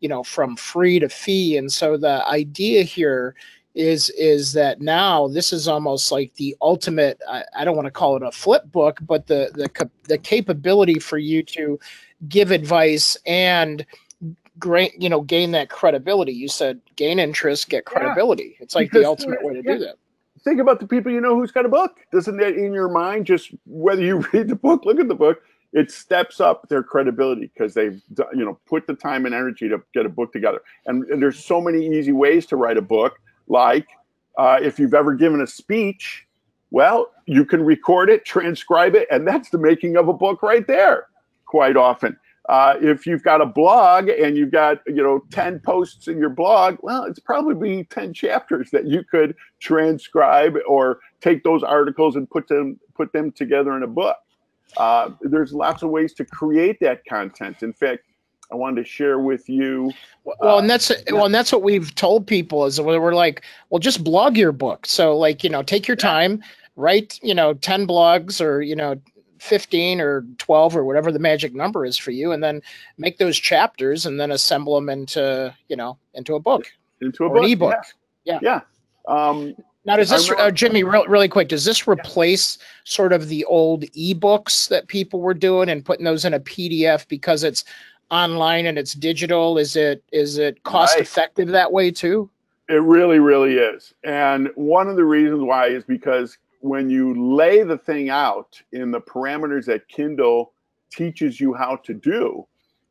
you 0.02 0.08
know 0.08 0.22
from 0.22 0.56
free 0.56 0.98
to 0.98 1.08
fee 1.08 1.56
and 1.56 1.72
so 1.72 1.96
the 1.96 2.26
idea 2.26 2.82
here 2.82 3.34
is 3.74 4.10
is 4.10 4.52
that 4.52 4.82
now 4.82 5.28
this 5.28 5.52
is 5.52 5.66
almost 5.66 6.12
like 6.12 6.34
the 6.34 6.54
ultimate 6.60 7.18
I, 7.26 7.44
I 7.56 7.64
don't 7.64 7.76
want 7.76 7.86
to 7.86 7.92
call 7.92 8.16
it 8.16 8.22
a 8.22 8.32
flip 8.32 8.70
book 8.70 8.98
but 9.00 9.26
the 9.26 9.50
the 9.54 9.90
the 10.02 10.18
capability 10.18 10.98
for 10.98 11.16
you 11.16 11.42
to 11.44 11.78
give 12.28 12.50
advice 12.50 13.16
and 13.26 13.84
great 14.58 14.92
you 15.00 15.08
know 15.08 15.22
gain 15.22 15.50
that 15.52 15.70
credibility 15.70 16.32
you 16.32 16.46
said 16.46 16.80
gain 16.96 17.18
interest 17.18 17.68
get 17.68 17.84
credibility 17.84 18.54
yeah. 18.56 18.62
it's 18.62 18.74
like 18.74 18.90
because, 18.90 19.02
the 19.02 19.08
ultimate 19.08 19.42
way 19.42 19.54
to 19.54 19.62
yeah. 19.64 19.72
do 19.72 19.78
that 19.78 19.96
think 20.44 20.60
about 20.60 20.78
the 20.78 20.86
people 20.86 21.10
you 21.10 21.20
know 21.20 21.34
who's 21.34 21.50
got 21.50 21.64
a 21.64 21.68
book 21.68 22.00
doesn't 22.12 22.36
that 22.36 22.54
in 22.54 22.72
your 22.72 22.88
mind 22.88 23.26
just 23.26 23.50
whether 23.66 24.02
you 24.02 24.18
read 24.32 24.48
the 24.48 24.54
book 24.54 24.84
look 24.84 25.00
at 25.00 25.08
the 25.08 25.14
book 25.14 25.42
it 25.72 25.90
steps 25.90 26.38
up 26.38 26.68
their 26.68 26.82
credibility 26.82 27.50
because 27.54 27.72
they've 27.72 28.02
you 28.34 28.44
know 28.44 28.58
put 28.66 28.86
the 28.86 28.94
time 28.94 29.24
and 29.26 29.34
energy 29.34 29.68
to 29.68 29.82
get 29.94 30.04
a 30.04 30.08
book 30.08 30.32
together 30.32 30.60
and, 30.86 31.04
and 31.04 31.20
there's 31.20 31.42
so 31.42 31.60
many 31.60 31.86
easy 31.86 32.12
ways 32.12 32.46
to 32.46 32.56
write 32.56 32.76
a 32.76 32.82
book 32.82 33.18
like 33.48 33.88
uh, 34.38 34.58
if 34.62 34.78
you've 34.78 34.94
ever 34.94 35.14
given 35.14 35.40
a 35.40 35.46
speech, 35.46 36.26
well, 36.70 37.12
you 37.26 37.44
can 37.44 37.62
record 37.62 38.08
it, 38.08 38.24
transcribe 38.24 38.94
it, 38.94 39.06
and 39.10 39.26
that's 39.26 39.50
the 39.50 39.58
making 39.58 39.96
of 39.96 40.08
a 40.08 40.12
book 40.12 40.42
right 40.42 40.66
there. 40.66 41.06
Quite 41.52 41.76
often, 41.76 42.16
uh, 42.48 42.76
if 42.80 43.06
you've 43.06 43.22
got 43.22 43.42
a 43.42 43.44
blog 43.44 44.08
and 44.08 44.38
you've 44.38 44.52
got 44.52 44.78
you 44.86 45.02
know 45.02 45.20
ten 45.30 45.60
posts 45.60 46.08
in 46.08 46.16
your 46.16 46.30
blog, 46.30 46.78
well, 46.80 47.04
it's 47.04 47.18
probably 47.18 47.84
ten 47.90 48.14
chapters 48.14 48.70
that 48.70 48.86
you 48.86 49.04
could 49.04 49.36
transcribe 49.60 50.56
or 50.66 51.00
take 51.20 51.44
those 51.44 51.62
articles 51.62 52.16
and 52.16 52.30
put 52.30 52.48
them 52.48 52.80
put 52.94 53.12
them 53.12 53.32
together 53.32 53.76
in 53.76 53.82
a 53.82 53.86
book. 53.86 54.16
Uh, 54.78 55.10
there's 55.20 55.52
lots 55.52 55.82
of 55.82 55.90
ways 55.90 56.14
to 56.14 56.24
create 56.24 56.78
that 56.80 57.04
content. 57.04 57.62
In 57.62 57.74
fact, 57.74 58.04
I 58.50 58.54
wanted 58.54 58.82
to 58.82 58.88
share 58.88 59.18
with 59.18 59.46
you. 59.50 59.92
Well, 60.24 60.36
uh, 60.40 60.58
and 60.58 60.70
that's 60.70 60.90
well, 61.10 61.26
and 61.26 61.34
that's 61.34 61.52
what 61.52 61.62
we've 61.62 61.94
told 61.96 62.26
people 62.26 62.64
is 62.64 62.80
we're 62.80 63.14
like, 63.14 63.42
well, 63.68 63.78
just 63.78 64.02
blog 64.02 64.38
your 64.38 64.52
book. 64.52 64.86
So 64.86 65.18
like, 65.18 65.44
you 65.44 65.50
know, 65.50 65.62
take 65.62 65.86
your 65.86 65.98
time, 65.98 66.42
write, 66.76 67.20
you 67.22 67.34
know, 67.34 67.52
10 67.52 67.86
blogs 67.86 68.40
or, 68.40 68.62
you 68.62 68.74
know, 68.74 68.98
15 69.42 70.00
or 70.00 70.24
12 70.38 70.76
or 70.76 70.84
whatever 70.84 71.10
the 71.10 71.18
magic 71.18 71.52
number 71.52 71.84
is 71.84 71.98
for 71.98 72.12
you 72.12 72.30
and 72.30 72.44
then 72.44 72.62
make 72.96 73.18
those 73.18 73.36
chapters 73.36 74.06
and 74.06 74.20
then 74.20 74.30
assemble 74.30 74.76
them 74.76 74.88
into, 74.88 75.52
you 75.68 75.74
know, 75.74 75.98
into 76.14 76.36
a 76.36 76.40
book. 76.40 76.72
Into 77.00 77.24
a 77.24 77.28
book. 77.28 77.42
An 77.42 77.50
ebook. 77.50 77.74
Yeah. 78.24 78.38
Yeah. 78.40 78.60
yeah. 79.08 79.28
Um, 79.28 79.56
now, 79.84 79.96
does 79.96 80.10
this, 80.10 80.30
uh, 80.30 80.52
Jimmy, 80.52 80.84
real, 80.84 81.04
really 81.06 81.28
quick, 81.28 81.48
does 81.48 81.64
this 81.64 81.88
replace 81.88 82.56
sort 82.84 83.12
of 83.12 83.28
the 83.28 83.44
old 83.46 83.82
ebooks 83.96 84.68
that 84.68 84.86
people 84.86 85.20
were 85.20 85.34
doing 85.34 85.68
and 85.68 85.84
putting 85.84 86.04
those 86.04 86.24
in 86.24 86.34
a 86.34 86.40
PDF 86.40 87.08
because 87.08 87.42
it's 87.42 87.64
online 88.12 88.66
and 88.66 88.78
it's 88.78 88.92
digital? 88.92 89.58
Is 89.58 89.74
it 89.74 90.04
is 90.12 90.38
it 90.38 90.62
cost 90.62 90.94
right. 90.94 91.02
effective 91.02 91.48
that 91.48 91.72
way 91.72 91.90
too? 91.90 92.30
It 92.68 92.74
really, 92.74 93.18
really 93.18 93.56
is. 93.56 93.92
And 94.04 94.50
one 94.54 94.86
of 94.86 94.94
the 94.94 95.04
reasons 95.04 95.42
why 95.42 95.66
is 95.66 95.82
because 95.82 96.38
when 96.62 96.88
you 96.88 97.34
lay 97.34 97.62
the 97.62 97.76
thing 97.76 98.08
out 98.08 98.60
in 98.72 98.90
the 98.90 99.00
parameters 99.00 99.66
that 99.66 99.88
Kindle 99.88 100.52
teaches 100.90 101.40
you 101.40 101.52
how 101.52 101.76
to 101.76 101.92
do, 101.92 102.46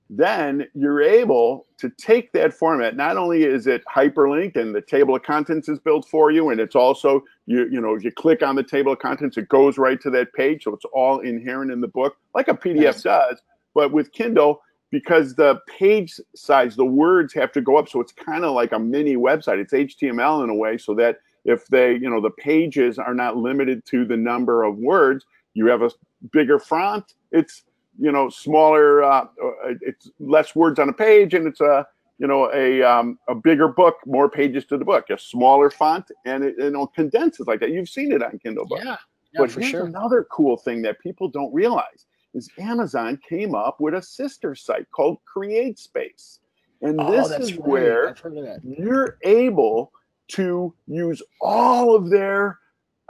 then 0.09 0.67
you're 0.73 1.01
able 1.01 1.67
to 1.77 1.89
take 1.91 2.33
that 2.33 2.53
format. 2.53 2.97
Not 2.97 3.15
only 3.15 3.43
is 3.43 3.65
it 3.65 3.81
hyperlinked 3.85 4.57
and 4.57 4.75
the 4.75 4.81
table 4.81 5.15
of 5.15 5.23
contents 5.23 5.69
is 5.69 5.79
built 5.79 6.05
for 6.09 6.31
you, 6.31 6.49
and 6.49 6.59
it's 6.59 6.75
also 6.75 7.23
you 7.45 7.65
you 7.71 7.79
know 7.79 7.95
if 7.95 8.03
you 8.03 8.11
click 8.11 8.43
on 8.43 8.55
the 8.55 8.63
table 8.63 8.91
of 8.91 8.99
contents, 8.99 9.37
it 9.37 9.47
goes 9.47 9.77
right 9.77 10.01
to 10.01 10.09
that 10.09 10.33
page, 10.33 10.65
so 10.65 10.73
it's 10.73 10.85
all 10.93 11.19
inherent 11.21 11.71
in 11.71 11.79
the 11.79 11.87
book, 11.87 12.17
like 12.35 12.49
a 12.49 12.53
PDF 12.53 12.81
yes. 12.81 13.03
does. 13.03 13.41
But 13.73 13.93
with 13.93 14.11
Kindle, 14.11 14.61
because 14.91 15.35
the 15.35 15.61
page 15.79 16.19
size, 16.35 16.75
the 16.75 16.83
words 16.83 17.33
have 17.33 17.53
to 17.53 17.61
go 17.61 17.77
up. 17.77 17.87
So 17.87 18.01
it's 18.01 18.11
kind 18.11 18.43
of 18.43 18.53
like 18.53 18.73
a 18.73 18.79
mini 18.79 19.15
website. 19.15 19.59
It's 19.59 19.71
HTML 19.71 20.43
in 20.43 20.49
a 20.49 20.55
way, 20.55 20.77
so 20.77 20.93
that 20.95 21.19
if 21.45 21.67
they, 21.67 21.93
you 21.93 22.09
know, 22.09 22.21
the 22.21 22.31
pages 22.31 22.99
are 22.99 23.13
not 23.13 23.37
limited 23.37 23.85
to 23.87 24.05
the 24.05 24.17
number 24.17 24.63
of 24.63 24.77
words, 24.77 25.25
you 25.53 25.67
have 25.67 25.81
a 25.81 25.91
bigger 26.31 26.59
font. 26.59 27.15
It's, 27.31 27.63
you 27.99 28.11
know, 28.11 28.29
smaller, 28.29 29.03
uh, 29.03 29.23
uh 29.23 29.73
it's 29.81 30.09
less 30.19 30.55
words 30.55 30.79
on 30.79 30.89
a 30.89 30.93
page, 30.93 31.33
and 31.33 31.47
it's 31.47 31.61
a, 31.61 31.85
you 32.19 32.27
know, 32.27 32.51
a 32.53 32.83
um, 32.83 33.17
a 33.27 33.35
bigger 33.35 33.67
book, 33.67 33.97
more 34.05 34.29
pages 34.29 34.65
to 34.65 34.77
the 34.77 34.85
book, 34.85 35.09
a 35.09 35.17
smaller 35.17 35.69
font, 35.69 36.11
and 36.25 36.43
it, 36.43 36.55
you 36.57 36.69
know, 36.69 36.85
condenses 36.87 37.47
like 37.47 37.59
that. 37.59 37.71
You've 37.71 37.89
seen 37.89 38.11
it 38.11 38.21
on 38.21 38.37
Kindle 38.39 38.67
Book. 38.67 38.79
Yeah, 38.83 38.97
yeah 39.33 39.39
but 39.39 39.51
for 39.51 39.61
sure. 39.61 39.85
Another 39.85 40.27
cool 40.31 40.55
thing 40.55 40.83
that 40.83 40.99
people 40.99 41.27
don't 41.27 41.51
realize 41.53 42.05
is 42.33 42.49
Amazon 42.59 43.19
came 43.27 43.55
up 43.55 43.81
with 43.81 43.93
a 43.93 44.01
sister 44.01 44.55
site 44.55 44.89
called 44.91 45.17
CreateSpace. 45.25 46.39
And 46.81 46.99
oh, 46.99 47.11
this 47.11 47.31
is 47.31 47.57
right. 47.57 47.67
where 47.67 48.15
you're 48.63 49.17
able 49.23 49.91
to 50.31 50.73
use 50.87 51.21
all 51.41 51.95
of 51.95 52.09
their 52.09 52.59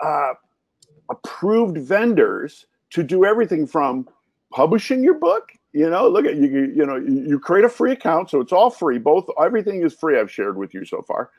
uh, 0.04 0.34
approved 1.10 1.78
vendors 1.78 2.66
to 2.92 3.04
do 3.04 3.26
everything 3.26 3.66
from 3.68 4.08
publishing 4.54 5.04
your 5.04 5.16
book. 5.16 5.52
You 5.74 5.90
know, 5.90 6.08
look 6.08 6.26
at 6.26 6.36
you. 6.36 6.72
You 6.76 6.86
know, 6.86 6.98
you 6.98 7.40
create 7.40 7.64
a 7.64 7.70
free 7.70 7.94
account, 7.94 8.30
so 8.30 8.42
it's 8.42 8.52
all 8.52 8.70
free. 8.70 8.98
Both 8.98 9.28
everything 9.42 9.84
is 9.84 9.94
free. 9.94 10.20
I've 10.20 10.32
shared 10.32 10.58
with 10.58 10.74
you 10.74 10.84
so 10.84 11.02
far, 11.02 11.30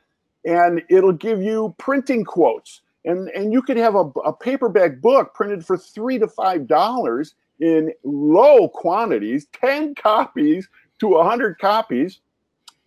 and 0.45 0.83
it'll 0.89 1.13
give 1.13 1.43
you 1.43 1.75
printing 1.79 2.25
quotes, 2.25 2.81
and 3.05 3.29
and 3.31 3.53
you 3.53 3.61
could 3.61 3.77
have 3.77 3.95
a, 3.95 4.07
a 4.25 4.33
paperback 4.33 5.03
book 5.03 5.35
printed 5.35 5.67
for 5.67 5.77
three 5.77 6.19
to 6.19 6.29
five 6.29 6.67
dollars, 6.67 7.35
in 7.63 7.93
low 8.05 8.69
quantities, 8.69 9.47
10 9.53 9.95
copies 9.95 10.69
to 10.99 11.15
a 11.15 11.19
100 11.19 11.59
copies. 11.59 12.21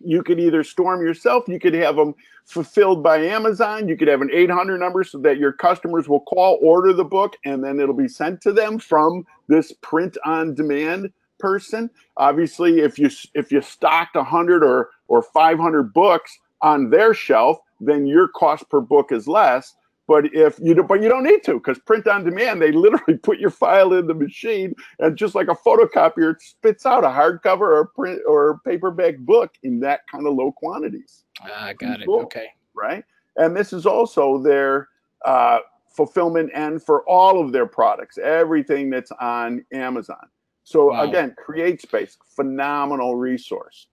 You 0.06 0.22
could 0.22 0.38
either 0.38 0.62
storm 0.62 1.02
yourself, 1.02 1.48
you 1.48 1.58
could 1.58 1.74
have 1.74 1.96
them 1.96 2.14
fulfilled 2.44 3.02
by 3.02 3.18
Amazon, 3.18 3.88
you 3.88 3.96
could 3.96 4.08
have 4.08 4.22
an 4.22 4.30
800 4.32 4.78
number 4.78 5.02
so 5.02 5.18
that 5.18 5.38
your 5.38 5.52
customers 5.52 6.08
will 6.08 6.20
call, 6.20 6.58
order 6.62 6.92
the 6.92 7.04
book, 7.04 7.36
and 7.44 7.62
then 7.62 7.80
it'll 7.80 7.94
be 7.94 8.08
sent 8.08 8.40
to 8.42 8.52
them 8.52 8.78
from 8.78 9.26
this 9.48 9.72
print 9.82 10.16
on 10.24 10.54
demand 10.54 11.12
person. 11.38 11.90
Obviously, 12.16 12.80
if 12.80 12.98
you 12.98 13.10
if 13.34 13.50
you 13.50 13.60
stocked 13.60 14.14
100 14.14 14.62
or 14.62 14.90
or 15.08 15.22
500 15.22 15.92
books 15.92 16.38
on 16.62 16.90
their 16.90 17.12
shelf, 17.12 17.58
then 17.80 18.06
your 18.06 18.28
cost 18.28 18.68
per 18.70 18.80
book 18.80 19.12
is 19.12 19.26
less. 19.28 19.74
But 20.08 20.32
if 20.32 20.58
you 20.60 20.80
but 20.84 21.02
you 21.02 21.08
don't 21.08 21.24
need 21.24 21.42
to 21.44 21.54
because 21.54 21.78
print 21.80 22.06
on 22.06 22.24
demand, 22.24 22.62
they 22.62 22.70
literally 22.70 23.18
put 23.22 23.38
your 23.38 23.50
file 23.50 23.92
in 23.92 24.06
the 24.06 24.14
machine 24.14 24.74
and 25.00 25.16
just 25.16 25.34
like 25.34 25.48
a 25.48 25.54
photocopier, 25.54 26.34
it 26.34 26.42
spits 26.42 26.86
out 26.86 27.04
a 27.04 27.08
hardcover 27.08 27.60
or 27.62 27.86
print 27.94 28.20
or 28.26 28.60
paperback 28.64 29.18
book 29.18 29.52
in 29.62 29.80
that 29.80 30.00
kind 30.10 30.26
of 30.26 30.34
low 30.34 30.52
quantities. 30.52 31.24
I 31.42 31.70
uh, 31.70 31.72
got 31.72 32.02
it. 32.02 32.08
Okay. 32.08 32.46
Right. 32.74 33.04
And 33.36 33.56
this 33.56 33.72
is 33.72 33.84
also 33.84 34.38
their 34.38 34.88
uh, 35.24 35.58
fulfillment 35.88 36.50
end 36.54 36.82
for 36.82 37.08
all 37.08 37.44
of 37.44 37.52
their 37.52 37.66
products, 37.66 38.18
everything 38.18 38.90
that's 38.90 39.10
on 39.20 39.64
Amazon. 39.72 40.28
So 40.62 40.92
wow. 40.92 41.02
again, 41.02 41.34
CreateSpace, 41.46 42.16
phenomenal 42.34 43.16
resource. 43.16 43.88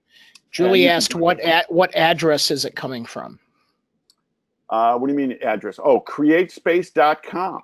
Julie 0.52 0.86
and 0.88 0.97
asked 0.97 1.15
what 1.15 1.39
at 1.39 1.71
what 1.71 1.93
address 1.95 2.52
is 2.52 2.63
it 2.63 2.76
coming 2.76 3.06
from? 3.06 3.39
Uh, 4.73 4.97
what 4.97 5.07
do 5.07 5.13
you 5.13 5.19
mean 5.19 5.38
address? 5.43 5.79
Oh, 5.81 6.01
createspace.com. 6.01 7.62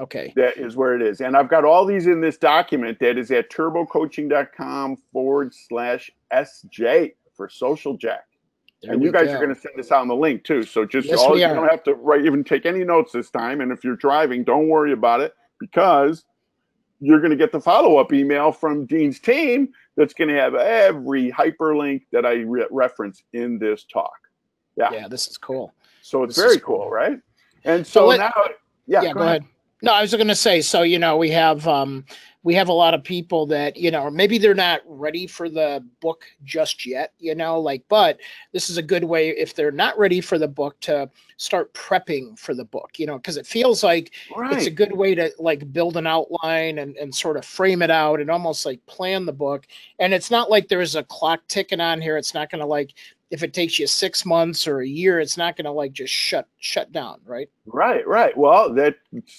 Okay. 0.00 0.32
That 0.34 0.56
is 0.56 0.76
where 0.76 0.96
it 0.96 1.02
is. 1.02 1.20
And 1.20 1.36
I've 1.36 1.50
got 1.50 1.66
all 1.66 1.84
these 1.84 2.06
in 2.06 2.22
this 2.22 2.38
document 2.38 2.98
that 3.00 3.18
is 3.18 3.30
at 3.30 3.50
turbocoaching.com 3.50 4.96
forward 5.12 5.52
slash 5.52 6.10
SJ 6.32 7.12
for 7.34 7.50
Social 7.50 7.98
Jack. 7.98 8.24
There 8.82 8.94
and 8.94 9.02
you 9.02 9.12
guys 9.12 9.26
go. 9.26 9.34
are 9.34 9.44
going 9.44 9.54
to 9.54 9.60
send 9.60 9.74
this 9.76 9.92
out 9.92 10.00
on 10.00 10.08
the 10.08 10.16
link 10.16 10.42
too. 10.42 10.62
So 10.62 10.86
just 10.86 11.08
yes, 11.08 11.18
all, 11.18 11.36
you 11.36 11.46
don't 11.48 11.68
have 11.68 11.82
to 11.82 11.92
write, 11.92 12.24
even 12.24 12.42
take 12.42 12.64
any 12.64 12.82
notes 12.82 13.12
this 13.12 13.28
time. 13.28 13.60
And 13.60 13.70
if 13.70 13.84
you're 13.84 13.96
driving, 13.96 14.42
don't 14.42 14.68
worry 14.68 14.92
about 14.92 15.20
it 15.20 15.34
because 15.60 16.24
you're 16.98 17.20
going 17.20 17.30
to 17.30 17.36
get 17.36 17.52
the 17.52 17.60
follow 17.60 17.98
up 17.98 18.10
email 18.14 18.52
from 18.52 18.86
Dean's 18.86 19.18
team 19.18 19.68
that's 19.98 20.14
going 20.14 20.28
to 20.28 20.40
have 20.40 20.54
every 20.54 21.30
hyperlink 21.30 22.04
that 22.10 22.24
I 22.24 22.36
re- 22.36 22.68
reference 22.70 23.22
in 23.34 23.58
this 23.58 23.84
talk. 23.84 24.16
Yeah. 24.78 24.92
Yeah, 24.92 25.08
this 25.08 25.28
is 25.28 25.36
cool. 25.36 25.74
So 26.08 26.22
it's 26.22 26.36
this 26.36 26.44
very 26.44 26.58
cool, 26.58 26.78
cool, 26.78 26.90
right? 26.90 27.18
And 27.64 27.86
so, 27.86 28.00
so 28.00 28.06
let, 28.06 28.18
now, 28.18 28.32
yeah, 28.86 29.02
yeah 29.02 29.12
go, 29.12 29.14
go 29.14 29.20
ahead. 29.20 29.42
ahead. 29.42 29.52
No, 29.82 29.92
I 29.92 30.00
was 30.00 30.12
going 30.12 30.26
to 30.26 30.34
say, 30.34 30.62
so 30.62 30.82
you 30.82 30.98
know, 30.98 31.18
we 31.18 31.30
have 31.30 31.68
um, 31.68 32.04
we 32.42 32.54
have 32.54 32.68
a 32.68 32.72
lot 32.72 32.94
of 32.94 33.04
people 33.04 33.46
that 33.46 33.76
you 33.76 33.90
know 33.90 34.10
maybe 34.10 34.38
they're 34.38 34.54
not 34.54 34.80
ready 34.86 35.26
for 35.26 35.50
the 35.50 35.84
book 36.00 36.24
just 36.44 36.86
yet, 36.86 37.12
you 37.18 37.34
know, 37.34 37.60
like, 37.60 37.84
but 37.88 38.18
this 38.52 38.70
is 38.70 38.78
a 38.78 38.82
good 38.82 39.04
way 39.04 39.28
if 39.28 39.54
they're 39.54 39.70
not 39.70 39.96
ready 39.98 40.20
for 40.22 40.38
the 40.38 40.48
book 40.48 40.80
to 40.80 41.10
start 41.36 41.72
prepping 41.74 42.36
for 42.38 42.54
the 42.54 42.64
book, 42.64 42.98
you 42.98 43.06
know, 43.06 43.18
because 43.18 43.36
it 43.36 43.46
feels 43.46 43.84
like 43.84 44.12
right. 44.34 44.52
it's 44.54 44.66
a 44.66 44.70
good 44.70 44.96
way 44.96 45.14
to 45.14 45.30
like 45.38 45.70
build 45.72 45.96
an 45.98 46.06
outline 46.06 46.78
and 46.78 46.96
and 46.96 47.14
sort 47.14 47.36
of 47.36 47.44
frame 47.44 47.82
it 47.82 47.90
out 47.90 48.18
and 48.18 48.30
almost 48.30 48.64
like 48.64 48.84
plan 48.86 49.26
the 49.26 49.32
book. 49.32 49.66
And 49.98 50.14
it's 50.14 50.30
not 50.30 50.50
like 50.50 50.68
there's 50.68 50.96
a 50.96 51.04
clock 51.04 51.40
ticking 51.48 51.80
on 51.82 52.00
here. 52.00 52.16
It's 52.16 52.34
not 52.34 52.50
going 52.50 52.62
to 52.62 52.66
like 52.66 52.94
if 53.30 53.42
it 53.42 53.52
takes 53.52 53.78
you 53.78 53.86
six 53.86 54.24
months 54.24 54.66
or 54.66 54.80
a 54.80 54.86
year, 54.86 55.20
it's 55.20 55.36
not 55.36 55.56
going 55.56 55.66
to 55.66 55.70
like 55.70 55.92
just 55.92 56.12
shut 56.12 56.48
shut 56.58 56.92
down, 56.92 57.20
right? 57.24 57.48
Right, 57.66 58.06
right. 58.06 58.36
Well, 58.36 58.72
that's 58.72 58.96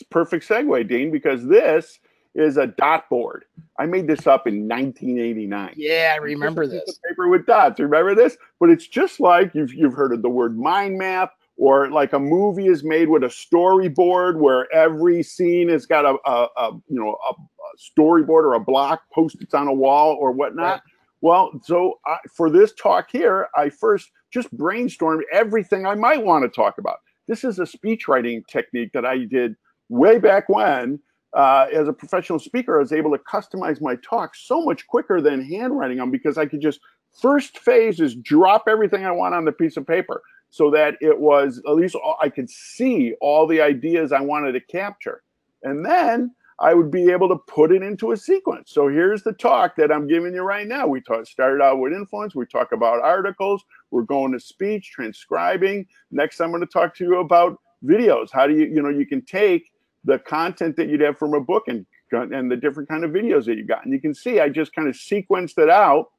perfect 0.09 0.47
segue, 0.47 0.87
Dean, 0.87 1.11
because 1.11 1.45
this 1.45 1.99
is 2.35 2.57
a 2.57 2.67
dot 2.67 3.09
board. 3.09 3.45
I 3.79 3.85
made 3.85 4.07
this 4.07 4.27
up 4.27 4.47
in 4.47 4.67
1989. 4.67 5.73
Yeah, 5.75 6.11
I 6.13 6.17
remember 6.17 6.67
this. 6.67 6.99
Paper 7.07 7.27
with 7.27 7.45
dots. 7.45 7.79
Remember 7.79 8.13
this? 8.13 8.37
But 8.59 8.69
it's 8.69 8.87
just 8.87 9.19
like 9.19 9.53
you've 9.55 9.73
you've 9.73 9.93
heard 9.93 10.13
of 10.13 10.21
the 10.21 10.29
word 10.29 10.57
mind 10.57 10.97
map 10.97 11.33
or 11.57 11.89
like 11.89 12.13
a 12.13 12.19
movie 12.19 12.67
is 12.67 12.83
made 12.83 13.09
with 13.09 13.23
a 13.23 13.27
storyboard 13.27 14.37
where 14.37 14.71
every 14.73 15.21
scene 15.21 15.69
has 15.69 15.85
got 15.85 16.05
a, 16.05 16.17
a, 16.29 16.47
a 16.57 16.71
you 16.87 16.99
know 16.99 17.17
a, 17.29 17.33
a, 17.33 17.99
storyboard 17.99 18.43
or 18.43 18.53
a 18.53 18.59
block 18.59 19.01
post-its 19.11 19.53
on 19.53 19.67
a 19.67 19.73
wall 19.73 20.15
or 20.19 20.31
whatnot. 20.31 20.73
Right. 20.73 20.81
Well, 21.21 21.51
so 21.63 21.99
I, 22.05 22.17
for 22.33 22.49
this 22.49 22.73
talk 22.73 23.09
here, 23.11 23.49
I 23.55 23.69
first 23.69 24.11
just 24.31 24.55
brainstormed 24.55 25.21
everything 25.31 25.85
I 25.85 25.95
might 25.95 26.23
want 26.23 26.43
to 26.43 26.49
talk 26.49 26.77
about. 26.77 26.97
This 27.27 27.43
is 27.43 27.59
a 27.59 27.65
speech 27.65 28.07
writing 28.07 28.43
technique 28.49 28.91
that 28.93 29.05
I 29.05 29.25
did 29.25 29.55
way 29.89 30.17
back 30.17 30.49
when. 30.49 30.99
Uh, 31.33 31.67
as 31.71 31.87
a 31.87 31.93
professional 31.93 32.39
speaker, 32.39 32.77
I 32.77 32.81
was 32.81 32.91
able 32.91 33.11
to 33.11 33.19
customize 33.19 33.81
my 33.81 33.95
talk 33.97 34.35
so 34.35 34.63
much 34.63 34.87
quicker 34.87 35.21
than 35.21 35.43
handwriting 35.45 35.97
them 35.97 36.09
because 36.09 36.37
I 36.39 36.47
could 36.47 36.61
just 36.61 36.79
first 37.21 37.59
phase 37.59 37.99
is 37.99 38.15
drop 38.15 38.63
everything 38.67 39.05
I 39.05 39.11
want 39.11 39.35
on 39.35 39.45
the 39.45 39.51
piece 39.51 39.77
of 39.77 39.85
paper 39.85 40.21
so 40.49 40.71
that 40.71 40.95
it 41.01 41.19
was 41.19 41.61
at 41.67 41.75
least 41.75 41.95
I 42.19 42.29
could 42.29 42.49
see 42.49 43.13
all 43.21 43.45
the 43.45 43.61
ideas 43.61 44.11
I 44.11 44.21
wanted 44.21 44.53
to 44.53 44.61
capture. 44.61 45.21
And 45.61 45.85
then 45.85 46.33
I 46.59 46.73
would 46.73 46.91
be 46.91 47.09
able 47.09 47.29
to 47.29 47.37
put 47.37 47.71
it 47.71 47.81
into 47.81 48.11
a 48.11 48.17
sequence. 48.17 48.71
So 48.71 48.89
here's 48.89 49.23
the 49.23 49.31
talk 49.31 49.75
that 49.77 49.91
I'm 49.91 50.07
giving 50.07 50.33
you 50.33 50.41
right 50.41 50.67
now. 50.67 50.87
We 50.87 50.99
talk, 50.99 51.25
started 51.25 51.63
out 51.63 51.79
with 51.79 51.93
influence. 51.93 52.35
We 52.35 52.45
talk 52.45 52.73
about 52.73 53.01
articles. 53.01 53.63
We're 53.91 54.03
going 54.03 54.33
to 54.33 54.39
speech, 54.39 54.91
transcribing. 54.91 55.87
Next, 56.11 56.41
I'm 56.41 56.49
going 56.49 56.61
to 56.61 56.67
talk 56.67 56.95
to 56.95 57.05
you 57.05 57.19
about 57.19 57.59
videos. 57.85 58.29
How 58.31 58.45
do 58.45 58.53
you, 58.53 58.65
you 58.65 58.81
know, 58.81 58.89
you 58.89 59.05
can 59.05 59.21
take 59.21 59.71
the 60.03 60.19
content 60.19 60.75
that 60.75 60.89
you'd 60.89 61.01
have 61.01 61.17
from 61.17 61.33
a 61.33 61.41
book 61.41 61.67
and 61.67 61.85
and 62.11 62.51
the 62.51 62.57
different 62.57 62.89
kind 62.89 63.03
of 63.03 63.11
videos 63.11 63.45
that 63.45 63.55
you 63.55 63.63
got. 63.63 63.85
And 63.85 63.93
you 63.93 64.01
can 64.01 64.13
see 64.13 64.39
I 64.39 64.49
just 64.49 64.73
kind 64.73 64.87
of 64.87 64.95
sequenced 64.95 65.59
it 65.59 65.69
out 65.69 66.09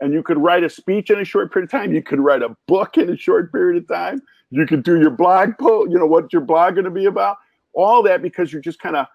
and 0.00 0.12
you 0.12 0.22
could 0.22 0.38
write 0.38 0.64
a 0.64 0.70
speech 0.70 1.10
in 1.10 1.18
a 1.18 1.24
short 1.24 1.52
period 1.52 1.64
of 1.64 1.70
time. 1.70 1.92
You 1.92 2.02
could 2.02 2.20
write 2.20 2.42
a 2.42 2.56
book 2.66 2.98
in 2.98 3.10
a 3.10 3.16
short 3.16 3.52
period 3.52 3.82
of 3.82 3.88
time. 3.88 4.20
You 4.50 4.66
could 4.66 4.82
do 4.82 5.00
your 5.00 5.10
blog 5.10 5.56
post, 5.58 5.90
you 5.90 5.98
know, 5.98 6.06
what's 6.06 6.32
your 6.32 6.42
blog 6.42 6.74
going 6.74 6.84
to 6.84 6.90
be 6.90 7.06
about? 7.06 7.38
All 7.72 8.02
that 8.02 8.20
because 8.20 8.52
you're 8.52 8.62
just 8.62 8.80
kind 8.80 8.96
of 8.96 9.06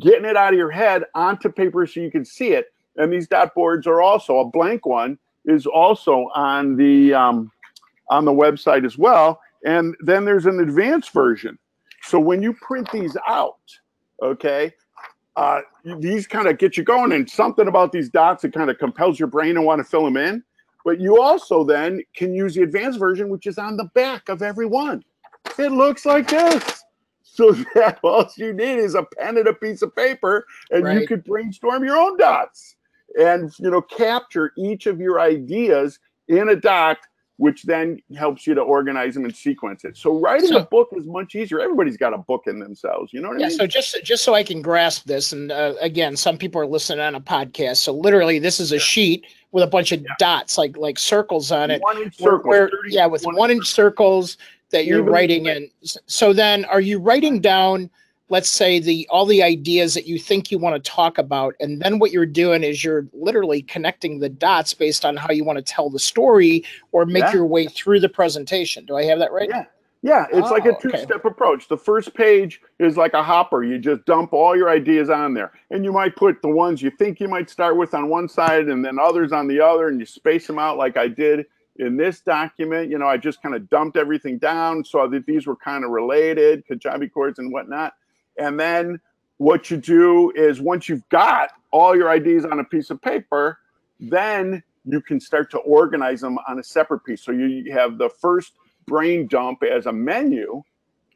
getting 0.00 0.24
it 0.24 0.36
out 0.36 0.52
of 0.52 0.58
your 0.58 0.70
head 0.70 1.04
onto 1.14 1.48
paper 1.50 1.86
so 1.86 2.00
you 2.00 2.10
can 2.10 2.24
see 2.24 2.52
it. 2.52 2.72
And 2.96 3.12
these 3.12 3.26
dot 3.26 3.54
boards 3.54 3.86
are 3.86 4.02
also 4.02 4.38
a 4.38 4.44
blank 4.44 4.86
one 4.86 5.18
is 5.44 5.66
also 5.66 6.28
on 6.34 6.76
the 6.76 7.14
um, 7.14 7.50
on 8.10 8.24
the 8.24 8.32
website 8.32 8.84
as 8.84 8.98
well. 8.98 9.40
And 9.64 9.96
then 10.00 10.24
there's 10.24 10.46
an 10.46 10.60
advanced 10.60 11.12
version. 11.12 11.58
So 12.02 12.18
when 12.18 12.42
you 12.42 12.52
print 12.54 12.90
these 12.92 13.16
out, 13.28 13.60
okay, 14.22 14.72
uh, 15.36 15.60
these 15.98 16.26
kind 16.26 16.48
of 16.48 16.58
get 16.58 16.76
you 16.76 16.84
going, 16.84 17.12
and 17.12 17.28
something 17.28 17.68
about 17.68 17.92
these 17.92 18.10
dots 18.10 18.42
that 18.42 18.52
kind 18.52 18.70
of 18.70 18.78
compels 18.78 19.18
your 19.18 19.28
brain 19.28 19.54
to 19.54 19.62
want 19.62 19.78
to 19.78 19.84
fill 19.84 20.04
them 20.04 20.16
in. 20.16 20.42
But 20.84 21.00
you 21.00 21.22
also 21.22 21.64
then 21.64 22.02
can 22.14 22.34
use 22.34 22.54
the 22.54 22.62
advanced 22.62 22.98
version, 22.98 23.28
which 23.28 23.46
is 23.46 23.56
on 23.56 23.76
the 23.76 23.84
back 23.94 24.28
of 24.28 24.42
every 24.42 24.66
one. 24.66 25.04
It 25.58 25.70
looks 25.70 26.04
like 26.04 26.28
this. 26.28 26.82
So 27.32 27.52
that 27.74 27.98
all 28.02 28.28
you 28.36 28.52
need 28.52 28.78
is 28.78 28.94
a 28.94 29.04
pen 29.18 29.38
and 29.38 29.48
a 29.48 29.54
piece 29.54 29.80
of 29.82 29.96
paper, 29.96 30.46
and 30.70 30.84
right. 30.84 31.00
you 31.00 31.06
could 31.06 31.24
brainstorm 31.24 31.82
your 31.82 31.96
own 31.96 32.18
dots 32.18 32.76
and 33.18 33.50
you 33.58 33.70
know 33.70 33.82
capture 33.82 34.52
each 34.56 34.86
of 34.86 35.00
your 35.00 35.18
ideas 35.20 35.98
in 36.28 36.50
a 36.50 36.56
dot 36.56 36.98
which 37.42 37.64
then 37.64 38.00
helps 38.16 38.46
you 38.46 38.54
to 38.54 38.60
organize 38.60 39.14
them 39.14 39.24
and 39.24 39.34
sequence 39.34 39.84
it. 39.84 39.96
So 39.96 40.16
writing 40.20 40.50
so, 40.50 40.58
a 40.58 40.64
book 40.64 40.90
is 40.92 41.06
much 41.06 41.34
easier. 41.34 41.58
Everybody's 41.60 41.96
got 41.96 42.14
a 42.14 42.18
book 42.18 42.44
in 42.46 42.60
themselves. 42.60 43.12
You 43.12 43.20
know 43.20 43.30
what 43.30 43.40
yeah, 43.40 43.46
I 43.46 43.48
mean? 43.48 43.58
Yeah, 43.58 43.62
so 43.64 43.66
just 43.66 44.04
just 44.04 44.22
so 44.22 44.34
I 44.34 44.44
can 44.44 44.62
grasp 44.62 45.06
this, 45.06 45.32
and 45.32 45.50
uh, 45.50 45.74
again, 45.80 46.16
some 46.16 46.38
people 46.38 46.60
are 46.60 46.66
listening 46.68 47.00
on 47.00 47.16
a 47.16 47.20
podcast. 47.20 47.78
So 47.78 47.92
literally, 47.92 48.38
this 48.38 48.60
is 48.60 48.70
a 48.70 48.78
sheet 48.78 49.26
with 49.50 49.64
a 49.64 49.66
bunch 49.66 49.90
of 49.90 50.02
yeah. 50.02 50.14
dots, 50.20 50.56
like 50.56 50.76
like 50.76 51.00
circles 51.00 51.50
on 51.50 51.72
it. 51.72 51.82
One 51.82 52.00
inch 52.00 52.16
circles. 52.16 52.46
Where, 52.46 52.68
30, 52.68 52.94
yeah, 52.94 53.06
with 53.06 53.26
one, 53.26 53.34
one 53.34 53.50
inch 53.50 53.66
circles 53.66 54.36
that 54.70 54.86
you're 54.86 55.02
writing 55.02 55.46
in. 55.46 55.68
So 56.06 56.32
then, 56.32 56.64
are 56.66 56.80
you 56.80 57.00
writing 57.00 57.40
down? 57.40 57.90
Let's 58.28 58.48
say 58.48 58.78
the 58.78 59.06
all 59.10 59.26
the 59.26 59.42
ideas 59.42 59.94
that 59.94 60.06
you 60.06 60.18
think 60.18 60.50
you 60.50 60.58
want 60.58 60.82
to 60.82 60.90
talk 60.90 61.18
about 61.18 61.54
and 61.60 61.82
then 61.82 61.98
what 61.98 62.10
you're 62.10 62.26
doing 62.26 62.64
is 62.64 62.82
you're 62.82 63.06
literally 63.12 63.62
connecting 63.62 64.18
the 64.18 64.28
dots 64.28 64.72
based 64.74 65.04
on 65.04 65.16
how 65.16 65.30
you 65.30 65.44
want 65.44 65.58
to 65.58 65.62
tell 65.62 65.90
the 65.90 65.98
story 65.98 66.64
or 66.92 67.04
make 67.04 67.24
yeah. 67.24 67.34
your 67.34 67.46
way 67.46 67.66
through 67.66 68.00
the 68.00 68.08
presentation. 68.08 68.84
Do 68.84 68.96
i 68.96 69.04
have 69.04 69.18
that 69.18 69.32
right? 69.32 69.48
Yeah. 69.48 69.66
Yeah 70.04 70.26
it's 70.32 70.48
oh, 70.48 70.50
like 70.50 70.64
a 70.64 70.74
oh, 70.74 70.80
two-step 70.80 71.10
okay. 71.10 71.28
approach. 71.28 71.68
The 71.68 71.76
first 71.76 72.14
page 72.14 72.60
is 72.80 72.96
like 72.96 73.12
a 73.12 73.22
hopper. 73.22 73.62
You 73.62 73.78
just 73.78 74.04
dump 74.04 74.32
all 74.32 74.56
your 74.56 74.68
ideas 74.68 75.10
on 75.10 75.34
there. 75.34 75.52
And 75.70 75.84
you 75.84 75.92
might 75.92 76.16
put 76.16 76.42
the 76.42 76.48
ones 76.48 76.82
you 76.82 76.90
think 76.90 77.20
you 77.20 77.28
might 77.28 77.50
start 77.50 77.76
with 77.76 77.94
on 77.94 78.08
one 78.08 78.28
side 78.28 78.68
and 78.68 78.84
then 78.84 78.98
others 78.98 79.32
on 79.32 79.46
the 79.46 79.60
other 79.60 79.88
and 79.88 80.00
you 80.00 80.06
space 80.06 80.46
them 80.46 80.58
out 80.58 80.76
like 80.76 80.96
i 80.96 81.06
did 81.06 81.46
in 81.76 81.96
this 81.96 82.20
document. 82.20 82.90
You 82.90 82.98
know 82.98 83.08
i 83.08 83.16
just 83.16 83.42
kind 83.42 83.54
of 83.54 83.68
dumped 83.68 83.96
everything 83.96 84.38
down 84.38 84.84
so 84.84 85.06
that 85.06 85.26
these 85.26 85.46
were 85.46 85.56
kind 85.56 85.84
of 85.84 85.90
related 85.90 86.64
kajabi 86.66 87.12
chords 87.12 87.38
and 87.38 87.52
whatnot 87.52 87.92
and 88.38 88.58
then 88.58 89.00
what 89.38 89.70
you 89.70 89.76
do 89.76 90.32
is 90.36 90.60
once 90.60 90.88
you've 90.88 91.08
got 91.08 91.50
all 91.70 91.96
your 91.96 92.10
ideas 92.10 92.44
on 92.44 92.60
a 92.60 92.64
piece 92.64 92.90
of 92.90 93.00
paper, 93.02 93.58
then 93.98 94.62
you 94.84 95.00
can 95.00 95.20
start 95.20 95.50
to 95.50 95.58
organize 95.58 96.20
them 96.20 96.38
on 96.48 96.58
a 96.58 96.64
separate 96.64 97.00
piece. 97.04 97.22
So 97.22 97.32
you 97.32 97.72
have 97.72 97.98
the 97.98 98.08
first 98.08 98.52
brain 98.86 99.26
dump 99.26 99.62
as 99.62 99.86
a 99.86 99.92
menu, 99.92 100.62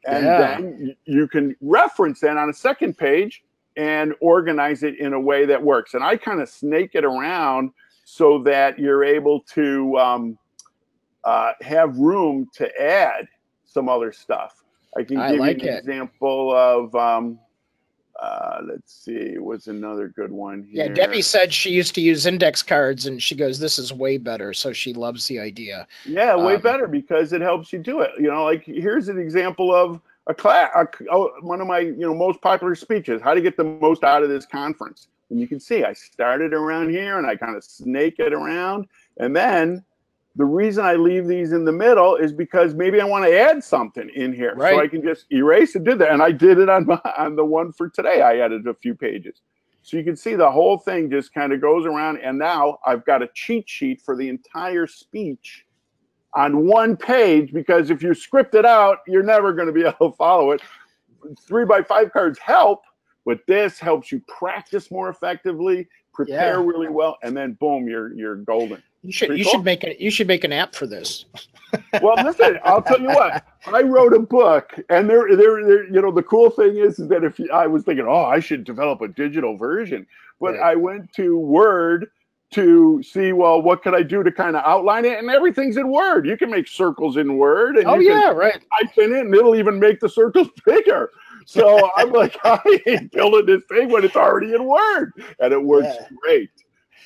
and 0.05 0.25
yeah. 0.25 0.37
then 0.37 0.95
you 1.05 1.27
can 1.27 1.55
reference 1.61 2.21
that 2.21 2.37
on 2.37 2.49
a 2.49 2.53
second 2.53 2.97
page 2.97 3.43
and 3.75 4.13
organize 4.21 4.83
it 4.83 4.97
in 4.99 5.13
a 5.13 5.19
way 5.19 5.45
that 5.45 5.61
works. 5.61 5.93
And 5.93 6.03
I 6.03 6.17
kind 6.17 6.41
of 6.41 6.49
snake 6.49 6.91
it 6.93 7.05
around 7.05 7.71
so 8.05 8.41
that 8.43 8.79
you're 8.79 9.03
able 9.03 9.41
to 9.53 9.97
um, 9.97 10.39
uh, 11.23 11.51
have 11.61 11.97
room 11.97 12.49
to 12.55 12.81
add 12.81 13.27
some 13.65 13.89
other 13.89 14.11
stuff. 14.11 14.63
I 14.97 15.03
can 15.03 15.17
I 15.17 15.31
give 15.31 15.39
like 15.39 15.61
you 15.61 15.69
an 15.69 15.75
it. 15.75 15.79
example 15.79 16.55
of 16.55 16.95
um, 16.95 17.39
uh, 18.19 18.61
let's 18.65 18.93
see, 18.93 19.37
what's 19.37 19.67
another 19.67 20.07
good 20.07 20.31
one 20.31 20.63
here? 20.63 20.85
Yeah, 20.85 20.93
Debbie 20.93 21.21
said 21.21 21.53
she 21.53 21.69
used 21.69 21.93
to 21.95 22.01
use 22.01 22.25
index 22.25 22.63
cards, 22.63 23.05
and 23.05 23.21
she 23.21 23.35
goes, 23.35 23.59
"This 23.59 23.77
is 23.77 23.93
way 23.93 24.17
better." 24.17 24.53
So 24.53 24.73
she 24.73 24.93
loves 24.93 25.27
the 25.27 25.39
idea. 25.39 25.87
Yeah, 26.05 26.35
way 26.35 26.55
um, 26.55 26.61
better 26.61 26.87
because 26.87 27.31
it 27.31 27.41
helps 27.41 27.71
you 27.71 27.79
do 27.79 28.01
it. 28.01 28.11
You 28.17 28.29
know, 28.29 28.43
like 28.43 28.63
here's 28.65 29.07
an 29.07 29.19
example 29.19 29.73
of 29.73 30.01
a 30.25 30.33
class, 30.33 30.71
a, 30.75 30.87
oh, 31.11 31.31
one 31.41 31.61
of 31.61 31.67
my 31.67 31.79
you 31.79 31.97
know 31.97 32.15
most 32.15 32.41
popular 32.41 32.73
speeches: 32.73 33.21
how 33.21 33.35
to 33.35 33.41
get 33.41 33.55
the 33.55 33.63
most 33.63 34.03
out 34.03 34.23
of 34.23 34.29
this 34.29 34.45
conference. 34.45 35.07
And 35.29 35.39
you 35.39 35.47
can 35.47 35.59
see 35.59 35.83
I 35.83 35.93
started 35.93 36.53
around 36.53 36.89
here, 36.89 37.17
and 37.19 37.27
I 37.27 37.35
kind 37.35 37.55
of 37.55 37.63
snake 37.63 38.15
it 38.17 38.33
around, 38.33 38.87
and 39.17 39.35
then 39.35 39.83
the 40.37 40.45
reason 40.45 40.85
I 40.85 40.93
leave 40.93 41.27
these 41.27 41.51
in 41.51 41.65
the 41.65 41.71
middle 41.71 42.15
is 42.15 42.31
because 42.31 42.75
maybe 42.75 43.01
I 43.01 43.05
want 43.05 43.25
to 43.25 43.37
add 43.37 43.63
something 43.63 44.09
in 44.15 44.31
here, 44.31 44.53
right. 44.55 44.75
so 44.75 44.79
I 44.79 44.87
can 44.87 45.01
just 45.01 45.25
erase 45.31 45.75
and 45.75 45.83
do 45.83 45.95
that. 45.95 46.11
And 46.11 46.21
I 46.21 46.31
did 46.31 46.59
it 46.59 46.69
on 46.69 46.85
my, 46.85 47.01
on 47.17 47.35
the 47.35 47.43
one 47.43 47.73
for 47.73 47.89
today. 47.89 48.21
I 48.21 48.37
added 48.37 48.67
a 48.67 48.75
few 48.75 48.93
pages, 48.93 49.41
so 49.81 49.97
you 49.97 50.03
can 50.03 50.15
see 50.15 50.35
the 50.35 50.49
whole 50.49 50.77
thing 50.77 51.09
just 51.09 51.33
kind 51.33 51.53
of 51.53 51.59
goes 51.59 51.87
around. 51.87 52.19
And 52.19 52.37
now 52.37 52.77
I've 52.85 53.03
got 53.05 53.23
a 53.23 53.29
cheat 53.33 53.67
sheet 53.67 53.99
for 53.99 54.15
the 54.15 54.29
entire 54.29 54.85
speech 54.85 55.65
on 56.35 56.67
one 56.67 56.95
page 56.95 57.51
because 57.51 57.89
if 57.89 58.03
you 58.03 58.13
script 58.13 58.53
it 58.53 58.65
out, 58.65 58.99
you're 59.07 59.23
never 59.23 59.53
going 59.53 59.67
to 59.67 59.73
be 59.73 59.81
able 59.87 60.11
to 60.11 60.17
follow 60.17 60.51
it. 60.51 60.61
Three 61.47 61.65
by 61.65 61.81
five 61.81 62.13
cards 62.13 62.37
help, 62.37 62.83
but 63.25 63.39
this 63.47 63.79
helps 63.79 64.11
you 64.11 64.21
practice 64.27 64.91
more 64.91 65.09
effectively, 65.09 65.87
prepare 66.13 66.59
yeah. 66.59 66.65
really 66.65 66.89
well, 66.89 67.17
and 67.23 67.35
then 67.35 67.53
boom, 67.53 67.87
you're 67.87 68.13
you're 68.13 68.35
golden. 68.35 68.83
You 69.03 69.11
should 69.11 69.27
Pretty 69.27 69.39
you 69.39 69.45
cool. 69.45 69.53
should 69.53 69.63
make 69.63 69.83
a 69.83 70.01
you 70.01 70.11
should 70.11 70.27
make 70.27 70.43
an 70.43 70.51
app 70.51 70.75
for 70.75 70.87
this. 70.87 71.25
well, 72.01 72.15
listen, 72.23 72.59
I'll 72.63 72.81
tell 72.81 72.99
you 72.99 73.07
what. 73.07 73.45
I 73.67 73.81
wrote 73.81 74.13
a 74.13 74.19
book, 74.19 74.73
and 74.89 75.09
there, 75.09 75.27
there, 75.35 75.63
there. 75.65 75.85
You 75.85 76.01
know, 76.01 76.11
the 76.11 76.23
cool 76.23 76.49
thing 76.49 76.77
is, 76.77 76.99
is 76.99 77.07
that 77.09 77.23
if 77.23 77.39
you, 77.39 77.49
I 77.51 77.67
was 77.67 77.83
thinking, 77.83 78.05
oh, 78.07 78.25
I 78.25 78.39
should 78.39 78.63
develop 78.63 79.01
a 79.01 79.07
digital 79.07 79.57
version, 79.57 80.07
but 80.39 80.57
I 80.57 80.75
went 80.75 81.11
to 81.13 81.37
Word 81.37 82.07
to 82.51 83.03
see, 83.03 83.33
well, 83.33 83.61
what 83.61 83.83
could 83.83 83.93
I 83.93 84.03
do 84.03 84.23
to 84.23 84.31
kind 84.31 84.55
of 84.55 84.63
outline 84.63 85.03
it, 85.03 85.19
and 85.19 85.29
everything's 85.29 85.75
in 85.75 85.91
Word. 85.91 86.25
You 86.25 86.37
can 86.37 86.49
make 86.49 86.67
circles 86.67 87.17
in 87.17 87.37
Word, 87.37 87.77
and 87.77 87.87
oh 87.87 87.99
yeah, 87.99 88.31
right. 88.31 88.53
Type 88.53 88.97
in 88.97 89.13
it, 89.13 89.25
and 89.25 89.35
it'll 89.35 89.55
even 89.55 89.79
make 89.79 89.99
the 89.99 90.09
circles 90.09 90.47
bigger. 90.65 91.11
So 91.45 91.89
I'm 91.97 92.11
like, 92.11 92.37
I 92.43 92.59
ain't 92.87 93.11
building 93.11 93.45
this 93.45 93.63
thing 93.69 93.89
when 93.89 94.05
it's 94.05 94.15
already 94.15 94.53
in 94.53 94.65
Word, 94.65 95.11
and 95.39 95.51
it 95.51 95.61
works 95.61 95.87
yeah. 95.99 96.07
great 96.21 96.49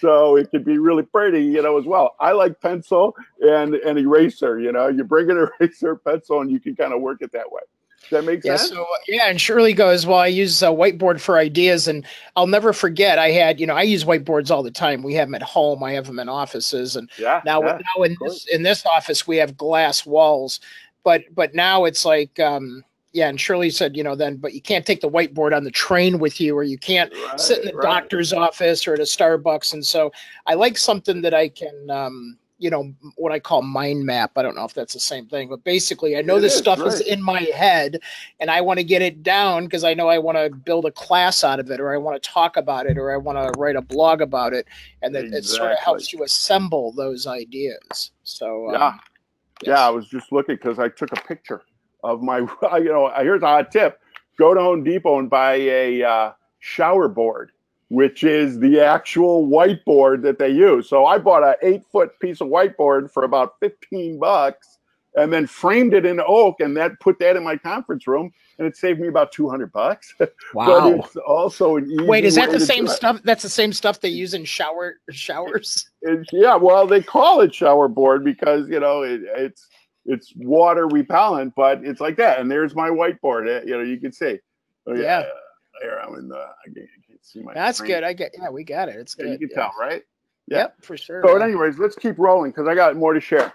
so 0.01 0.35
it 0.35 0.49
could 0.49 0.65
be 0.65 0.79
really 0.79 1.03
pretty, 1.03 1.43
you 1.43 1.61
know, 1.61 1.77
as 1.77 1.85
well. 1.85 2.15
I 2.19 2.31
like 2.31 2.59
pencil 2.59 3.15
and 3.39 3.75
an 3.75 3.97
eraser. 3.97 4.59
You 4.59 4.71
know, 4.71 4.87
you 4.87 5.03
bring 5.03 5.29
an 5.29 5.47
eraser, 5.59 5.95
pencil, 5.95 6.41
and 6.41 6.51
you 6.51 6.59
can 6.59 6.75
kind 6.75 6.91
of 6.91 7.01
work 7.01 7.19
it 7.21 7.31
that 7.33 7.49
way. 7.51 7.61
Does 8.01 8.09
that 8.09 8.25
makes 8.25 8.43
yeah, 8.43 8.55
sense? 8.55 8.71
So, 8.71 8.85
yeah, 9.07 9.27
and 9.27 9.39
Shirley 9.39 9.73
goes, 9.73 10.07
Well, 10.07 10.17
I 10.17 10.25
use 10.25 10.63
a 10.63 10.67
whiteboard 10.67 11.21
for 11.21 11.37
ideas, 11.37 11.87
and 11.87 12.03
I'll 12.35 12.47
never 12.47 12.73
forget. 12.73 13.19
I 13.19 13.29
had, 13.29 13.59
you 13.59 13.67
know, 13.67 13.75
I 13.75 13.83
use 13.83 14.03
whiteboards 14.03 14.49
all 14.49 14.63
the 14.63 14.71
time. 14.71 15.03
We 15.03 15.13
have 15.13 15.27
them 15.27 15.35
at 15.35 15.43
home, 15.43 15.83
I 15.83 15.93
have 15.93 16.07
them 16.07 16.17
in 16.17 16.27
offices, 16.27 16.95
and 16.95 17.09
yeah, 17.19 17.41
now, 17.45 17.61
yeah, 17.61 17.77
now 17.95 18.03
in 18.03 18.17
this 18.19 18.47
in 18.47 18.63
this 18.63 18.85
office 18.87 19.27
we 19.27 19.37
have 19.37 19.55
glass 19.55 20.03
walls, 20.03 20.59
but 21.03 21.23
but 21.35 21.53
now 21.53 21.85
it's 21.85 22.03
like 22.03 22.39
um, 22.39 22.83
yeah, 23.13 23.27
and 23.27 23.39
Shirley 23.39 23.69
said, 23.69 23.97
you 23.97 24.03
know, 24.03 24.15
then, 24.15 24.37
but 24.37 24.53
you 24.53 24.61
can't 24.61 24.85
take 24.85 25.01
the 25.01 25.09
whiteboard 25.09 25.55
on 25.55 25.63
the 25.63 25.71
train 25.71 26.19
with 26.19 26.39
you, 26.39 26.55
or 26.55 26.63
you 26.63 26.77
can't 26.77 27.13
right, 27.13 27.39
sit 27.39 27.59
in 27.59 27.65
the 27.65 27.75
right. 27.75 27.83
doctor's 27.83 28.31
office 28.31 28.87
or 28.87 28.93
at 28.93 28.99
a 28.99 29.03
Starbucks. 29.03 29.73
And 29.73 29.85
so 29.85 30.11
I 30.47 30.53
like 30.53 30.77
something 30.77 31.21
that 31.21 31.33
I 31.33 31.49
can, 31.49 31.89
um, 31.89 32.37
you 32.57 32.69
know 32.69 32.93
what 33.15 33.31
I 33.31 33.39
call 33.39 33.63
mind 33.63 34.05
map. 34.05 34.33
I 34.35 34.43
don't 34.43 34.55
know 34.55 34.65
if 34.65 34.75
that's 34.75 34.93
the 34.93 34.99
same 34.99 35.25
thing, 35.25 35.49
but 35.49 35.63
basically, 35.63 36.15
I 36.15 36.21
know 36.21 36.37
it 36.37 36.41
this 36.41 36.53
is, 36.53 36.59
stuff 36.59 36.79
right. 36.79 36.89
is 36.89 37.01
in 37.01 37.21
my 37.21 37.41
head, 37.55 37.99
and 38.39 38.51
I 38.51 38.61
want 38.61 38.77
to 38.77 38.83
get 38.83 39.01
it 39.01 39.23
down 39.23 39.65
because 39.65 39.83
I 39.83 39.95
know 39.95 40.09
I 40.09 40.19
want 40.19 40.37
to 40.37 40.55
build 40.55 40.85
a 40.85 40.91
class 40.91 41.43
out 41.43 41.59
of 41.59 41.71
it, 41.71 41.79
or 41.79 41.91
I 41.91 41.97
want 41.97 42.21
to 42.21 42.29
talk 42.29 42.57
about 42.57 42.85
it, 42.85 42.99
or 42.99 43.11
I 43.11 43.17
want 43.17 43.39
to 43.39 43.59
write 43.59 43.75
a 43.75 43.81
blog 43.81 44.21
about 44.21 44.53
it, 44.53 44.67
and 45.01 45.13
that 45.15 45.25
exactly. 45.25 45.39
it 45.39 45.45
sort 45.45 45.71
of 45.71 45.79
helps 45.79 46.13
you 46.13 46.23
assemble 46.23 46.91
those 46.91 47.25
ideas. 47.25 48.11
So 48.23 48.71
yeah, 48.71 48.85
um, 48.89 48.99
yes. 49.63 49.67
yeah. 49.69 49.87
I 49.87 49.89
was 49.89 50.07
just 50.07 50.31
looking 50.31 50.55
because 50.55 50.77
I 50.77 50.87
took 50.87 51.11
a 51.13 51.21
picture 51.21 51.63
of 52.03 52.21
my. 52.21 52.39
You 52.73 52.85
know, 52.85 53.11
here's 53.17 53.41
a 53.41 53.47
hot 53.47 53.71
tip: 53.71 53.99
go 54.37 54.53
to 54.53 54.59
Home 54.59 54.83
Depot 54.83 55.19
and 55.19 55.29
buy 55.29 55.55
a 55.55 56.03
uh, 56.03 56.31
shower 56.59 57.07
board 57.07 57.51
which 57.91 58.23
is 58.23 58.57
the 58.59 58.79
actual 58.79 59.45
whiteboard 59.47 60.21
that 60.21 60.39
they 60.39 60.47
use. 60.47 60.87
So 60.87 61.05
I 61.07 61.17
bought 61.17 61.43
an 61.43 61.55
eight 61.61 61.83
foot 61.91 62.17
piece 62.21 62.39
of 62.39 62.47
whiteboard 62.47 63.11
for 63.11 63.25
about 63.25 63.59
15 63.59 64.17
bucks 64.17 64.79
and 65.15 65.31
then 65.33 65.45
framed 65.45 65.93
it 65.93 66.05
in 66.05 66.21
oak 66.25 66.61
and 66.61 66.75
that 66.77 66.97
put 67.01 67.19
that 67.19 67.35
in 67.35 67.43
my 67.43 67.57
conference 67.57 68.07
room 68.07 68.31
and 68.57 68.65
it 68.65 68.77
saved 68.77 69.01
me 69.01 69.09
about 69.09 69.33
200 69.33 69.73
bucks. 69.73 70.15
Wow. 70.53 70.65
but 70.65 71.05
it's 71.05 71.15
also 71.17 71.75
an 71.75 71.91
easy 71.91 72.05
Wait, 72.05 72.23
is 72.23 72.35
that 72.35 72.51
the 72.51 72.61
same 72.61 72.87
stuff? 72.87 73.21
That's 73.23 73.43
the 73.43 73.49
same 73.49 73.73
stuff 73.73 73.99
they 73.99 74.09
use 74.09 74.33
in 74.33 74.45
shower 74.45 74.95
showers? 75.09 75.89
yeah, 76.31 76.55
well, 76.55 76.87
they 76.87 77.01
call 77.01 77.41
it 77.41 77.53
shower 77.53 77.89
board 77.89 78.23
because, 78.23 78.69
you 78.69 78.79
know, 78.79 79.01
it, 79.01 79.21
it's 79.35 79.67
it's 80.05 80.33
water 80.35 80.87
repellent, 80.87 81.53
but 81.55 81.83
it's 81.83 82.01
like 82.01 82.17
that. 82.17 82.39
And 82.39 82.49
there's 82.49 82.75
my 82.75 82.89
whiteboard. 82.89 83.47
Eh, 83.47 83.63
you 83.65 83.77
know, 83.77 83.83
you 83.83 83.99
can 83.99 84.11
see. 84.11 84.39
Oh, 84.87 84.93
yeah. 84.93 85.01
yeah. 85.01 85.23
There, 85.81 86.01
I'm 86.01 86.15
in 86.15 86.27
the 86.27 86.45
see 87.21 87.41
my. 87.41 87.53
That's 87.53 87.77
screen. 87.77 87.91
good. 87.91 88.03
I 88.03 88.13
get. 88.13 88.35
Yeah, 88.37 88.49
we 88.49 88.63
got 88.63 88.89
it. 88.89 88.95
It's 88.95 89.15
yeah, 89.17 89.25
good. 89.25 89.31
You 89.31 89.47
can 89.47 89.49
yeah. 89.51 89.63
tell, 89.63 89.73
right? 89.79 90.03
Yeah. 90.47 90.57
Yep, 90.57 90.75
for 90.83 90.97
sure. 90.97 91.23
So, 91.25 91.37
anyways, 91.37 91.77
let's 91.79 91.95
keep 91.95 92.17
rolling 92.17 92.51
because 92.51 92.67
I 92.67 92.75
got 92.75 92.95
more 92.95 93.13
to 93.13 93.21
share. 93.21 93.53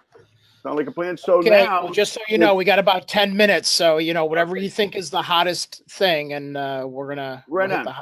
Sound 0.62 0.76
like 0.76 0.88
a 0.88 0.92
plan. 0.92 1.16
So 1.16 1.34
okay, 1.34 1.50
now, 1.50 1.88
just 1.90 2.12
so 2.12 2.20
you 2.28 2.38
know, 2.38 2.54
we 2.54 2.64
got 2.64 2.78
about 2.78 3.06
ten 3.06 3.36
minutes. 3.36 3.68
So 3.68 3.98
you 3.98 4.14
know, 4.14 4.24
whatever 4.24 4.56
you 4.56 4.70
think 4.70 4.96
is 4.96 5.10
the 5.10 5.22
hottest 5.22 5.82
thing, 5.88 6.32
and 6.32 6.56
uh, 6.56 6.86
we're 6.88 7.08
gonna 7.08 7.44
right 7.48 7.70
on. 7.70 7.84
The, 7.84 7.94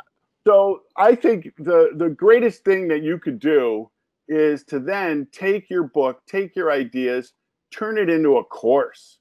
so 0.47 0.83
I 0.97 1.15
think 1.15 1.53
the 1.59 1.91
the 1.95 2.09
greatest 2.09 2.65
thing 2.65 2.89
that 2.89 3.03
you 3.03 3.19
could 3.19 3.39
do 3.39 3.91
is 4.29 4.65
to 4.65 4.81
then 4.81 5.27
take 5.31 5.69
your 5.69 5.85
book, 5.85 6.23
take 6.27 6.57
your 6.57 6.71
ideas, 6.71 7.35
turn 7.77 7.99
it 7.99 8.09
into 8.09 8.37
a 8.37 8.45
course. 8.45 9.19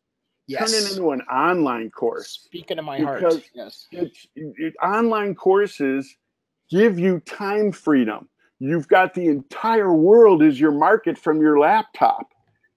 Yes. 0.48 0.72
Turn 0.72 0.84
it 0.84 0.92
into 0.92 1.12
an 1.12 1.22
online 1.22 1.90
course. 1.90 2.28
Speaking 2.46 2.78
of 2.78 2.86
my 2.86 3.00
heart, 3.00 3.24
yes. 3.54 3.88
It's, 3.92 4.28
it, 4.36 4.74
online 4.84 5.36
courses 5.36 6.16
give 6.70 7.00
you 7.00 7.22
time 7.22 7.72
freedom. 7.72 8.28
You've 8.60 8.88
got 8.88 9.14
the 9.14 9.28
entire 9.28 9.94
world 9.94 10.44
as 10.44 10.60
your 10.60 10.72
market 10.72 11.18
from 11.18 11.42
your 11.42 11.60
laptop. 11.60 12.28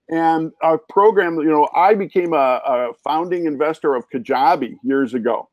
And 0.08 0.52
a 0.62 0.78
program, 0.78 1.36
you 1.36 1.48
know, 1.48 1.68
I 1.74 1.94
became 1.94 2.32
a, 2.32 2.60
a 2.64 2.92
founding 3.02 3.46
investor 3.46 3.94
of 3.96 4.08
Kajabi 4.10 4.76
years 4.84 5.14
ago. 5.14 5.48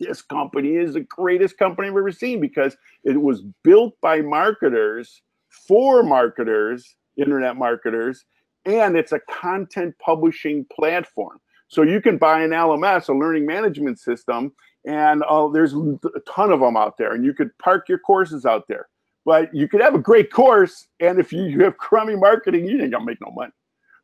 This 0.00 0.22
company 0.22 0.76
is 0.76 0.94
the 0.94 1.00
greatest 1.00 1.58
company 1.58 1.88
I've 1.88 1.96
ever 1.96 2.12
seen 2.12 2.40
because 2.40 2.76
it 3.04 3.20
was 3.20 3.42
built 3.62 3.94
by 4.00 4.20
marketers 4.20 5.22
for 5.48 6.02
marketers, 6.02 6.96
internet 7.16 7.56
marketers, 7.56 8.24
and 8.64 8.96
it's 8.96 9.12
a 9.12 9.20
content 9.30 9.94
publishing 9.98 10.66
platform. 10.72 11.40
So 11.68 11.82
you 11.82 12.00
can 12.00 12.16
buy 12.16 12.42
an 12.42 12.50
LMS, 12.50 13.08
a 13.08 13.12
learning 13.12 13.46
management 13.46 13.98
system, 13.98 14.52
and 14.86 15.22
uh, 15.24 15.48
there's 15.48 15.74
a 15.74 16.20
ton 16.26 16.50
of 16.50 16.60
them 16.60 16.76
out 16.76 16.96
there 16.96 17.12
and 17.12 17.24
you 17.24 17.34
could 17.34 17.56
park 17.58 17.88
your 17.88 17.98
courses 17.98 18.46
out 18.46 18.66
there. 18.68 18.88
But 19.24 19.54
you 19.54 19.68
could 19.68 19.82
have 19.82 19.94
a 19.94 19.98
great 19.98 20.32
course 20.32 20.88
and 21.00 21.18
if 21.18 21.32
you, 21.32 21.44
you 21.44 21.62
have 21.64 21.76
crummy 21.76 22.16
marketing 22.16 22.66
you 22.66 22.80
ain't 22.80 22.92
gonna 22.92 23.04
make 23.04 23.20
no 23.20 23.30
money. 23.32 23.52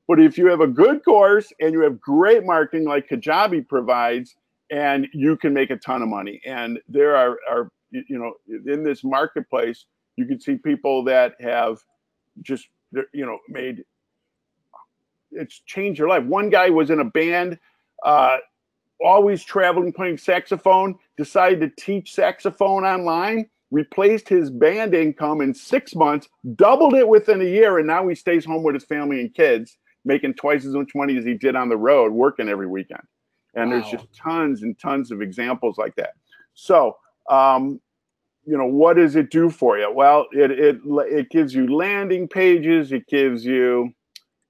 But 0.06 0.20
if 0.20 0.36
you 0.36 0.48
have 0.48 0.60
a 0.60 0.66
good 0.66 1.04
course 1.04 1.50
and 1.60 1.72
you 1.72 1.80
have 1.80 2.00
great 2.00 2.44
marketing 2.44 2.86
like 2.86 3.08
kajabi 3.08 3.66
provides 3.66 4.36
and 4.70 5.06
you 5.14 5.36
can 5.36 5.54
make 5.54 5.70
a 5.70 5.76
ton 5.76 6.02
of 6.02 6.08
money. 6.08 6.40
And 6.44 6.78
there 6.88 7.16
are, 7.16 7.38
are 7.48 7.70
you 7.90 8.18
know 8.18 8.34
in 8.70 8.82
this 8.82 9.04
marketplace 9.04 9.86
you 10.16 10.26
can 10.26 10.40
see 10.40 10.56
people 10.56 11.04
that 11.04 11.34
have 11.40 11.78
just 12.42 12.66
you 13.12 13.24
know 13.24 13.38
made 13.48 13.84
it's 15.34 15.60
changed 15.66 16.00
their 16.00 16.08
life 16.08 16.24
one 16.24 16.50
guy 16.50 16.70
was 16.70 16.90
in 16.90 17.00
a 17.00 17.04
band 17.04 17.58
uh, 18.04 18.36
always 19.02 19.42
traveling 19.42 19.92
playing 19.92 20.18
saxophone, 20.18 20.96
decided 21.16 21.60
to 21.60 21.84
teach 21.84 22.12
saxophone 22.12 22.84
online, 22.84 23.48
replaced 23.70 24.28
his 24.28 24.50
band 24.50 24.94
income 24.94 25.40
in 25.40 25.54
six 25.54 25.94
months, 25.94 26.28
doubled 26.54 26.94
it 26.94 27.08
within 27.08 27.40
a 27.40 27.44
year, 27.44 27.78
and 27.78 27.86
now 27.86 28.06
he 28.06 28.14
stays 28.14 28.44
home 28.44 28.62
with 28.62 28.74
his 28.74 28.84
family 28.84 29.20
and 29.20 29.34
kids, 29.34 29.76
making 30.04 30.34
twice 30.34 30.64
as 30.64 30.74
much 30.74 30.94
money 30.94 31.16
as 31.16 31.24
he 31.24 31.34
did 31.34 31.56
on 31.56 31.68
the 31.68 31.76
road, 31.76 32.12
working 32.12 32.48
every 32.48 32.66
weekend. 32.66 33.02
And 33.54 33.70
wow. 33.70 33.78
there's 33.78 33.90
just 33.90 34.06
tons 34.14 34.62
and 34.62 34.78
tons 34.78 35.10
of 35.10 35.22
examples 35.22 35.78
like 35.78 35.94
that. 35.96 36.14
So, 36.54 36.96
um, 37.30 37.80
you 38.46 38.58
know, 38.58 38.66
what 38.66 38.96
does 38.96 39.16
it 39.16 39.30
do 39.30 39.48
for 39.48 39.78
you? 39.78 39.90
Well, 39.90 40.26
it 40.32 40.50
it 40.50 40.78
it 40.84 41.30
gives 41.30 41.54
you 41.54 41.74
landing 41.74 42.28
pages. 42.28 42.92
It 42.92 43.06
gives 43.06 43.44
you 43.44 43.94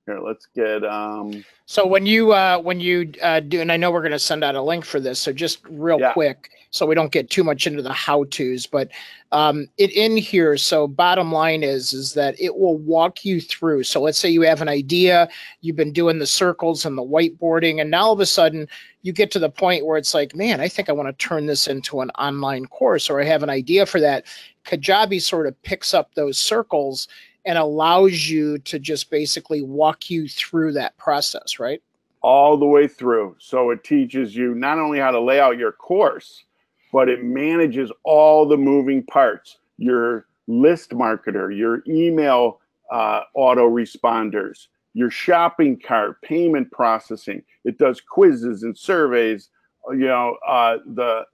here, 0.07 0.21
let's 0.21 0.47
get. 0.55 0.85
Um, 0.85 1.45
so 1.67 1.87
when 1.87 2.07
you 2.07 2.33
uh, 2.33 2.59
when 2.59 2.81
you 2.81 3.13
uh, 3.23 3.41
do, 3.41 3.61
and 3.61 3.73
I 3.73 3.77
know 3.77 3.91
we're 3.91 4.03
going 4.03 4.13
to 4.13 4.19
send 4.19 4.45
out 4.45 4.55
a 4.55 4.63
link 4.63 4.85
for 4.85 5.01
this. 5.01 5.19
So 5.19 5.33
just 5.33 5.61
real 5.69 5.99
yeah. 5.99 6.13
quick, 6.13 6.51
so 6.71 6.85
we 6.87 6.95
don't 6.95 7.13
get 7.13 7.31
too 7.31 7.43
much 7.43 7.67
into 7.67 7.83
the 7.83 7.93
how 7.93 8.25
tos, 8.25 8.67
but 8.67 8.91
um, 9.33 9.67
it 9.79 9.91
in 9.93 10.17
here. 10.17 10.57
So 10.57 10.87
bottom 10.87 11.33
line 11.33 11.63
is 11.63 11.93
is 11.93 12.13
that 12.15 12.39
it 12.39 12.57
will 12.57 12.77
walk 12.77 13.25
you 13.25 13.41
through. 13.41 13.85
So 13.85 14.01
let's 14.01 14.19
say 14.19 14.29
you 14.29 14.43
have 14.43 14.61
an 14.61 14.69
idea, 14.69 15.29
you've 15.63 15.77
been 15.77 15.93
doing 15.93 16.19
the 16.19 16.27
circles 16.27 16.85
and 16.85 16.99
the 16.99 17.03
whiteboarding, 17.03 17.81
and 17.81 17.91
now 17.91 18.07
all 18.07 18.13
of 18.13 18.21
a 18.21 18.27
sudden 18.27 18.69
you 19.03 19.13
get 19.13 19.31
to 19.33 19.39
the 19.39 19.51
point 19.51 19.87
where 19.87 19.99
it's 19.99 20.15
like, 20.15 20.35
man, 20.35 20.61
I 20.61 20.69
think 20.69 20.89
I 20.89 20.93
want 20.93 21.09
to 21.09 21.27
turn 21.27 21.47
this 21.47 21.67
into 21.67 22.01
an 22.01 22.11
online 22.11 22.67
course, 22.67 23.09
or 23.09 23.21
I 23.21 23.25
have 23.25 23.43
an 23.43 23.51
idea 23.51 23.87
for 23.87 24.01
that. 24.01 24.27
Kajabi 24.65 25.21
sort 25.21 25.47
of 25.47 25.63
picks 25.63 25.93
up 25.93 26.15
those 26.15 26.39
circles 26.39 27.07
and 27.45 27.59
allows 27.59 28.28
you 28.28 28.59
to 28.59 28.78
just 28.78 29.11
basically 29.11 29.62
walk 29.62 30.11
you 30.11 30.28
through 30.28 30.72
that 30.72 30.97
process, 30.97 31.59
right? 31.59 31.82
All 32.22 32.57
the 32.57 32.66
way 32.66 32.88
through. 32.88 33.36
So 33.38 33.70
it 33.70 33.84
teaches 33.84 34.34
you 34.34 34.55
not 34.55 34.78
only 34.78 34.99
how 34.99 35.11
to 35.11 35.20
lay 35.20 35.40
out 35.40 35.59
your 35.59 35.72
course, 35.72 36.45
but 36.92 37.09
it 37.09 37.24
manages 37.24 37.90
all 38.05 38.47
the 38.47 38.57
moving 38.57 39.03
parts 39.05 39.59
your 39.76 40.26
list 40.47 40.90
marketer, 40.90 41.57
your 41.57 41.82
email 41.88 42.61
uh, 42.92 43.22
autoresponders, 43.36 44.68
your 44.95 45.11
shopping 45.11 45.78
cart, 45.78 46.22
payment 46.22 46.70
processing. 46.70 47.42
It 47.64 47.78
does 47.78 48.01
quizzes 48.01 48.62
and 48.62 48.78
surveys, 48.78 49.49
you 49.90 50.07
know, 50.07 50.36
uh, 50.47 50.78
the 50.86 51.26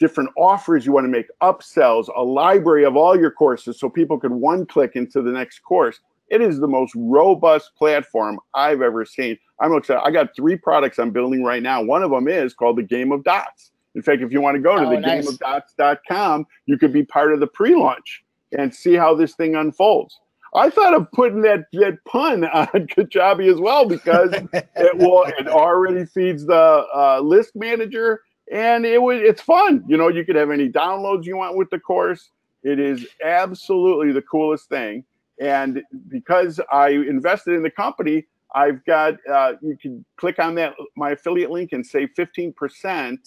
different 0.00 0.30
offers 0.36 0.84
you 0.84 0.92
want 0.92 1.04
to 1.04 1.08
make, 1.08 1.26
upsells, 1.42 2.08
a 2.16 2.22
library 2.22 2.84
of 2.84 2.96
all 2.96 3.16
your 3.16 3.30
courses 3.30 3.78
so 3.78 3.88
people 3.88 4.18
can 4.18 4.40
one 4.40 4.66
click 4.66 4.96
into 4.96 5.22
the 5.22 5.30
next 5.30 5.60
course. 5.60 6.00
It 6.28 6.40
is 6.40 6.58
the 6.58 6.66
most 6.66 6.94
robust 6.96 7.72
platform 7.76 8.40
I've 8.54 8.82
ever 8.82 9.04
seen. 9.04 9.38
I'm 9.60 9.74
excited. 9.74 10.02
I 10.02 10.10
got 10.10 10.34
three 10.34 10.56
products 10.56 10.98
I'm 10.98 11.10
building 11.10 11.44
right 11.44 11.62
now. 11.62 11.82
One 11.82 12.02
of 12.02 12.10
them 12.10 12.26
is 12.28 12.54
called 12.54 12.78
the 12.78 12.82
Game 12.82 13.12
of 13.12 13.22
Dots. 13.22 13.72
In 13.94 14.02
fact, 14.02 14.22
if 14.22 14.32
you 14.32 14.40
want 14.40 14.54
to 14.54 14.62
go 14.62 14.76
to 14.76 14.86
oh, 14.86 14.90
the 14.90 15.00
nice. 15.00 15.26
gameofdots.com, 15.26 16.46
you 16.66 16.78
could 16.78 16.92
be 16.92 17.04
part 17.04 17.32
of 17.32 17.40
the 17.40 17.46
pre-launch 17.46 18.24
and 18.56 18.74
see 18.74 18.94
how 18.94 19.14
this 19.14 19.34
thing 19.34 19.54
unfolds. 19.54 20.18
I 20.54 20.70
thought 20.70 20.94
of 20.94 21.10
putting 21.12 21.42
that, 21.42 21.66
that 21.72 21.98
pun 22.06 22.44
on 22.54 22.66
Kajabi 22.66 23.52
as 23.52 23.60
well 23.60 23.86
because 23.86 24.32
it 24.52 24.96
will 24.96 25.24
it 25.24 25.48
already 25.48 26.06
feeds 26.06 26.46
the 26.46 26.86
uh, 26.94 27.20
list 27.20 27.54
manager 27.54 28.22
and 28.50 28.84
it 28.84 29.00
was 29.00 29.20
it's 29.22 29.40
fun. 29.40 29.84
You 29.86 29.96
know, 29.96 30.08
you 30.08 30.24
could 30.24 30.36
have 30.36 30.50
any 30.50 30.68
downloads 30.68 31.24
you 31.24 31.36
want 31.36 31.56
with 31.56 31.70
the 31.70 31.78
course. 31.78 32.30
It 32.62 32.78
is 32.78 33.06
absolutely 33.24 34.12
the 34.12 34.22
coolest 34.22 34.68
thing. 34.68 35.04
And 35.40 35.82
because 36.08 36.60
I 36.70 36.90
invested 36.90 37.54
in 37.54 37.62
the 37.62 37.70
company, 37.70 38.26
I've 38.54 38.84
got 38.84 39.14
uh, 39.30 39.54
you 39.62 39.76
can 39.80 40.04
click 40.16 40.38
on 40.38 40.54
that 40.56 40.74
my 40.96 41.12
affiliate 41.12 41.50
link 41.50 41.72
and 41.72 41.86
save 41.86 42.10
15% 42.18 43.18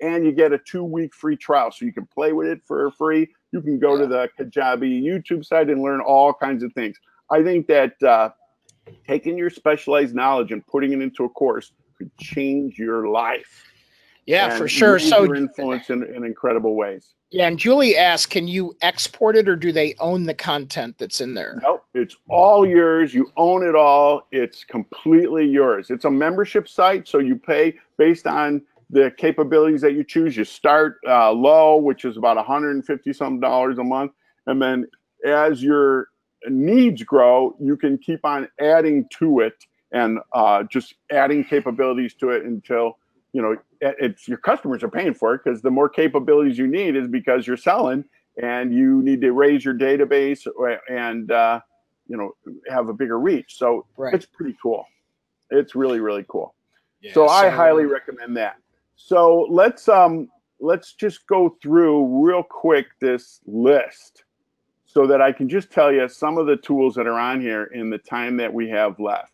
and 0.00 0.24
you 0.24 0.32
get 0.32 0.52
a 0.52 0.58
two 0.58 0.84
week 0.84 1.14
free 1.14 1.36
trial. 1.36 1.70
So 1.72 1.84
you 1.84 1.92
can 1.92 2.06
play 2.06 2.32
with 2.32 2.46
it 2.46 2.60
for 2.64 2.90
free. 2.92 3.28
You 3.52 3.60
can 3.60 3.78
go 3.78 3.96
yeah. 3.96 4.02
to 4.02 4.06
the 4.06 4.28
Kajabi 4.38 5.02
YouTube 5.02 5.44
site 5.44 5.68
and 5.68 5.82
learn 5.82 6.00
all 6.00 6.32
kinds 6.32 6.62
of 6.62 6.72
things. 6.72 6.96
I 7.30 7.42
think 7.42 7.66
that 7.66 8.00
uh, 8.02 8.30
taking 9.06 9.36
your 9.36 9.50
specialized 9.50 10.14
knowledge 10.14 10.52
and 10.52 10.66
putting 10.66 10.92
it 10.92 11.00
into 11.00 11.24
a 11.24 11.28
course 11.28 11.72
could 11.96 12.16
change 12.18 12.78
your 12.78 13.08
life. 13.08 13.64
Yeah, 14.28 14.58
for 14.58 14.68
sure. 14.68 14.98
So 14.98 15.34
influence 15.34 15.88
in, 15.88 16.02
in 16.02 16.22
incredible 16.22 16.74
ways. 16.74 17.14
Yeah, 17.30 17.48
and 17.48 17.58
Julie 17.58 17.96
asked, 17.96 18.28
can 18.28 18.46
you 18.46 18.76
export 18.82 19.36
it 19.36 19.48
or 19.48 19.56
do 19.56 19.72
they 19.72 19.94
own 20.00 20.24
the 20.24 20.34
content 20.34 20.96
that's 20.98 21.22
in 21.22 21.32
there? 21.32 21.58
Nope, 21.62 21.84
it's 21.94 22.14
all 22.28 22.66
yours. 22.66 23.14
You 23.14 23.32
own 23.38 23.66
it 23.66 23.74
all. 23.74 24.26
It's 24.30 24.64
completely 24.64 25.46
yours. 25.46 25.88
It's 25.88 26.04
a 26.04 26.10
membership 26.10 26.68
site, 26.68 27.08
so 27.08 27.20
you 27.20 27.36
pay 27.36 27.78
based 27.96 28.26
on 28.26 28.60
the 28.90 29.10
capabilities 29.16 29.80
that 29.80 29.92
you 29.94 30.04
choose. 30.04 30.36
You 30.36 30.44
start 30.44 30.98
uh, 31.08 31.32
low, 31.32 31.76
which 31.76 32.04
is 32.04 32.18
about 32.18 32.36
150 32.36 33.12
some 33.14 33.40
dollars 33.40 33.78
a 33.78 33.84
month, 33.84 34.12
and 34.46 34.60
then 34.60 34.86
as 35.26 35.62
your 35.62 36.08
needs 36.48 37.02
grow, 37.02 37.56
you 37.58 37.78
can 37.78 37.96
keep 37.96 38.24
on 38.24 38.46
adding 38.60 39.06
to 39.18 39.40
it 39.40 39.54
and 39.92 40.18
uh, 40.34 40.64
just 40.64 40.94
adding 41.10 41.44
capabilities 41.44 42.14
to 42.14 42.30
it 42.30 42.44
until 42.44 42.98
you 43.32 43.42
know 43.42 43.56
it's 43.80 44.26
your 44.26 44.38
customers 44.38 44.82
are 44.82 44.88
paying 44.88 45.14
for 45.14 45.34
it 45.34 45.42
because 45.44 45.62
the 45.62 45.70
more 45.70 45.88
capabilities 45.88 46.58
you 46.58 46.66
need 46.66 46.96
is 46.96 47.06
because 47.08 47.46
you're 47.46 47.56
selling 47.56 48.04
and 48.42 48.72
you 48.72 49.02
need 49.02 49.20
to 49.20 49.32
raise 49.32 49.64
your 49.64 49.74
database 49.74 50.46
and 50.88 51.30
uh, 51.30 51.60
you 52.08 52.16
know 52.16 52.32
have 52.68 52.88
a 52.88 52.92
bigger 52.92 53.18
reach. 53.18 53.56
So 53.58 53.86
right. 53.96 54.14
it's 54.14 54.26
pretty 54.26 54.56
cool. 54.62 54.86
It's 55.50 55.74
really 55.74 56.00
really 56.00 56.24
cool. 56.28 56.54
Yeah, 57.00 57.12
so, 57.12 57.26
so 57.26 57.32
I 57.32 57.48
highly 57.48 57.84
recommend 57.84 58.36
that. 58.36 58.56
So 58.96 59.46
let's 59.50 59.88
um 59.88 60.28
let's 60.60 60.94
just 60.94 61.26
go 61.26 61.56
through 61.62 62.24
real 62.24 62.42
quick 62.42 62.86
this 63.00 63.40
list 63.46 64.24
so 64.86 65.06
that 65.06 65.20
I 65.20 65.32
can 65.32 65.48
just 65.48 65.70
tell 65.70 65.92
you 65.92 66.08
some 66.08 66.38
of 66.38 66.46
the 66.46 66.56
tools 66.56 66.94
that 66.94 67.06
are 67.06 67.18
on 67.18 67.40
here 67.40 67.64
in 67.64 67.90
the 67.90 67.98
time 67.98 68.36
that 68.38 68.52
we 68.52 68.68
have 68.70 68.98
left. 68.98 69.32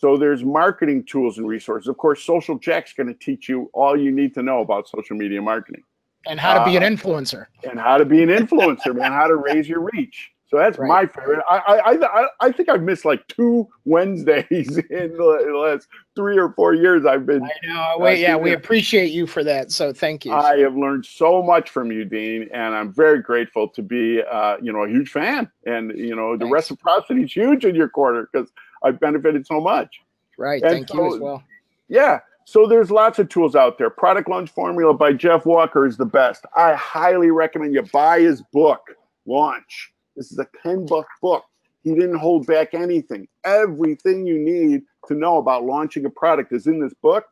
So 0.00 0.16
there's 0.16 0.42
marketing 0.42 1.04
tools 1.04 1.36
and 1.36 1.46
resources. 1.46 1.86
Of 1.86 1.98
course, 1.98 2.24
Social 2.24 2.58
Jack's 2.58 2.94
going 2.94 3.08
to 3.08 3.14
teach 3.14 3.50
you 3.50 3.68
all 3.74 4.00
you 4.00 4.10
need 4.10 4.32
to 4.32 4.42
know 4.42 4.60
about 4.60 4.88
social 4.88 5.14
media 5.14 5.42
marketing. 5.42 5.82
And 6.26 6.40
how 6.40 6.58
to 6.58 6.64
be 6.64 6.74
an 6.74 6.82
uh, 6.82 6.86
influencer. 6.86 7.46
And 7.68 7.78
how 7.78 7.98
to 7.98 8.06
be 8.06 8.22
an 8.22 8.30
influencer, 8.30 8.96
man, 8.96 9.12
how 9.12 9.26
to 9.26 9.36
raise 9.36 9.68
your 9.68 9.86
reach. 9.92 10.30
So 10.46 10.56
that's 10.56 10.78
right. 10.78 10.88
my 10.88 11.06
favorite. 11.06 11.44
I, 11.48 11.58
I 11.58 11.92
I 11.92 12.26
I 12.40 12.52
think 12.52 12.68
I've 12.68 12.82
missed 12.82 13.04
like 13.04 13.26
two 13.28 13.68
Wednesdays 13.84 14.50
in 14.90 15.16
the 15.16 15.52
last 15.54 15.86
three 16.16 16.38
or 16.38 16.52
four 16.54 16.74
years. 16.74 17.06
I've 17.06 17.24
been. 17.24 17.44
I 17.44 17.66
know. 17.66 17.94
Wait, 17.98 18.24
uh, 18.24 18.28
yeah, 18.28 18.36
we 18.36 18.52
appreciate 18.52 19.12
you 19.12 19.28
for 19.28 19.44
that. 19.44 19.70
So 19.70 19.92
thank 19.92 20.24
you. 20.24 20.32
I 20.32 20.58
have 20.58 20.76
learned 20.76 21.06
so 21.06 21.40
much 21.40 21.70
from 21.70 21.92
you, 21.92 22.04
Dean, 22.04 22.48
and 22.52 22.74
I'm 22.74 22.92
very 22.92 23.22
grateful 23.22 23.68
to 23.68 23.82
be, 23.82 24.22
uh, 24.22 24.56
you 24.60 24.72
know, 24.72 24.82
a 24.82 24.88
huge 24.88 25.10
fan. 25.10 25.48
And 25.66 25.96
you 25.96 26.16
know, 26.16 26.36
the 26.36 26.46
Thanks. 26.46 26.52
reciprocity 26.52 27.22
is 27.22 27.32
huge 27.32 27.64
in 27.64 27.76
your 27.76 27.88
corner 27.88 28.28
because 28.32 28.50
I've 28.82 29.00
benefited 29.00 29.46
so 29.46 29.60
much. 29.60 30.00
Right. 30.38 30.62
And 30.62 30.72
thank 30.72 30.88
so, 30.88 30.96
you 30.96 31.14
as 31.14 31.20
well. 31.20 31.42
Yeah. 31.88 32.20
So 32.44 32.66
there's 32.66 32.90
lots 32.90 33.18
of 33.18 33.28
tools 33.28 33.54
out 33.54 33.78
there. 33.78 33.90
Product 33.90 34.28
Launch 34.28 34.50
Formula 34.50 34.94
by 34.94 35.12
Jeff 35.12 35.46
Walker 35.46 35.86
is 35.86 35.96
the 35.96 36.06
best. 36.06 36.44
I 36.56 36.74
highly 36.74 37.30
recommend 37.30 37.74
you 37.74 37.82
buy 37.92 38.20
his 38.20 38.42
book, 38.52 38.80
Launch 39.26 39.92
this 40.20 40.32
is 40.32 40.38
a 40.38 40.46
10 40.62 40.86
book 40.86 41.06
book. 41.22 41.44
He 41.82 41.94
didn't 41.94 42.18
hold 42.18 42.46
back 42.46 42.74
anything. 42.74 43.26
Everything 43.44 44.26
you 44.26 44.38
need 44.38 44.82
to 45.08 45.14
know 45.14 45.38
about 45.38 45.64
launching 45.64 46.04
a 46.04 46.10
product 46.10 46.52
is 46.52 46.66
in 46.66 46.78
this 46.78 46.92
book. 46.92 47.24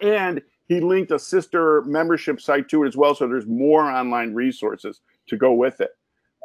And 0.00 0.40
he 0.68 0.80
linked 0.80 1.10
a 1.10 1.18
sister 1.18 1.82
membership 1.82 2.40
site 2.40 2.68
to 2.68 2.84
it 2.84 2.88
as 2.88 2.96
well. 2.96 3.16
So 3.16 3.26
there's 3.26 3.46
more 3.46 3.82
online 3.82 4.32
resources 4.32 5.00
to 5.26 5.36
go 5.36 5.52
with 5.52 5.80
it. 5.80 5.90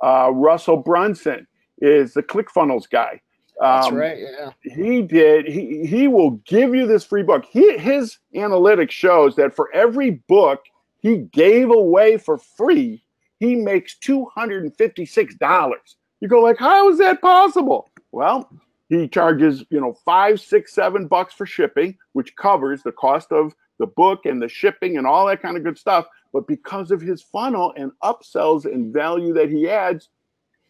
Uh, 0.03 0.31
Russell 0.33 0.77
Brunson 0.77 1.45
is 1.77 2.13
the 2.13 2.23
ClickFunnels 2.23 2.89
guy. 2.89 3.21
Um, 3.61 3.81
That's 3.81 3.91
right. 3.91 4.17
Yeah. 4.19 4.51
He 4.61 5.01
did. 5.01 5.45
He 5.45 5.85
he 5.85 6.07
will 6.07 6.31
give 6.45 6.73
you 6.73 6.87
this 6.87 7.03
free 7.03 7.23
book. 7.23 7.45
He 7.49 7.77
his 7.77 8.17
analytics 8.33 8.91
shows 8.91 9.35
that 9.35 9.53
for 9.53 9.69
every 9.73 10.11
book 10.11 10.63
he 11.01 11.17
gave 11.17 11.69
away 11.69 12.17
for 12.17 12.37
free, 12.37 13.03
he 13.39 13.55
makes 13.55 13.97
$256. 13.99 15.73
You 16.21 16.27
go 16.27 16.41
like, 16.41 16.57
how 16.57 16.89
is 16.89 16.97
that 16.97 17.21
possible? 17.21 17.89
Well, 18.11 18.49
he 18.89 19.07
charges, 19.07 19.63
you 19.69 19.79
know, 19.79 19.93
five, 20.03 20.41
six, 20.41 20.73
seven 20.73 21.07
bucks 21.07 21.33
for 21.33 21.45
shipping, 21.45 21.97
which 22.13 22.35
covers 22.35 22.83
the 22.83 22.91
cost 22.91 23.31
of 23.31 23.53
the 23.77 23.87
book 23.87 24.25
and 24.25 24.41
the 24.41 24.49
shipping 24.49 24.97
and 24.97 25.07
all 25.07 25.27
that 25.27 25.41
kind 25.41 25.55
of 25.55 25.63
good 25.63 25.77
stuff. 25.77 26.05
But 26.33 26.47
because 26.47 26.91
of 26.91 26.99
his 26.99 27.21
funnel 27.21 27.73
and 27.77 27.91
upsells 28.03 28.65
and 28.65 28.93
value 28.93 29.33
that 29.33 29.49
he 29.49 29.69
adds, 29.69 30.09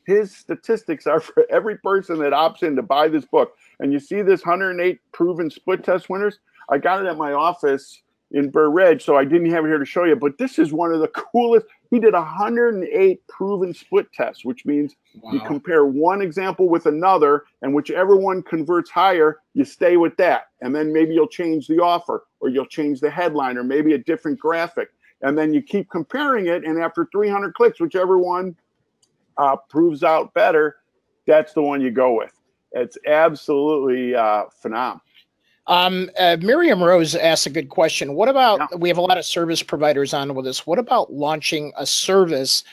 his 0.09 0.35
statistics 0.35 1.05
are 1.05 1.19
for 1.19 1.45
every 1.49 1.77
person 1.77 2.17
that 2.19 2.33
opts 2.33 2.63
in 2.63 2.75
to 2.75 2.81
buy 2.81 3.07
this 3.07 3.25
book. 3.25 3.55
And 3.79 3.93
you 3.93 3.99
see 3.99 4.21
this 4.21 4.45
108 4.45 4.99
proven 5.11 5.49
split 5.49 5.83
test 5.83 6.09
winners. 6.09 6.39
I 6.69 6.79
got 6.79 7.03
it 7.03 7.07
at 7.07 7.17
my 7.17 7.33
office 7.33 8.01
in 8.31 8.49
Burr 8.49 8.69
Ridge, 8.69 9.03
so 9.03 9.15
I 9.15 9.23
didn't 9.23 9.49
have 9.51 9.65
it 9.65 9.69
here 9.69 9.77
to 9.77 9.85
show 9.85 10.03
you. 10.03 10.15
But 10.15 10.37
this 10.37 10.59
is 10.59 10.73
one 10.73 10.91
of 10.91 10.99
the 10.99 11.07
coolest. 11.09 11.67
He 11.89 11.99
did 11.99 12.13
108 12.13 13.27
proven 13.27 13.73
split 13.73 14.11
tests, 14.13 14.45
which 14.45 14.65
means 14.65 14.95
wow. 15.21 15.31
you 15.31 15.39
compare 15.41 15.85
one 15.85 16.21
example 16.21 16.69
with 16.69 16.85
another, 16.85 17.45
and 17.61 17.73
whichever 17.73 18.15
one 18.15 18.43
converts 18.43 18.89
higher, 18.89 19.39
you 19.53 19.65
stay 19.65 19.97
with 19.97 20.15
that. 20.17 20.47
And 20.61 20.75
then 20.75 20.91
maybe 20.91 21.13
you'll 21.13 21.27
change 21.27 21.67
the 21.67 21.81
offer, 21.81 22.25
or 22.39 22.49
you'll 22.49 22.67
change 22.67 22.99
the 22.99 23.09
headline, 23.09 23.57
or 23.57 23.63
maybe 23.63 23.93
a 23.93 23.97
different 23.97 24.39
graphic. 24.39 24.89
And 25.21 25.37
then 25.37 25.53
you 25.53 25.61
keep 25.61 25.89
comparing 25.89 26.47
it, 26.47 26.63
and 26.63 26.81
after 26.81 27.07
300 27.11 27.53
clicks, 27.53 27.79
whichever 27.79 28.17
one 28.17 28.55
uh, 29.37 29.55
proves 29.69 30.03
out 30.03 30.33
better, 30.33 30.77
that's 31.25 31.53
the 31.53 31.61
one 31.61 31.81
you 31.81 31.91
go 31.91 32.17
with. 32.17 32.33
It's 32.71 32.97
absolutely 33.07 34.15
uh, 34.15 34.45
phenomenal. 34.61 35.01
Um, 35.67 36.09
uh, 36.17 36.37
Miriam 36.41 36.81
Rose 36.83 37.15
asked 37.15 37.45
a 37.45 37.49
good 37.51 37.69
question. 37.69 38.15
What 38.15 38.27
about 38.27 38.59
yeah. 38.59 38.77
we 38.77 38.89
have 38.89 38.97
a 38.97 39.01
lot 39.01 39.19
of 39.19 39.25
service 39.25 39.61
providers 39.61 40.13
on 40.13 40.33
with 40.33 40.47
us? 40.47 40.65
What 40.65 40.79
about 40.79 41.13
launching 41.13 41.71
a 41.77 41.85
service 41.85 42.63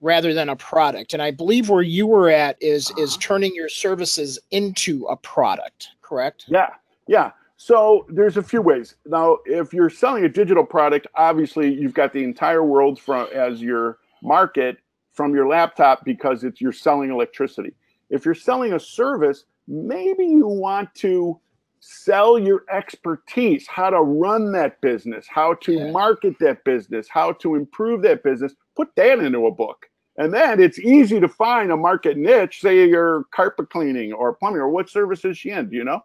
rather 0.00 0.32
than 0.32 0.48
a 0.48 0.56
product? 0.56 1.14
And 1.14 1.22
I 1.22 1.32
believe 1.32 1.68
where 1.68 1.82
you 1.82 2.06
were 2.06 2.30
at 2.30 2.56
is 2.60 2.90
uh-huh. 2.92 3.02
is 3.02 3.16
turning 3.16 3.52
your 3.54 3.68
services 3.68 4.38
into 4.52 5.04
a 5.06 5.16
product. 5.16 5.88
Correct? 6.00 6.44
Yeah, 6.46 6.70
yeah. 7.08 7.32
So 7.56 8.06
there's 8.08 8.36
a 8.36 8.42
few 8.42 8.62
ways. 8.62 8.94
Now, 9.04 9.38
if 9.46 9.72
you're 9.72 9.90
selling 9.90 10.24
a 10.24 10.28
digital 10.28 10.64
product, 10.64 11.08
obviously 11.16 11.72
you've 11.72 11.94
got 11.94 12.12
the 12.12 12.22
entire 12.22 12.62
world 12.62 13.00
from 13.00 13.26
as 13.34 13.60
your 13.60 13.98
market 14.22 14.78
from 15.14 15.34
your 15.34 15.48
laptop 15.48 16.04
because 16.04 16.44
it's 16.44 16.60
you're 16.60 16.72
selling 16.72 17.10
electricity. 17.10 17.72
If 18.10 18.24
you're 18.24 18.34
selling 18.34 18.74
a 18.74 18.80
service, 18.80 19.44
maybe 19.66 20.26
you 20.26 20.46
want 20.46 20.94
to 20.96 21.40
sell 21.80 22.38
your 22.38 22.64
expertise, 22.70 23.66
how 23.66 23.90
to 23.90 24.00
run 24.00 24.52
that 24.52 24.80
business, 24.80 25.26
how 25.28 25.54
to 25.54 25.72
yeah. 25.72 25.90
market 25.90 26.34
that 26.40 26.64
business, 26.64 27.06
how 27.08 27.32
to 27.32 27.54
improve 27.54 28.02
that 28.02 28.22
business, 28.22 28.54
put 28.74 28.88
that 28.96 29.18
into 29.18 29.46
a 29.46 29.50
book. 29.50 29.86
And 30.16 30.32
then 30.32 30.62
it's 30.62 30.78
easy 30.78 31.20
to 31.20 31.28
find 31.28 31.72
a 31.72 31.76
market 31.76 32.16
niche, 32.16 32.60
say 32.60 32.88
you're 32.88 33.24
carpet 33.34 33.70
cleaning 33.70 34.12
or 34.12 34.32
plumbing 34.32 34.60
or 34.60 34.68
what 34.68 34.88
service 34.88 35.24
is 35.24 35.38
she 35.38 35.50
in? 35.50 35.68
Do 35.68 35.76
you 35.76 35.84
know? 35.84 36.04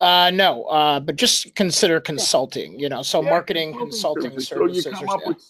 Uh, 0.00 0.30
no, 0.32 0.62
uh, 0.64 1.00
but 1.00 1.16
just 1.16 1.54
consider 1.56 2.00
consulting, 2.00 2.78
you 2.78 2.88
know, 2.88 3.02
so 3.02 3.20
yeah, 3.20 3.30
marketing, 3.30 3.76
consulting, 3.76 4.30
consulting 4.30 4.70
services. 4.70 4.84
So 4.84 4.90
you 4.90 4.96
come 4.96 5.08
up 5.08 5.20
yeah. 5.24 5.28
with 5.30 5.44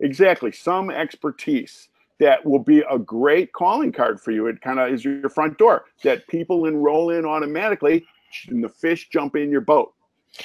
exactly 0.00 0.50
some 0.50 0.90
expertise 0.90 1.88
that 2.22 2.46
will 2.46 2.60
be 2.60 2.84
a 2.88 2.98
great 3.00 3.52
calling 3.52 3.90
card 3.90 4.20
for 4.20 4.30
you. 4.30 4.46
It 4.46 4.60
kind 4.60 4.78
of 4.78 4.92
is 4.92 5.04
your 5.04 5.28
front 5.28 5.58
door 5.58 5.86
that 6.04 6.24
people 6.28 6.66
enroll 6.66 7.10
in 7.10 7.24
automatically 7.24 8.06
and 8.46 8.62
the 8.62 8.68
fish 8.68 9.08
jump 9.08 9.34
in 9.34 9.50
your 9.50 9.60
boat. 9.60 9.92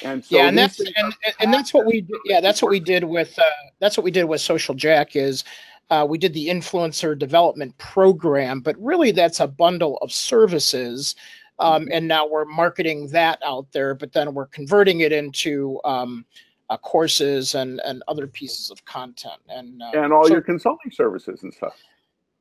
And 0.02 0.24
so 0.24 0.36
yeah, 0.36 0.48
and 0.48 0.58
that's 0.58 0.80
and, 0.80 1.14
and 1.38 1.54
that's 1.54 1.72
what 1.72 1.86
we 1.86 2.00
did. 2.00 2.18
Yeah, 2.24 2.40
that's 2.40 2.60
what 2.60 2.70
we 2.70 2.80
did 2.80 3.04
with 3.04 3.38
uh, 3.38 3.44
that's 3.78 3.96
what 3.96 4.02
we 4.02 4.10
did 4.10 4.24
with 4.24 4.40
Social 4.40 4.74
Jack 4.74 5.14
is 5.14 5.44
uh, 5.88 6.04
we 6.06 6.18
did 6.18 6.34
the 6.34 6.48
influencer 6.48 7.16
development 7.16 7.78
program, 7.78 8.60
but 8.60 8.76
really 8.78 9.12
that's 9.12 9.38
a 9.38 9.46
bundle 9.46 9.98
of 9.98 10.12
services. 10.12 11.14
Um, 11.60 11.82
mm-hmm. 11.82 11.92
and 11.92 12.08
now 12.08 12.26
we're 12.26 12.44
marketing 12.44 13.08
that 13.08 13.40
out 13.44 13.70
there, 13.72 13.94
but 13.94 14.12
then 14.12 14.34
we're 14.34 14.46
converting 14.46 15.00
it 15.00 15.12
into 15.12 15.80
um, 15.84 16.24
uh, 16.70 16.76
courses 16.76 17.54
and 17.54 17.80
and 17.84 18.02
other 18.08 18.26
pieces 18.26 18.70
of 18.70 18.84
content 18.84 19.40
and 19.48 19.82
uh, 19.82 19.90
and 19.94 20.12
all 20.12 20.26
so, 20.26 20.32
your 20.32 20.42
consulting 20.42 20.90
services 20.90 21.42
and 21.42 21.52
stuff. 21.52 21.74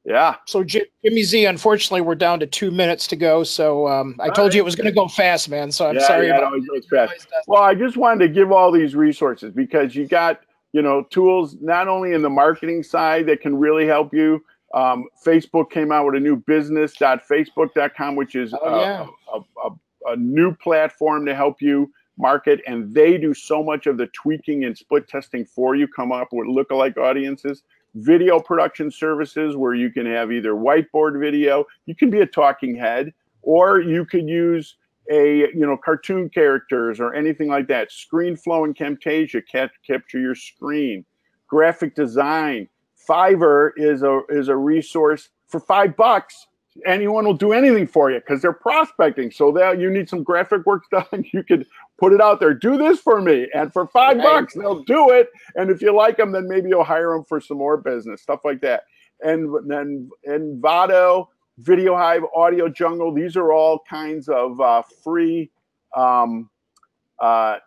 Yeah. 0.07 0.35
So 0.45 0.63
Jimmy 0.63 1.23
Z, 1.23 1.45
unfortunately, 1.45 1.99
we're 1.99 2.15
down 2.15 2.39
to 2.39 2.47
two 2.47 2.71
minutes 2.71 3.07
to 3.07 3.17
go. 3.17 3.43
So 3.43 3.89
um, 3.89 4.15
I 4.21 4.29
told 4.29 4.53
you 4.53 4.61
it 4.61 4.63
was 4.63 4.75
going 4.75 4.85
to 4.85 4.93
go 4.93 5.09
fast, 5.09 5.49
man. 5.49 5.69
So 5.69 5.85
I'm 5.85 5.95
yeah, 5.95 6.07
sorry 6.07 6.27
yeah, 6.27 6.37
about 6.37 6.53
it. 6.55 6.85
Fast. 6.89 7.27
Well, 7.45 7.61
I 7.61 7.75
just 7.75 7.97
wanted 7.97 8.25
to 8.25 8.33
give 8.33 8.53
all 8.53 8.71
these 8.71 8.95
resources 8.95 9.51
because 9.51 9.95
you 9.95 10.07
got 10.07 10.41
you 10.71 10.81
know 10.81 11.03
tools 11.03 11.57
not 11.59 11.89
only 11.89 12.13
in 12.13 12.21
the 12.21 12.29
marketing 12.29 12.83
side 12.83 13.25
that 13.27 13.41
can 13.41 13.57
really 13.57 13.85
help 13.85 14.13
you. 14.13 14.43
Um, 14.73 15.05
Facebook 15.25 15.71
came 15.71 15.91
out 15.91 16.05
with 16.05 16.15
a 16.15 16.19
new 16.19 16.35
business.facebook.com, 16.35 18.15
which 18.15 18.35
is 18.35 18.53
oh, 18.61 18.81
yeah. 18.81 19.05
a, 19.33 19.37
a, 19.37 19.69
a, 19.69 20.13
a 20.13 20.15
new 20.17 20.53
platform 20.55 21.25
to 21.25 21.33
help 21.33 21.61
you 21.61 21.91
market, 22.17 22.61
and 22.67 22.93
they 22.93 23.17
do 23.17 23.33
so 23.33 23.63
much 23.63 23.87
of 23.87 23.97
the 23.97 24.07
tweaking 24.07 24.65
and 24.65 24.77
split 24.77 25.07
testing 25.07 25.45
for 25.45 25.75
you. 25.75 25.87
Come 25.87 26.11
up 26.11 26.29
with 26.31 26.47
lookalike 26.47 26.97
audiences 26.97 27.63
video 27.97 28.39
production 28.39 28.91
services 28.91 29.55
where 29.55 29.73
you 29.73 29.89
can 29.89 30.05
have 30.05 30.31
either 30.31 30.53
whiteboard 30.53 31.19
video, 31.19 31.65
you 31.85 31.95
can 31.95 32.09
be 32.09 32.21
a 32.21 32.25
talking 32.25 32.75
head, 32.75 33.13
or 33.41 33.79
you 33.81 34.05
could 34.05 34.27
use 34.27 34.75
a 35.09 35.49
you 35.53 35.65
know 35.65 35.77
cartoon 35.77 36.29
characters 36.29 36.99
or 36.99 37.13
anything 37.13 37.47
like 37.47 37.67
that. 37.67 37.89
ScreenFlow 37.89 38.65
and 38.65 38.75
Camtasia 38.75 39.41
capture 39.85 40.19
your 40.19 40.35
screen. 40.35 41.05
Graphic 41.47 41.95
design. 41.95 42.67
Fiverr 43.07 43.71
is 43.77 44.03
a 44.03 44.21
is 44.29 44.49
a 44.49 44.55
resource 44.55 45.29
for 45.47 45.59
five 45.59 45.95
bucks 45.95 46.47
anyone 46.85 47.25
will 47.25 47.33
do 47.33 47.53
anything 47.53 47.87
for 47.87 48.11
you 48.11 48.19
because 48.19 48.41
they're 48.41 48.53
prospecting. 48.53 49.31
So 49.31 49.51
that 49.53 49.79
you 49.79 49.89
need 49.89 50.09
some 50.09 50.23
graphic 50.23 50.65
work 50.65 50.83
done, 50.91 51.25
you 51.33 51.43
could 51.43 51.65
put 51.97 52.13
it 52.13 52.21
out 52.21 52.39
there. 52.39 52.53
Do 52.53 52.77
this 52.77 52.99
for 52.99 53.21
me, 53.21 53.47
and 53.53 53.71
for 53.71 53.87
five 53.87 54.17
right. 54.17 54.23
bucks, 54.23 54.53
they'll 54.53 54.83
do 54.83 55.11
it. 55.11 55.29
And 55.55 55.69
if 55.69 55.81
you 55.81 55.93
like 55.93 56.17
them, 56.17 56.31
then 56.31 56.47
maybe 56.47 56.69
you'll 56.69 56.83
hire 56.83 57.13
them 57.13 57.23
for 57.23 57.41
some 57.41 57.57
more 57.57 57.77
business, 57.77 58.21
stuff 58.21 58.41
like 58.43 58.61
that. 58.61 58.83
And 59.21 59.49
then 59.67 60.09
Envato 60.27 61.27
Video 61.57 61.95
Hive, 61.95 62.23
Audio 62.35 62.69
Jungle. 62.69 63.11
These 63.11 63.35
are 63.35 63.51
all 63.51 63.79
kinds 63.89 64.29
of 64.29 64.61
uh, 64.61 64.83
free 65.03 65.49
um, 65.95 66.49
uh, 67.19 67.57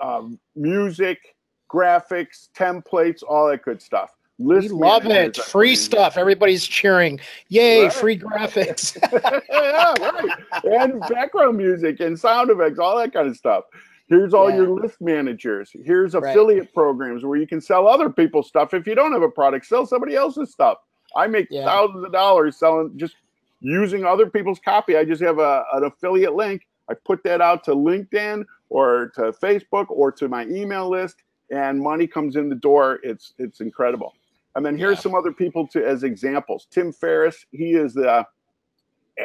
uh, 0.00 0.22
music, 0.54 1.36
graphics, 1.70 2.48
templates, 2.56 3.22
all 3.22 3.48
that 3.48 3.62
good 3.62 3.82
stuff. 3.82 4.15
List 4.38 4.68
we 4.68 4.74
love 4.74 5.06
it. 5.06 5.36
Free 5.36 5.74
stuff. 5.74 6.18
Everybody's 6.18 6.66
cheering. 6.66 7.18
Yay, 7.48 7.84
right. 7.84 7.92
free 7.92 8.18
graphics. 8.18 8.96
yeah, 9.50 9.94
right. 9.98 10.80
And 10.80 11.00
background 11.08 11.56
music 11.56 12.00
and 12.00 12.18
sound 12.18 12.50
effects, 12.50 12.78
all 12.78 12.98
that 12.98 13.14
kind 13.14 13.28
of 13.28 13.36
stuff. 13.36 13.64
Here's 14.08 14.34
all 14.34 14.50
yeah. 14.50 14.56
your 14.56 14.68
list 14.68 15.00
managers. 15.00 15.70
Here's 15.84 16.14
affiliate 16.14 16.64
right. 16.64 16.74
programs 16.74 17.24
where 17.24 17.38
you 17.38 17.46
can 17.46 17.60
sell 17.60 17.88
other 17.88 18.10
people's 18.10 18.46
stuff. 18.46 18.74
If 18.74 18.86
you 18.86 18.94
don't 18.94 19.12
have 19.12 19.22
a 19.22 19.30
product, 19.30 19.66
sell 19.66 19.86
somebody 19.86 20.14
else's 20.14 20.52
stuff. 20.52 20.78
I 21.16 21.26
make 21.26 21.48
yeah. 21.50 21.64
thousands 21.64 22.04
of 22.04 22.12
dollars 22.12 22.58
selling 22.58 22.92
just 22.96 23.16
using 23.60 24.04
other 24.04 24.28
people's 24.28 24.60
copy. 24.60 24.96
I 24.96 25.04
just 25.04 25.22
have 25.22 25.38
a, 25.38 25.64
an 25.72 25.84
affiliate 25.84 26.34
link. 26.34 26.66
I 26.88 26.94
put 26.94 27.24
that 27.24 27.40
out 27.40 27.64
to 27.64 27.72
LinkedIn 27.72 28.44
or 28.68 29.10
to 29.16 29.32
Facebook 29.32 29.86
or 29.88 30.12
to 30.12 30.28
my 30.28 30.44
email 30.44 30.88
list, 30.88 31.16
and 31.50 31.80
money 31.80 32.06
comes 32.06 32.36
in 32.36 32.48
the 32.48 32.54
door. 32.54 33.00
It's 33.02 33.32
it's 33.38 33.60
incredible. 33.60 34.14
And 34.56 34.64
then 34.64 34.76
here's 34.76 34.96
yeah. 34.98 35.02
some 35.02 35.14
other 35.14 35.32
people 35.32 35.68
to 35.68 35.86
as 35.86 36.02
examples. 36.02 36.66
Tim 36.70 36.92
Ferriss, 36.92 37.44
he 37.52 37.74
is 37.74 37.94
the 37.94 38.26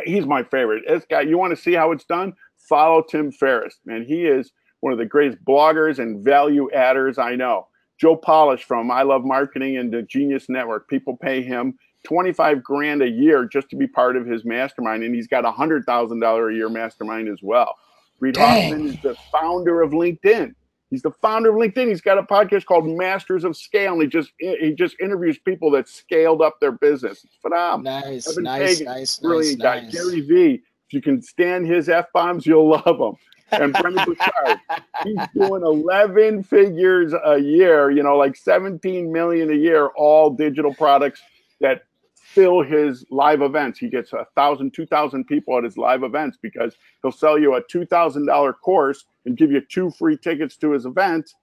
he's 0.04 0.26
my 0.26 0.44
favorite. 0.44 0.84
This 0.88 1.06
guy, 1.10 1.22
you 1.22 1.38
want 1.38 1.56
to 1.56 1.62
see 1.62 1.74
how 1.74 1.92
it's 1.92 2.04
done? 2.04 2.34
Follow 2.58 3.02
Tim 3.02 3.32
Ferriss, 3.32 3.80
man. 3.86 4.04
He 4.06 4.26
is 4.26 4.52
one 4.82 4.92
of 4.94 5.00
the 5.00 5.06
greatest 5.06 5.44
bloggers 5.46 6.00
and 6.00 6.24
value 6.24 6.70
adders 6.72 7.18
I 7.18 7.36
know. 7.36 7.68
Joe 7.98 8.16
Polish 8.16 8.66
from 8.66 8.92
I 8.92 9.04
Love 9.04 9.24
Marketing 9.24 9.78
and 9.78 9.92
the 9.92 10.02
Genius 10.02 10.50
Network. 10.50 10.90
People 10.90 11.16
pay 11.16 11.42
him 11.42 11.78
25 12.04 12.64
grand 12.64 13.02
a 13.02 13.10
year 13.10 13.46
just 13.46 13.70
to 13.70 13.76
be 13.76 13.88
part 13.88 14.18
of 14.18 14.26
his 14.26 14.44
mastermind, 14.44 15.04
and 15.04 15.16
he's 15.16 15.28
got 15.28 15.46
a 15.46 15.52
hundred 15.52 15.86
thousand 15.86 16.20
dollar 16.20 16.50
a 16.50 16.56
year 16.56 16.70
mastermind 16.70 17.30
as 17.30 17.40
well. 17.42 17.76
Reid. 18.20 18.38
Hoffman 18.38 18.88
is 18.88 19.02
the 19.02 19.16
founder 19.32 19.82
of 19.82 19.92
LinkedIn. 19.92 20.54
He's 20.92 21.02
the 21.02 21.12
founder 21.12 21.50
of 21.50 21.56
LinkedIn. 21.56 21.88
He's 21.88 22.02
got 22.02 22.18
a 22.18 22.24
podcast 22.24 22.66
called 22.66 22.86
Masters 22.86 23.44
of 23.44 23.58
Scale, 23.58 23.94
and 23.94 24.02
he 24.04 24.08
just 24.08 24.34
he 24.38 24.74
just 24.74 24.96
interviews 25.00 25.40
people 25.40 25.72
that 25.72 25.88
scaled 25.88 26.42
up 26.42 26.60
their 26.60 26.74
business. 26.74 27.24
It's 27.24 27.36
phenomenal. 27.42 28.02
Nice, 28.02 28.30
Evan 28.30 28.44
nice, 28.44 28.82
Kagan, 28.82 28.86
nice, 28.86 29.20
brilliant 29.20 29.60
nice, 29.60 29.80
guy. 29.80 29.82
Nice. 29.86 29.94
Gary 29.94 30.22
Vee. 30.22 30.64
If 30.88 30.94
you 30.94 31.02
can 31.02 31.22
stand 31.22 31.66
his 31.66 31.88
f 31.88 32.08
bombs, 32.14 32.46
you'll 32.46 32.70
love 32.70 33.00
him 33.00 33.16
and 33.52 33.74
Brendon 33.74 34.06
Burchard. 34.06 34.60
He's 35.04 35.18
doing 35.36 35.64
11 35.64 36.44
figures 36.44 37.14
a 37.14 37.38
year, 37.38 37.92
you 37.92 38.04
know, 38.04 38.18
like 38.18 38.36
17 38.36 39.12
million 39.12 39.52
a 39.52 39.56
year, 39.56 39.88
all 39.96 40.30
digital 40.30 40.74
products 40.74 41.22
that 41.60 41.84
fill 42.34 42.62
his 42.62 43.06
live 43.10 43.42
events. 43.42 43.80
He 43.80 43.90
gets 43.90 44.14
a 44.14 44.26
thousand, 44.36 44.74
two 44.74 44.86
thousand 44.86 45.26
people 45.26 45.58
at 45.58 45.64
his 45.64 45.78
live 45.78 46.04
events 46.04 46.38
because 46.42 46.76
he'll 47.02 47.12
sell 47.12 47.38
you 47.38 47.56
a 47.56 47.62
two 47.70 47.86
thousand 47.86 48.26
dollar 48.26 48.54
course 48.54 49.06
and 49.26 49.38
give 49.38 49.52
you 49.52 49.62
two 49.62 49.92
free 49.92 50.18
tickets 50.18 50.58
to 50.58 50.72
his 50.72 50.86
event 50.86 51.34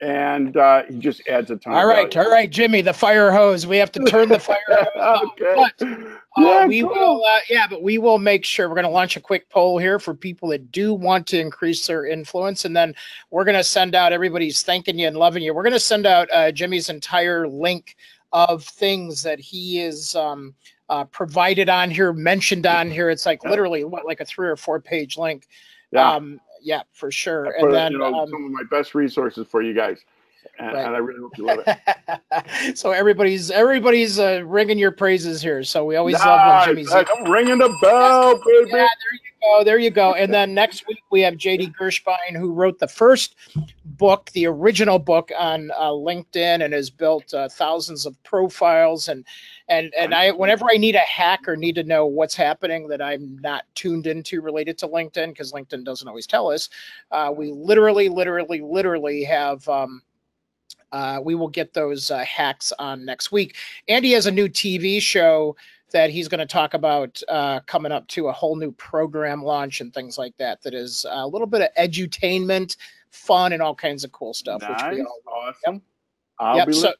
and 0.00 0.56
uh, 0.58 0.82
he 0.84 0.98
just 0.98 1.26
adds 1.26 1.50
a 1.50 1.56
ton. 1.56 1.72
All 1.72 1.86
right, 1.86 2.14
all 2.16 2.30
right, 2.30 2.50
Jimmy, 2.50 2.82
the 2.82 2.92
fire 2.92 3.32
hose. 3.32 3.66
We 3.66 3.78
have 3.78 3.90
to 3.92 4.00
turn 4.04 4.28
the 4.28 4.38
fire. 4.38 4.58
hose 4.68 5.30
okay. 5.40 5.54
But, 5.54 5.88
uh, 5.88 6.18
yeah, 6.36 6.66
we 6.66 6.82
cool. 6.82 6.90
will. 6.90 7.24
Uh, 7.24 7.38
yeah, 7.48 7.66
but 7.66 7.82
we 7.82 7.96
will 7.96 8.18
make 8.18 8.44
sure 8.44 8.68
we're 8.68 8.74
going 8.74 8.84
to 8.84 8.90
launch 8.90 9.16
a 9.16 9.20
quick 9.20 9.48
poll 9.48 9.78
here 9.78 9.98
for 9.98 10.14
people 10.14 10.50
that 10.50 10.70
do 10.70 10.92
want 10.92 11.26
to 11.28 11.40
increase 11.40 11.86
their 11.86 12.04
influence, 12.04 12.66
and 12.66 12.76
then 12.76 12.94
we're 13.30 13.44
going 13.44 13.56
to 13.56 13.64
send 13.64 13.94
out. 13.94 14.12
Everybody's 14.12 14.62
thanking 14.62 14.98
you 14.98 15.06
and 15.06 15.16
loving 15.16 15.42
you. 15.42 15.54
We're 15.54 15.62
going 15.62 15.72
to 15.72 15.80
send 15.80 16.04
out 16.04 16.28
uh, 16.30 16.52
Jimmy's 16.52 16.90
entire 16.90 17.48
link 17.48 17.96
of 18.32 18.64
things 18.64 19.22
that 19.22 19.40
he 19.40 19.80
is. 19.80 20.14
Um, 20.14 20.54
uh, 20.88 21.04
provided 21.04 21.68
on 21.68 21.90
here, 21.90 22.12
mentioned 22.12 22.64
on 22.64 22.88
here. 22.88 23.10
It's 23.10 23.26
like 23.26 23.44
literally 23.44 23.82
what, 23.82 24.06
like 24.06 24.20
a 24.20 24.24
three 24.24 24.48
or 24.48 24.54
four 24.54 24.80
page 24.80 25.18
link. 25.18 25.48
Yeah. 25.90 26.12
Um, 26.12 26.40
yeah, 26.62 26.82
for 26.92 27.10
sure. 27.10 27.44
and 27.46 27.72
then 27.72 27.92
you 27.92 27.98
know, 27.98 28.14
um, 28.14 28.28
some 28.28 28.44
of 28.44 28.50
my 28.50 28.62
best 28.70 28.94
resources 28.94 29.46
for 29.48 29.62
you 29.62 29.74
guys. 29.74 29.98
And, 30.58 30.72
right. 30.72 30.86
and 30.86 30.94
I 30.94 30.98
really 30.98 31.20
hope 31.20 31.36
you 31.38 31.44
love 31.44 31.60
it. 31.66 32.76
so 32.78 32.92
everybody's 32.92 33.50
everybody's 33.50 34.18
uh, 34.18 34.42
ringing 34.46 34.78
your 34.78 34.92
praises 34.92 35.42
here. 35.42 35.62
So 35.64 35.84
we 35.84 35.96
always 35.96 36.14
nice. 36.14 36.24
love 36.24 36.66
when 36.66 36.76
Jimmy's. 36.76 36.92
I'm 36.92 37.30
ringing 37.30 37.58
the 37.58 37.76
bell, 37.82 38.34
baby. 38.36 38.70
Yeah, 38.70 38.86
there 38.86 38.88
you 39.12 39.20
go. 39.42 39.64
There 39.64 39.78
you 39.78 39.90
go. 39.90 40.14
And 40.14 40.32
then 40.32 40.54
next 40.54 40.86
week 40.86 41.02
we 41.10 41.20
have 41.20 41.34
JD 41.34 41.74
Gershbein, 41.76 42.36
who 42.36 42.52
wrote 42.52 42.78
the 42.78 42.88
first 42.88 43.36
book, 43.84 44.30
the 44.32 44.46
original 44.46 44.98
book 44.98 45.30
on 45.38 45.70
uh, 45.72 45.90
LinkedIn, 45.90 46.64
and 46.64 46.72
has 46.72 46.90
built 46.90 47.32
uh, 47.34 47.48
thousands 47.48 48.06
of 48.06 48.20
profiles 48.22 49.08
and 49.08 49.24
and 49.68 49.92
and 49.94 50.14
I 50.14 50.30
whenever 50.30 50.66
I 50.70 50.76
need 50.76 50.94
a 50.94 51.00
hack 51.00 51.48
or 51.48 51.56
need 51.56 51.74
to 51.74 51.82
know 51.82 52.06
what's 52.06 52.34
happening 52.34 52.88
that 52.88 53.02
I'm 53.02 53.38
not 53.40 53.64
tuned 53.74 54.06
into 54.06 54.40
related 54.40 54.78
to 54.78 54.88
LinkedIn 54.88 55.30
because 55.30 55.52
LinkedIn 55.52 55.84
doesn't 55.84 56.06
always 56.06 56.26
tell 56.26 56.50
us, 56.50 56.68
uh, 57.10 57.32
we 57.36 57.50
literally, 57.50 58.08
literally, 58.08 58.60
literally 58.60 59.24
have. 59.24 59.68
Um, 59.68 60.02
uh, 60.92 61.20
we 61.22 61.34
will 61.34 61.48
get 61.48 61.74
those 61.74 62.10
uh, 62.10 62.18
hacks 62.18 62.72
on 62.78 63.04
next 63.04 63.32
week. 63.32 63.56
Andy 63.88 64.12
has 64.12 64.26
a 64.26 64.30
new 64.30 64.48
TV 64.48 65.00
show 65.00 65.56
that 65.92 66.10
he's 66.10 66.28
going 66.28 66.40
to 66.40 66.46
talk 66.46 66.74
about 66.74 67.22
uh, 67.28 67.60
coming 67.60 67.92
up 67.92 68.06
to 68.08 68.28
a 68.28 68.32
whole 68.32 68.56
new 68.56 68.72
program 68.72 69.42
launch 69.42 69.80
and 69.80 69.94
things 69.94 70.18
like 70.18 70.36
that. 70.36 70.62
That 70.62 70.74
is 70.74 71.06
a 71.08 71.26
little 71.26 71.46
bit 71.46 71.62
of 71.62 71.68
edutainment, 71.78 72.76
fun, 73.10 73.52
and 73.52 73.62
all 73.62 73.74
kinds 73.74 74.04
of 74.04 74.12
cool 74.12 74.34
stuff. 74.34 74.62
Nice. 74.62 74.82
Which 74.82 74.98
we 74.98 75.02
all 75.02 75.20
awesome. 75.26 75.74
Yep. 75.74 75.82
I'll 76.38 76.56
yep. 76.56 76.66
be 76.66 76.72
so, 76.74 76.92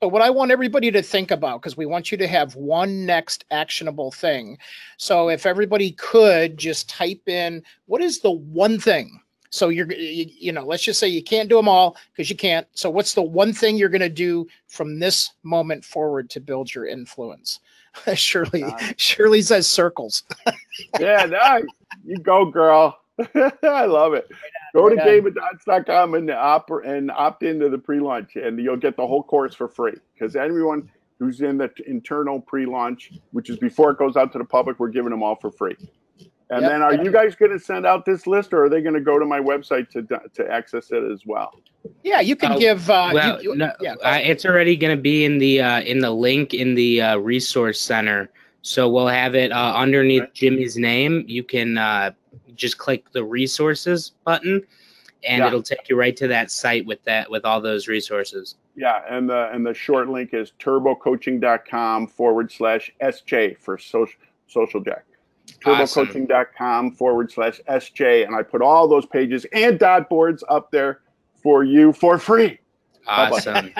but 0.00 0.08
what 0.08 0.20
I 0.20 0.28
want 0.28 0.50
everybody 0.50 0.90
to 0.90 1.00
think 1.00 1.30
about, 1.30 1.62
because 1.62 1.76
we 1.76 1.86
want 1.86 2.12
you 2.12 2.18
to 2.18 2.26
have 2.26 2.54
one 2.56 3.06
next 3.06 3.46
actionable 3.50 4.10
thing. 4.10 4.58
So 4.98 5.30
if 5.30 5.46
everybody 5.46 5.92
could 5.92 6.58
just 6.58 6.90
type 6.90 7.26
in 7.26 7.62
what 7.86 8.02
is 8.02 8.20
the 8.20 8.32
one 8.32 8.78
thing? 8.78 9.20
So 9.54 9.68
you're, 9.68 9.92
you, 9.92 10.26
you 10.36 10.50
know, 10.50 10.66
let's 10.66 10.82
just 10.82 10.98
say 10.98 11.06
you 11.06 11.22
can't 11.22 11.48
do 11.48 11.54
them 11.54 11.68
all 11.68 11.96
because 12.12 12.28
you 12.28 12.34
can't. 12.34 12.66
So 12.72 12.90
what's 12.90 13.14
the 13.14 13.22
one 13.22 13.52
thing 13.52 13.76
you're 13.76 13.88
going 13.88 14.00
to 14.00 14.08
do 14.08 14.48
from 14.66 14.98
this 14.98 15.30
moment 15.44 15.84
forward 15.84 16.28
to 16.30 16.40
build 16.40 16.74
your 16.74 16.86
influence? 16.88 17.60
Shirley, 18.14 18.62
nice. 18.62 18.94
Shirley 18.96 19.42
says 19.42 19.68
circles. 19.68 20.24
yeah, 20.98 21.24
nice. 21.26 21.62
You 22.04 22.18
go, 22.18 22.46
girl. 22.46 22.98
I 23.62 23.84
love 23.84 24.14
it. 24.14 24.28
Go 24.74 24.88
to 24.88 24.96
gameofdots.com 24.96 26.14
and 26.14 26.30
uh, 26.30 26.34
opt 26.34 26.72
and 26.84 27.12
opt 27.12 27.44
into 27.44 27.68
the 27.68 27.78
pre-launch, 27.78 28.34
and 28.34 28.58
you'll 28.58 28.76
get 28.76 28.96
the 28.96 29.06
whole 29.06 29.22
course 29.22 29.54
for 29.54 29.68
free. 29.68 29.94
Because 30.14 30.34
everyone 30.34 30.90
who's 31.20 31.42
in 31.42 31.58
the 31.58 31.70
internal 31.86 32.40
pre-launch, 32.40 33.12
which 33.30 33.50
is 33.50 33.58
before 33.58 33.92
it 33.92 33.98
goes 33.98 34.16
out 34.16 34.32
to 34.32 34.38
the 34.38 34.44
public, 34.44 34.80
we're 34.80 34.88
giving 34.88 35.10
them 35.10 35.22
all 35.22 35.36
for 35.36 35.52
free. 35.52 35.76
And 36.54 36.62
yep. 36.62 36.70
then, 36.70 36.82
are 36.82 36.94
you 36.94 37.10
guys 37.10 37.34
going 37.34 37.50
to 37.50 37.58
send 37.58 37.84
out 37.84 38.04
this 38.04 38.28
list, 38.28 38.52
or 38.52 38.64
are 38.64 38.68
they 38.68 38.80
going 38.80 38.94
to 38.94 39.00
go 39.00 39.18
to 39.18 39.26
my 39.26 39.40
website 39.40 39.90
to 39.90 40.02
to 40.02 40.52
access 40.52 40.92
it 40.92 41.02
as 41.02 41.26
well? 41.26 41.60
Yeah, 42.04 42.20
you 42.20 42.36
can 42.36 42.52
uh, 42.52 42.58
give. 42.58 42.88
Uh, 42.88 43.10
well, 43.12 43.42
you, 43.42 43.56
no, 43.56 43.72
yeah, 43.80 43.94
uh, 44.04 44.20
it's 44.22 44.44
already 44.44 44.76
going 44.76 44.96
to 44.96 45.02
be 45.02 45.24
in 45.24 45.38
the 45.38 45.60
uh, 45.60 45.80
in 45.80 45.98
the 45.98 46.12
link 46.12 46.54
in 46.54 46.76
the 46.76 47.02
uh, 47.02 47.16
resource 47.16 47.80
center. 47.80 48.30
So 48.62 48.88
we'll 48.88 49.08
have 49.08 49.34
it 49.34 49.50
uh, 49.50 49.74
underneath 49.74 50.22
okay. 50.22 50.30
Jimmy's 50.32 50.76
name. 50.76 51.24
You 51.26 51.42
can 51.42 51.76
uh, 51.76 52.12
just 52.54 52.78
click 52.78 53.10
the 53.10 53.24
resources 53.24 54.12
button 54.24 54.64
and 55.26 55.40
yeah. 55.40 55.48
it'll 55.48 55.62
take 55.62 55.88
you 55.88 55.96
right 55.96 56.16
to 56.16 56.28
that 56.28 56.52
site 56.52 56.86
with 56.86 57.02
that 57.02 57.28
with 57.28 57.44
all 57.44 57.60
those 57.60 57.88
resources. 57.88 58.54
Yeah, 58.76 59.02
and 59.10 59.28
the 59.28 59.50
and 59.52 59.66
the 59.66 59.74
short 59.74 60.08
link 60.08 60.34
is 60.34 60.52
turbocoaching.com 60.60 62.06
forward 62.06 62.52
slash 62.52 62.92
SJ 63.02 63.58
for 63.58 63.76
social 63.76 64.20
social 64.46 64.80
jack. 64.80 65.04
Turbocoaching.com 65.46 66.92
forward 66.92 67.32
slash 67.32 67.60
SJ. 67.68 68.26
And 68.26 68.34
I 68.34 68.42
put 68.42 68.62
all 68.62 68.88
those 68.88 69.06
pages 69.06 69.46
and 69.52 69.78
dot 69.78 70.08
boards 70.08 70.44
up 70.48 70.70
there 70.70 71.00
for 71.42 71.64
you 71.64 71.92
for 71.92 72.18
free. 72.18 72.58
Awesome. 73.06 73.70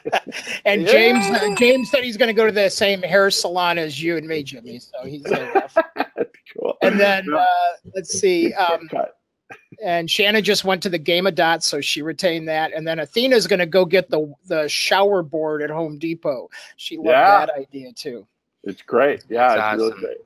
and 0.64 0.82
yeah. 0.82 0.92
James 0.92 1.24
uh, 1.26 1.54
James 1.56 1.90
said 1.90 2.04
he's 2.04 2.16
going 2.16 2.28
to 2.28 2.34
go 2.34 2.46
to 2.46 2.52
the 2.52 2.68
same 2.68 3.02
hair 3.02 3.30
salon 3.30 3.78
as 3.78 4.02
you 4.02 4.16
and 4.16 4.26
me, 4.26 4.42
Jimmy. 4.42 4.78
So 4.78 5.04
he's 5.04 5.24
uh, 5.26 5.68
cool. 6.52 6.76
And 6.82 6.98
then 7.00 7.32
uh, 7.32 7.44
let's 7.94 8.12
see. 8.12 8.52
Um, 8.54 8.88
and 9.82 10.10
Shannon 10.10 10.42
just 10.42 10.64
went 10.64 10.82
to 10.82 10.88
the 10.88 10.98
game 10.98 11.26
of 11.26 11.34
dots, 11.34 11.66
so 11.66 11.80
she 11.80 12.02
retained 12.02 12.48
that. 12.48 12.72
And 12.74 12.86
then 12.86 12.98
Athena's 12.98 13.46
going 13.46 13.60
to 13.60 13.66
go 13.66 13.84
get 13.84 14.10
the 14.10 14.32
the 14.46 14.68
shower 14.68 15.22
board 15.22 15.62
at 15.62 15.70
Home 15.70 15.98
Depot. 15.98 16.48
She 16.76 16.96
loved 16.96 17.08
yeah. 17.08 17.46
that 17.46 17.56
idea 17.56 17.92
too. 17.92 18.26
It's 18.64 18.82
great. 18.82 19.24
Yeah, 19.28 19.52
it's 19.52 19.60
awesome. 19.60 19.78
really 19.78 20.00
great. 20.00 20.16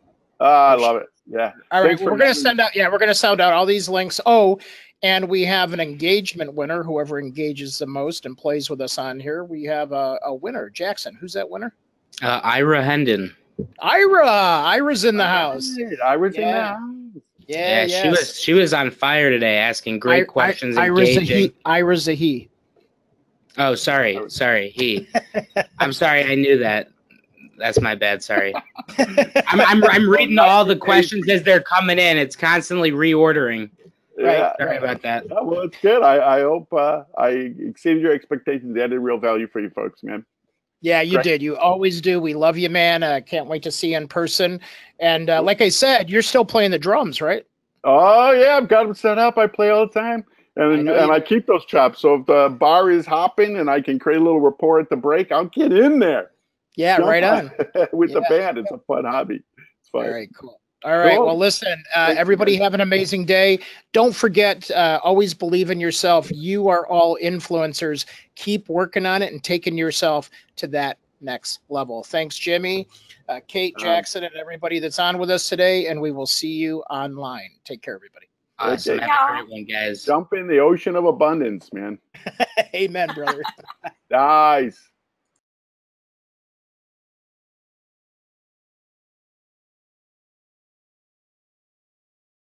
Oh, 0.43 0.45
I 0.45 0.75
love 0.75 0.97
it. 0.97 1.07
Yeah. 1.27 1.53
All 1.71 1.85
right, 1.85 2.01
we're 2.01 2.17
going 2.17 2.35
to 2.35 2.35
send 2.35 2.61
out. 2.61 2.75
Yeah, 2.75 2.89
we're 2.89 2.99
going 2.99 3.09
to 3.09 3.15
send 3.15 3.41
out 3.41 3.53
all 3.53 3.65
these 3.65 3.89
links. 3.89 4.21
Oh, 4.27 4.59
and 5.05 5.29
we 5.29 5.45
have 5.45 5.73
an 5.73 5.79
engagement 5.79 6.53
winner. 6.55 6.83
Whoever 6.83 7.21
engages 7.21 7.79
the 7.79 7.87
most 7.87 8.27
and 8.27 8.37
plays 8.37 8.69
with 8.69 8.81
us 8.81 8.99
on 8.99 9.21
here, 9.21 9.45
we 9.45 9.63
have 9.65 9.93
a, 9.93 10.19
a 10.25 10.35
winner. 10.35 10.69
Jackson, 10.69 11.15
who's 11.15 11.33
that 11.35 11.49
winner? 11.49 11.75
Uh, 12.23 12.41
Ira 12.43 12.83
Hendon. 12.83 13.35
Ira, 13.81 14.27
Ira's 14.27 15.05
in 15.05 15.17
the 15.17 15.27
house. 15.27 15.77
Ira's 16.05 16.37
yeah. 16.37 16.43
in 16.43 16.55
the 16.55 16.63
house. 16.63 17.25
Yeah, 17.47 17.85
yeah, 17.85 18.03
she 18.03 18.09
was 18.09 18.41
she 18.41 18.53
was 18.53 18.73
on 18.73 18.91
fire 18.91 19.31
today, 19.31 19.59
asking 19.59 19.99
great 19.99 20.23
I, 20.23 20.25
questions. 20.25 20.77
I, 20.77 20.85
Ira's 20.85 21.11
engaging. 21.11 21.37
a 21.37 21.41
he. 21.41 21.55
Ira's 21.65 22.09
a 22.09 22.15
he. 22.15 22.49
Oh, 23.59 23.75
sorry, 23.75 24.19
sorry, 24.29 24.71
he. 24.71 25.09
I'm 25.79 25.93
sorry, 25.93 26.25
I 26.25 26.35
knew 26.35 26.59
that. 26.59 26.92
That's 27.63 27.81
my 27.81 27.95
bad. 27.95 28.23
Sorry. 28.23 28.55
I'm, 28.99 29.61
I'm, 29.61 29.85
I'm 29.85 30.09
reading 30.09 30.39
all 30.39 30.65
the 30.65 30.77
questions 30.77 31.29
as 31.29 31.43
they're 31.43 31.63
coming 31.63 31.99
in. 31.99 32.19
It's 32.19 32.37
constantly 32.37 32.91
reordering. 32.91 33.71
Right. 34.19 34.39
Yeah. 34.39 34.53
Sorry 34.59 34.77
about 34.77 35.03
that. 35.03 35.25
Yeah, 35.31 35.41
well, 35.41 35.61
it's 35.61 35.79
good. 35.79 36.03
I, 36.03 36.39
I 36.39 36.41
hope 36.43 36.73
uh, 36.73 37.05
I 37.17 37.29
exceeded 37.29 38.03
your 38.03 38.13
expectations. 38.13 38.77
Added 38.77 38.99
real 38.99 39.19
value 39.19 39.47
for 39.47 39.61
you 39.61 39.71
folks, 39.71 40.03
man. 40.03 40.25
Yeah, 40.83 41.01
you 41.01 41.15
Great. 41.15 41.25
did. 41.25 41.43
You 41.43 41.57
always 41.57 42.01
do. 42.01 42.21
We 42.21 42.35
love 42.35 42.59
you, 42.59 42.69
man. 42.69 43.05
I 43.05 43.19
uh, 43.19 43.21
can't 43.21 43.47
wait 43.47 43.63
to 43.63 43.71
see 43.71 43.93
you 43.93 43.97
in 43.97 44.09
person. 44.09 44.61
And 44.99 45.31
uh, 45.31 45.41
like 45.41 45.61
I 45.61 45.69
said, 45.69 46.11
you're 46.11 46.23
still 46.23 46.45
playing 46.45 46.73
the 46.73 46.79
drums, 46.79 47.21
right? 47.21 47.47
Oh 47.85 48.33
yeah, 48.33 48.57
I've 48.57 48.69
got 48.69 48.85
them 48.85 48.95
set 48.95 49.19
up. 49.19 49.39
I 49.39 49.47
play 49.47 49.71
all 49.71 49.87
the 49.87 49.93
time, 49.93 50.25
and 50.57 50.91
I 50.91 51.03
and 51.03 51.13
I 51.13 51.21
keep 51.21 51.47
those 51.47 51.65
chops. 51.65 52.01
So 52.01 52.17
if 52.17 52.27
the 52.27 52.49
bar 52.49 52.91
is 52.91 53.07
hopping 53.07 53.59
and 53.59 53.71
I 53.71 53.81
can 53.81 53.99
create 53.99 54.21
a 54.21 54.25
little 54.25 54.41
rapport 54.41 54.79
at 54.81 54.91
the 54.91 54.97
break, 54.97 55.33
I'll 55.33 55.47
get 55.47 55.73
in 55.73 55.99
there. 55.99 56.31
Yeah, 56.77 56.97
Jump 56.97 57.09
right 57.09 57.25
on. 57.25 57.51
with 57.93 58.11
yeah. 58.11 58.15
the 58.15 58.27
band, 58.29 58.59
it's 58.59 58.71
a 58.71 58.79
fun 58.79 59.05
hobby. 59.05 59.43
It's 59.81 59.89
fun. 59.91 60.07
All 60.07 60.13
right, 60.13 60.31
cool. 60.39 60.61
All 60.85 60.99
right. 60.99 61.17
Cool. 61.17 61.27
Well, 61.27 61.39
listen, 61.39 61.83
uh, 61.95 62.15
everybody 62.17 62.57
have 62.57 62.75
an 62.75 62.81
amazing 62.81 63.25
day. 63.25 63.61
Don't 63.93 64.15
forget, 64.15 64.69
uh, 64.73 64.99
always 65.05 65.33
believe 65.33 65.71
in 65.71 65.79
yourself. 65.79 66.29
You 66.33 66.69
are 66.69 66.87
all 66.89 67.17
influencers. 67.23 68.05
Keep 68.35 68.69
working 68.69 69.07
on 69.07 69.23
it 69.23 69.33
and 69.33 69.43
taking 69.45 69.79
yourself 69.79 70.29
to 70.57 70.67
that 70.69 70.99
next 71.21 71.61
level. 71.69 72.03
Thanks, 72.03 72.37
Jimmy, 72.37 72.89
uh, 73.29 73.39
Kate, 73.47 73.77
Jackson, 73.79 74.25
and 74.25 74.35
everybody 74.35 74.81
that's 74.81 74.99
on 74.99 75.19
with 75.19 75.31
us 75.31 75.49
today. 75.49 75.87
And 75.87 76.01
we 76.01 76.11
will 76.11 76.27
see 76.27 76.53
you 76.53 76.81
online. 76.91 77.51
Take 77.65 77.83
care, 77.83 77.95
everybody. 77.95 78.27
Awesome. 78.59 78.99
Okay. 78.99 79.07
Have 79.07 79.31
a 79.31 79.33
great 79.35 79.51
one, 79.51 79.65
guys. 79.65 80.05
Jump 80.05 80.33
in 80.33 80.49
the 80.49 80.59
ocean 80.59 80.97
of 80.97 81.05
abundance, 81.05 81.73
man. 81.73 81.99
Amen, 82.75 83.09
brother. 83.15 83.43
nice. 84.11 84.81